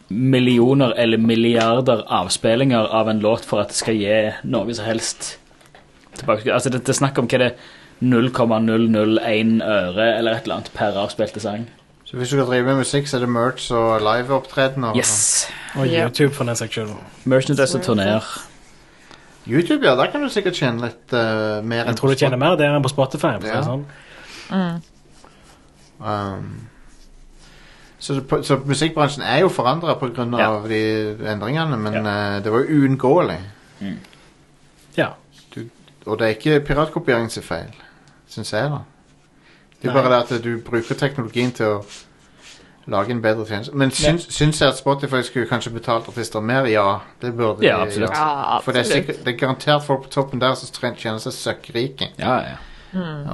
millioner 0.09 0.93
eller 0.97 1.18
milliarder 1.18 2.05
avspillinger 2.14 2.93
av 2.95 3.09
en 3.11 3.20
låt 3.20 3.45
for 3.45 3.64
at 3.64 3.72
det 3.72 3.81
skal 3.81 3.97
gi 3.99 4.18
noe 4.47 4.77
som 4.77 4.87
helst 4.87 5.33
tilbake. 6.20 6.53
Altså, 6.53 6.70
det, 6.70 6.85
det 6.87 6.95
er 6.95 7.01
snakk 7.01 7.18
om 7.18 7.29
hva 7.31 7.43
det 7.43 7.51
er 7.53 7.74
0,001 8.05 9.62
øre 9.64 10.07
eller 10.18 10.37
et 10.37 10.47
eller 10.47 10.59
annet 10.59 10.72
per 10.77 10.99
avspilte 11.01 11.43
sang. 11.43 11.66
Så 12.07 12.16
hvis 12.16 12.31
du 12.31 12.37
skal 12.37 12.47
drive 12.47 12.68
med 12.68 12.85
musikk, 12.85 13.09
så 13.11 13.18
er 13.18 13.24
det 13.24 13.33
merch 13.35 13.70
og 13.74 14.05
liveopptredener. 14.05 14.95
Yes. 14.95 15.47
Og 15.51 15.66
Ja. 15.85 16.07
YouTube, 16.07 16.33
for 16.35 16.45
den 16.45 16.57
saks 16.57 16.72
skyld. 16.72 16.95
Merchandise 17.24 17.77
og 17.79 17.83
turneer. 17.85 18.24
YouTube, 19.47 19.85
ja, 19.87 19.95
der 19.95 20.11
kan 20.11 20.22
du 20.22 20.29
sikkert 20.33 20.55
tjene 20.59 20.81
litt 20.89 21.12
eh, 21.12 21.61
mer 21.62 21.85
Jeg 21.87 21.97
tror 21.97 22.09
du 22.09 22.14
tjener 22.16 22.37
mer 22.41 22.57
der 22.57 22.72
enn 22.74 22.83
på 22.83 22.89
Spotify. 22.91 23.35
For 23.37 23.39
å 23.39 23.43
si 23.43 23.49
Ja. 23.53 23.62
sånn. 23.62 23.85
Mm. 24.51 24.81
Um, 26.01 26.68
så, 27.99 28.20
på- 28.20 28.43
så 28.45 28.57
musikkbransjen 28.64 29.22
er 29.24 29.41
jo 29.41 29.49
forandra 29.49 29.95
pga. 30.01 30.27
Ja. 30.39 30.49
av 30.51 30.68
de 30.68 30.81
endringene, 31.27 31.77
men 31.79 31.95
eh, 32.07 32.41
det 32.43 32.53
var 32.53 32.64
jo 32.64 32.81
uunngåelig. 32.81 33.39
Ja. 34.97 35.12
Og 36.07 36.18
det 36.18 36.27
er 36.27 36.35
ikke 36.37 36.61
piratkopiering 36.66 37.31
sin 37.31 37.43
feil, 37.43 37.72
syns 38.31 38.53
jeg, 38.53 38.70
da. 38.70 38.79
Det 39.83 39.91
er 39.91 39.95
Nei. 39.95 40.03
bare 40.03 40.11
det 40.12 40.20
at 40.37 40.43
du 40.45 40.53
bruker 40.62 40.95
teknologien 40.95 41.51
til 41.53 41.66
å 41.66 41.85
lage 42.89 43.11
en 43.11 43.20
bedre 43.22 43.47
tjeneste. 43.47 43.74
Men 43.74 43.91
syns, 43.91 44.26
syns 44.30 44.61
jeg 44.62 44.68
at 44.68 44.78
Spotify 44.78 45.22
skulle 45.26 45.49
kanskje 45.51 45.72
betalt 45.74 46.09
artister 46.09 46.41
mer? 46.41 46.68
Ja, 46.70 46.99
det 47.22 47.32
burde 47.37 47.64
Ja, 47.66 47.76
de 47.80 47.82
absolutt. 47.89 48.11
gjøre. 48.11 48.28
Ja, 48.53 48.59
For 48.62 48.72
det 48.72 48.78
er, 48.78 48.84
absolutt. 48.84 49.07
sikkert, 49.07 49.24
det 49.26 49.34
er 49.34 49.39
garantert 49.41 49.84
folk 49.87 50.03
på 50.07 50.09
toppen 50.14 50.41
der 50.41 50.55
som 50.55 50.70
kjenner 50.70 50.97
tjener 51.03 51.18
seg 51.24 51.32
søkkrike. 51.32 52.09
Ja, 52.18 52.37
ja. 52.47 52.57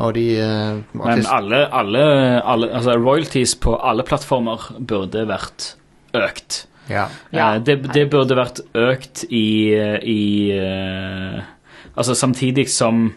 Og 0.00 0.14
de 0.16 0.24
uh, 0.42 0.80
Men 0.98 1.26
alle, 1.30 1.68
alle, 1.74 2.00
alle 2.42 2.70
altså 2.74 2.96
royalties 2.98 3.55
på 3.62 3.76
alle 3.78 4.03
plattformer 4.03 4.72
burde 4.80 5.26
vært 5.28 5.74
økt. 6.18 6.64
Ja. 6.88 7.05
Ja. 7.30 7.53
Eh, 7.55 7.61
Det, 7.62 7.76
det 7.94 8.09
burde 8.11 8.34
vært 8.34 8.59
økt 8.74 9.22
i, 9.30 9.70
i 10.03 10.22
uh, 10.59 11.42
Altså 11.94 12.14
samtidig 12.18 12.68
som 12.70 13.12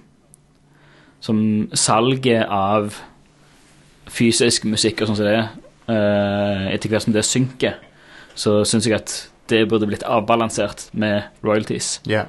Som 1.19 1.69
salget 1.73 2.45
av 2.51 2.93
fysisk 4.05 4.65
musikk 4.69 5.01
og 5.01 5.07
sånn 5.09 5.17
som 5.17 5.25
det 5.25 5.33
er, 5.39 5.47
etter 5.87 6.89
hvert 6.89 7.05
som 7.05 7.13
det 7.13 7.25
synker, 7.27 7.79
så 8.35 8.63
syns 8.65 8.87
jeg 8.87 8.97
at 8.97 9.15
det 9.51 9.67
burde 9.69 9.87
blitt 9.89 10.05
avbalansert 10.09 10.87
med 10.97 11.27
royalties. 11.45 11.99
Ja. 12.09 12.25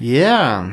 Yeah. 0.00 0.72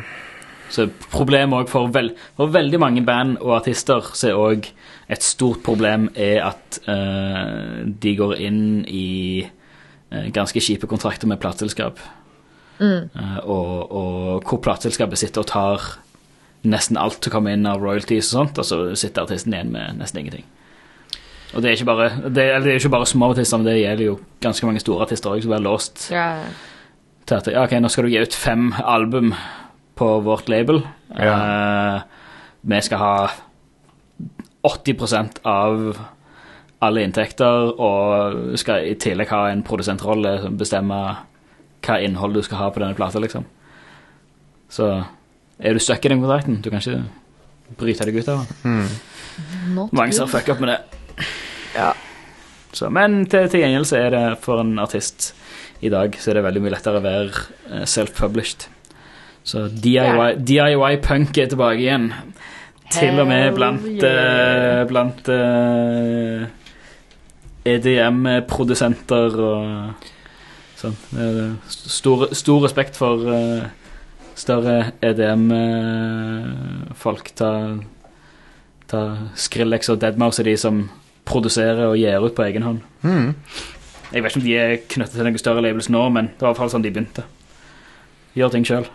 Så 0.74 0.88
problemet 1.12 1.64
òg 1.64 1.70
for, 1.70 1.92
vel, 1.94 2.14
for 2.40 2.50
veldig 2.54 2.80
mange 2.82 3.04
band 3.06 3.38
og 3.44 3.60
artister 3.60 4.08
så 4.18 4.32
er 4.32 4.40
òg 4.40 4.70
et 5.12 5.26
stort 5.26 5.62
problem 5.66 6.08
er 6.16 6.40
at 6.48 6.80
uh, 6.88 7.84
de 7.86 8.16
går 8.18 8.40
inn 8.42 8.64
i 8.90 9.44
uh, 9.46 10.30
ganske 10.34 10.64
kjipe 10.64 10.90
kontrakter 10.90 11.30
med 11.30 11.42
plateselskap. 11.44 12.02
Eh, 12.84 13.38
og, 13.46 13.92
og 13.96 14.48
hvor 14.50 14.60
plateselskapet 14.66 15.22
sitter 15.22 15.44
og 15.44 15.48
tar 15.48 15.84
nesten 16.68 16.98
alt 17.00 17.24
som 17.24 17.32
kommer 17.32 17.54
inn 17.54 17.68
av 17.70 17.84
royalties 17.84 18.32
og 18.32 18.40
sånt, 18.40 18.60
og 18.60 18.68
så 18.68 18.80
sitter 19.00 19.24
artisten 19.24 19.54
igjen 19.54 19.72
med 19.72 20.02
nesten 20.02 20.24
ingenting. 20.24 20.44
Og 21.54 21.62
det 21.62 21.70
er 21.70 21.76
ikke 21.78 21.86
bare, 21.86 22.10
det, 22.34 22.44
eller 22.50 22.64
det 22.66 22.72
er 22.74 22.80
ikke 22.82 22.90
bare 22.96 23.06
små 23.06 23.30
artister, 23.34 23.58
men 23.62 23.68
det 23.68 23.76
gjelder 23.82 24.06
jo 24.08 24.16
ganske 24.42 24.66
mange 24.66 24.82
store 24.82 25.06
artister 25.06 25.30
òg, 25.34 25.42
som 25.44 25.52
blir 25.54 25.62
låst 25.66 26.08
Ja. 26.12 26.28
til 27.26 27.36
at 27.38 27.48
ja, 27.54 27.64
ok, 27.64 27.76
nå 27.82 27.92
skal 27.94 28.04
du 28.08 28.10
gi 28.10 28.22
ut 28.24 28.34
fem 28.34 28.72
album 28.84 29.34
på 29.96 30.08
vårt 30.26 30.50
label. 30.50 30.82
Eh, 31.16 32.02
vi 32.64 32.82
skal 32.82 32.98
ha 32.98 33.30
80% 34.64 35.42
av 35.46 35.98
alle 36.84 37.04
inntekter, 37.04 37.74
og 37.80 38.58
skal 38.60 38.88
i 38.90 38.96
tillegg 39.00 39.30
ha 39.32 39.46
en 39.52 39.64
produsentrolle 39.64 40.38
som 40.44 40.58
bestemmer 40.60 41.22
hva 41.84 42.00
innhold 42.04 42.34
du 42.34 42.42
skal 42.44 42.58
ha 42.58 42.70
på 42.72 42.80
denne 42.84 42.96
plata, 42.98 43.20
liksom. 43.20 43.46
Så 44.72 44.90
er 45.60 45.74
du 45.74 45.80
stuck 45.80 46.04
i 46.06 46.10
den 46.12 46.24
kontrakten. 46.24 46.62
Du 46.64 46.70
kan 46.72 46.82
ikke 46.82 47.04
bryte 47.78 48.08
deg 48.08 48.18
ut 48.20 48.30
av 48.32 48.44
den. 48.64 48.74
Mm. 48.74 49.90
Mange 49.92 50.14
som 50.14 50.26
har 50.26 50.32
up 50.32 50.36
fucka 50.40 50.56
opp 50.56 50.64
med 50.64 50.74
det. 50.74 51.03
Ja. 51.74 51.94
Så, 52.74 52.90
men 52.90 53.26
til, 53.30 53.50
til 53.50 53.62
gjengjeld 53.62 53.88
så 53.90 53.98
er 54.02 54.10
det 54.14 54.26
for 54.42 54.62
en 54.64 54.80
artist 54.82 55.34
i 55.84 55.90
dag 55.92 56.16
så 56.20 56.32
er 56.32 56.36
det 56.38 56.46
veldig 56.46 56.62
mye 56.64 56.74
lettere 56.74 57.00
å 57.00 57.04
være 57.04 57.32
eh, 57.70 57.86
self-published. 57.90 58.62
Så 59.44 59.68
DIY, 59.68 60.40
DIY 60.40 60.94
punk 61.04 61.38
er 61.38 61.48
tilbake 61.52 61.82
igjen. 61.84 62.14
Til 62.94 63.20
og 63.20 63.28
med 63.28 63.54
blant, 63.58 63.86
yeah. 63.90 64.84
uh, 64.84 64.88
blant 64.88 65.30
uh, 65.32 66.44
EDM-produsenter 67.68 69.36
og 69.42 69.66
sånn. 70.80 70.96
Eh, 71.18 71.52
Stor, 71.74 72.28
stor 72.38 72.60
respekt 72.68 72.96
for 73.00 73.18
uh, 73.28 73.64
større 74.40 74.92
EDM-folk. 75.04 75.46
ta, 77.36 77.52
ta 78.92 79.02
Skrillex 79.36 79.90
og 79.92 80.00
Deadmouse 80.04 80.40
er 80.44 80.48
de 80.52 80.58
som 80.60 80.76
produserer 81.26 81.86
og 81.90 81.98
gir 81.98 82.24
ut 82.26 82.36
på 82.36 82.44
egen 82.48 82.66
hånd. 82.66 82.82
Mm. 83.04 83.34
Jeg 84.14 84.22
vet 84.24 84.32
ikke 84.32 84.42
om 84.42 84.46
de 84.46 84.58
er 84.60 84.76
knyttet 84.92 85.16
til 85.18 85.26
noen 85.26 85.40
større 85.42 85.64
labels 85.66 85.90
nå, 85.90 86.04
men 86.14 86.28
det 86.34 86.42
var 86.44 86.50
i 86.50 86.54
hvert 86.54 86.62
fall 86.62 86.74
sånn 86.76 86.84
de 86.86 86.92
begynte. 86.94 87.24
Gjør 88.38 88.52
ting 88.54 88.66
sjøl. 88.68 88.86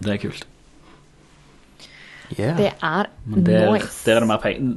Det 0.00 0.12
er 0.14 0.20
kult. 0.22 0.46
Yeah. 2.38 2.54
Det 2.56 2.68
er 2.78 3.08
Men 3.26 3.44
der, 3.46 3.72
nice. 3.74 4.04
der 4.06 4.16
er 4.16 4.20
det 4.24 4.28
mer 4.30 4.38
penger. 4.42 4.76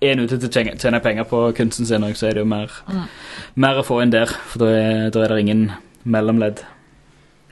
Er 0.00 0.12
en 0.14 0.22
ute 0.24 0.38
til 0.38 0.48
å 0.48 0.76
tjene- 0.78 1.02
penger 1.02 1.24
på 1.28 1.40
kunsten 1.58 1.84
sin, 1.86 2.06
så 2.14 2.28
er 2.28 2.34
det 2.38 2.44
jo 2.44 2.48
mer, 2.48 2.70
mer 3.56 3.80
å 3.80 3.84
få 3.84 4.00
inn 4.02 4.10
der. 4.14 4.26
For 4.26 4.58
da 4.62 4.66
er, 4.70 5.10
da 5.10 5.24
er 5.24 5.28
det 5.34 5.40
ingen 5.42 5.72
mellomledd. 6.06 6.62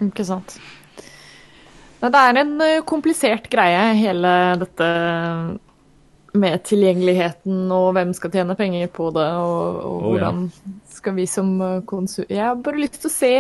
Ikke 0.00 0.24
sant. 0.24 0.58
Nei, 2.00 2.10
det 2.12 2.22
er 2.22 2.38
en 2.38 2.84
komplisert 2.86 3.48
greie, 3.50 3.94
hele 3.98 4.32
dette 4.62 4.88
med 6.40 6.62
tilgjengeligheten 6.66 7.72
og 7.74 7.88
hvem 7.96 8.12
skal 8.16 8.32
tjene 8.34 8.56
penger 8.58 8.90
på 8.92 9.08
det, 9.16 9.26
og, 9.40 9.80
og 9.86 9.96
ja. 10.02 10.10
hvordan 10.10 10.44
skal 10.96 11.16
vi 11.18 11.26
som 11.30 11.56
ø, 11.60 11.72
konsum... 11.88 12.28
Jeg 12.28 12.44
har 12.44 12.60
bare 12.62 12.82
lyst 12.82 13.00
til 13.02 13.10
å 13.10 13.14
se 13.16 13.32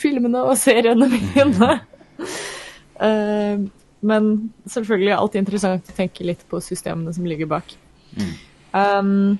filmene 0.00 0.42
og 0.48 0.58
seriene 0.60 1.08
mine. 1.12 1.70
uh, 3.02 3.62
men 4.12 4.28
selvfølgelig 4.66 5.14
alltid 5.14 5.44
interessant 5.44 5.88
å 5.92 5.96
tenke 5.96 6.26
litt 6.26 6.42
på 6.50 6.60
systemene 6.64 7.14
som 7.14 7.26
ligger 7.28 7.50
bak. 7.50 7.76
Um, 8.74 9.38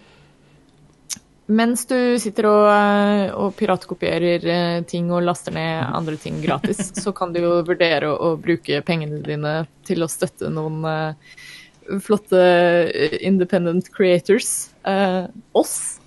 mens 1.53 1.86
du 1.90 1.97
sitter 2.22 2.47
og, 2.49 2.66
eh, 2.70 3.32
og 3.34 3.57
piratkopierer 3.59 4.45
eh, 4.49 4.76
ting 4.88 5.11
og 5.12 5.24
laster 5.26 5.55
ned 5.55 5.88
andre 5.90 6.16
ting 6.20 6.38
gratis, 6.43 6.93
så 7.03 7.12
kan 7.16 7.34
du 7.34 7.40
jo 7.43 7.57
vurdere 7.66 8.12
å, 8.12 8.14
å 8.14 8.36
bruke 8.40 8.80
pengene 8.86 9.20
dine 9.26 9.57
til 9.86 10.05
å 10.05 10.11
støtte 10.11 10.53
noen 10.53 10.84
eh, 10.88 11.34
flotte 12.01 12.43
eh, 12.93 13.18
independent 13.26 13.91
creators. 13.95 14.70
Eh, 14.85 15.24
oss. 15.53 16.03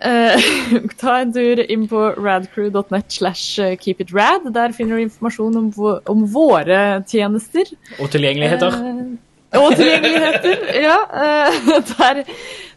Eh, 0.00 0.40
ta 1.00 1.20
en 1.22 1.32
tur 1.32 1.60
inn 1.72 1.86
på 1.88 2.00
radcrew.net 2.18 3.12
slash 3.12 3.62
eh, 3.62 3.76
keepitrad. 3.80 4.50
Der 4.54 4.74
finner 4.76 4.96
du 4.96 5.06
informasjon 5.06 5.56
om, 5.60 5.70
om 6.04 6.26
våre 6.32 7.02
tjenester. 7.08 7.70
Og 8.00 8.10
tilgjengeligheter. 8.12 8.76
Eh, 8.76 9.60
og 9.60 9.76
tilgjengeligheter, 9.78 10.66
ja. 10.86 10.98
eh, 11.22 11.70
der, 11.94 12.22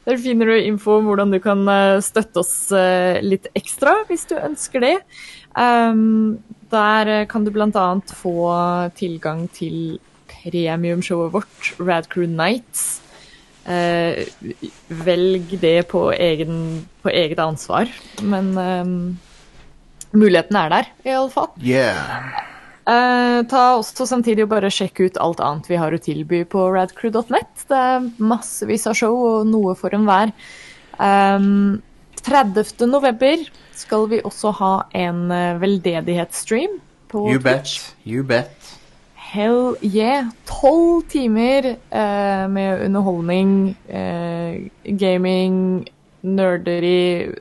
der 0.08 0.22
finner 0.22 0.52
du 0.52 0.60
info 0.62 1.00
om 1.00 1.10
hvordan 1.10 1.34
du 1.34 1.42
kan 1.44 1.66
støtte 2.06 2.44
oss 2.44 2.54
litt 3.26 3.50
ekstra, 3.58 3.98
hvis 4.08 4.30
du 4.30 4.38
ønsker 4.38 4.86
det. 4.86 4.96
Der 6.70 7.10
kan 7.28 7.44
du 7.44 7.52
annet 7.52 8.14
få 8.16 8.46
tilgang 8.96 9.48
til 9.52 9.98
premiumshowet 10.52 11.34
vårt, 11.34 11.74
Radcrew 11.78 12.28
Nights. 12.28 13.02
Eh, 13.70 14.26
velg 14.88 15.58
det 15.62 15.88
på, 15.92 16.12
egen, 16.14 16.86
på 17.04 17.12
eget 17.14 17.40
ansvar, 17.40 17.90
men 18.22 18.54
eh, 18.58 18.94
muligheten 20.12 20.58
er 20.58 20.72
der, 20.74 20.94
i 21.06 21.14
alle 21.14 21.34
fall. 21.34 21.52
Yeah. 21.62 22.32
Eh, 22.90 23.42
ta 23.52 23.64
også 23.78 24.08
samtidig 24.10 24.48
og 24.48 24.54
bare 24.56 24.72
sjekk 24.74 25.04
ut 25.04 25.20
alt 25.22 25.42
annet 25.44 25.68
vi 25.70 25.78
har 25.78 25.94
å 25.94 26.02
tilby 26.02 26.42
på 26.50 26.64
radcrew.net. 26.74 27.68
Det 27.70 27.78
er 27.78 28.08
massevis 28.18 28.88
av 28.90 28.98
show 28.98 29.14
og 29.14 29.52
noe 29.52 29.76
for 29.78 29.94
enhver. 29.94 30.34
Um, 30.98 31.80
30. 32.26 32.88
november 32.90 33.46
skal 33.78 34.10
vi 34.12 34.24
også 34.26 34.52
ha 34.58 34.74
en 34.98 35.30
eh, 35.32 35.60
veldedighetsstream 35.62 36.80
på 37.12 37.28
You 37.30 37.40
Twitch. 37.40 37.78
bet. 37.80 38.08
You 38.10 38.26
bet. 38.28 38.59
Hell 39.30 39.76
yeah. 39.86 40.30
Tolv 40.50 41.04
timer 41.12 41.66
eh, 41.90 42.48
med 42.50 42.82
underholdning, 42.88 43.76
eh, 43.88 44.56
gaming, 44.98 45.86
nerderi, 46.26 47.36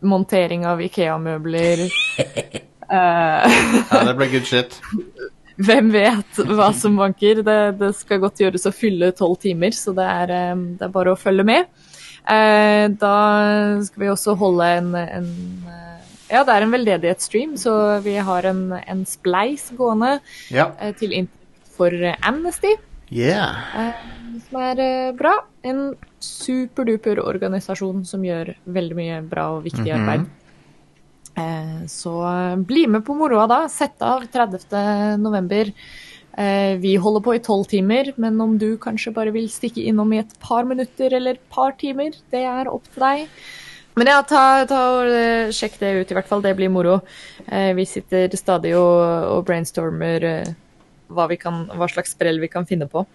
montering 0.00 0.66
av 0.66 0.82
Ikea-møbler. 0.84 1.86
Eh, 2.84 3.52
Ja, 3.88 4.00
det 4.04 4.12
ble 4.18 4.26
good 4.28 4.44
shit. 4.44 4.74
hvem 5.66 5.86
vet 5.94 6.36
hva 6.50 6.66
som 6.76 6.98
banker? 7.00 7.40
Det, 7.46 7.54
det 7.80 7.88
skal 7.96 8.20
godt 8.20 8.42
gjøres 8.42 8.66
å 8.68 8.72
fylle 8.76 9.08
tolv 9.16 9.38
timer, 9.40 9.72
så 9.72 9.94
det 9.96 10.04
er, 10.04 10.32
eh, 10.36 10.52
det 10.76 10.84
er 10.84 10.92
bare 10.92 11.14
å 11.14 11.18
følge 11.18 11.46
med. 11.48 11.70
Eh, 12.28 12.84
Da 13.00 13.14
skal 13.88 14.04
vi 14.04 14.10
også 14.12 14.36
holde 14.38 14.68
en, 14.82 14.92
en 15.00 15.30
Ja, 16.30 16.42
det 16.44 16.54
er 16.54 16.64
en 16.64 16.72
veldedighetsstream, 16.72 17.56
så 17.60 17.74
vi 18.04 18.14
har 18.16 18.46
en, 18.48 18.62
en 18.72 19.04
spleis 19.06 19.68
gående 19.76 20.20
Ja. 20.50 20.70
eh, 20.80 20.92
til 20.96 21.12
inntekt 21.12 21.74
for 21.76 21.92
eh, 21.92 22.16
Amnesty, 22.22 22.74
Yeah. 23.12 23.58
eh, 23.76 23.92
som 24.48 24.60
er 24.62 25.12
bra. 25.14 25.34
En 25.62 25.94
superduper 26.24 27.20
organisasjon 27.20 28.04
som 28.08 28.22
gjør 28.24 28.54
veldig 28.66 28.96
mye 28.96 29.20
bra 29.28 29.50
og 29.58 29.64
viktig 29.66 29.84
Mhm. 29.92 30.00
arbeid. 30.00 30.26
Eh, 31.36 31.84
Så 31.86 32.14
eh, 32.24 32.56
bli 32.56 32.86
med 32.86 33.04
på 33.04 33.14
moroa 33.14 33.46
da. 33.46 33.66
Sett 33.68 34.00
av 34.02 34.24
30. 34.26 35.16
november. 35.18 35.72
Vi 36.36 36.96
holder 36.98 37.20
på 37.22 37.34
i 37.36 37.38
tolv 37.38 37.68
timer, 37.70 38.12
men 38.18 38.40
om 38.40 38.56
du 38.58 38.76
kanskje 38.76 39.12
bare 39.14 39.30
vil 39.30 39.46
stikke 39.48 39.84
innom 39.86 40.12
i 40.12 40.18
et 40.18 40.32
par 40.40 40.64
minutter 40.64 41.12
eller 41.14 41.36
et 41.36 41.48
par 41.48 41.70
timer, 41.78 42.10
det 42.32 42.40
er 42.42 42.66
opp 42.66 42.82
til 42.92 43.00
deg. 43.04 43.28
Men 43.94 44.10
ja, 44.10 44.18
ta, 44.26 44.42
ta 44.66 44.80
og 44.96 45.10
eh, 45.14 45.52
sjekk 45.54 45.78
det 45.78 45.92
ut, 46.00 46.10
i 46.10 46.16
hvert 46.16 46.30
fall. 46.30 46.42
Det 46.42 46.54
blir 46.58 46.72
moro. 46.72 46.98
Eh, 47.46 47.70
Vi 47.78 47.86
sitter 47.86 48.32
stadig 48.38 48.74
og, 48.78 49.02
og 49.30 49.44
brainstormer 49.46 50.26
eh, 50.30 50.54
hva, 51.14 51.28
kan, 51.38 51.66
hva 51.70 51.88
slags 51.90 52.16
sprell 52.16 52.42
vi 52.42 52.50
kan 52.50 52.66
finne 52.66 52.90
på. 52.90 53.06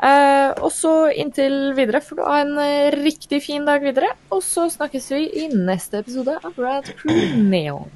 Og 0.00 0.70
så 0.72 0.90
inntil 1.12 1.74
videre 1.76 1.98
får 2.00 2.16
du 2.16 2.20
ha 2.24 2.38
en 2.40 2.54
riktig 3.02 3.42
fin 3.44 3.66
dag 3.68 3.82
videre. 3.84 4.08
Og 4.32 4.40
så 4.40 4.64
snakkes 4.72 5.10
vi 5.12 5.26
i 5.42 5.48
neste 5.52 6.00
episode 6.00 6.38
av 6.40 6.56
Rad 6.56 6.88
Crew 7.02 7.34
Neon. 7.36 7.90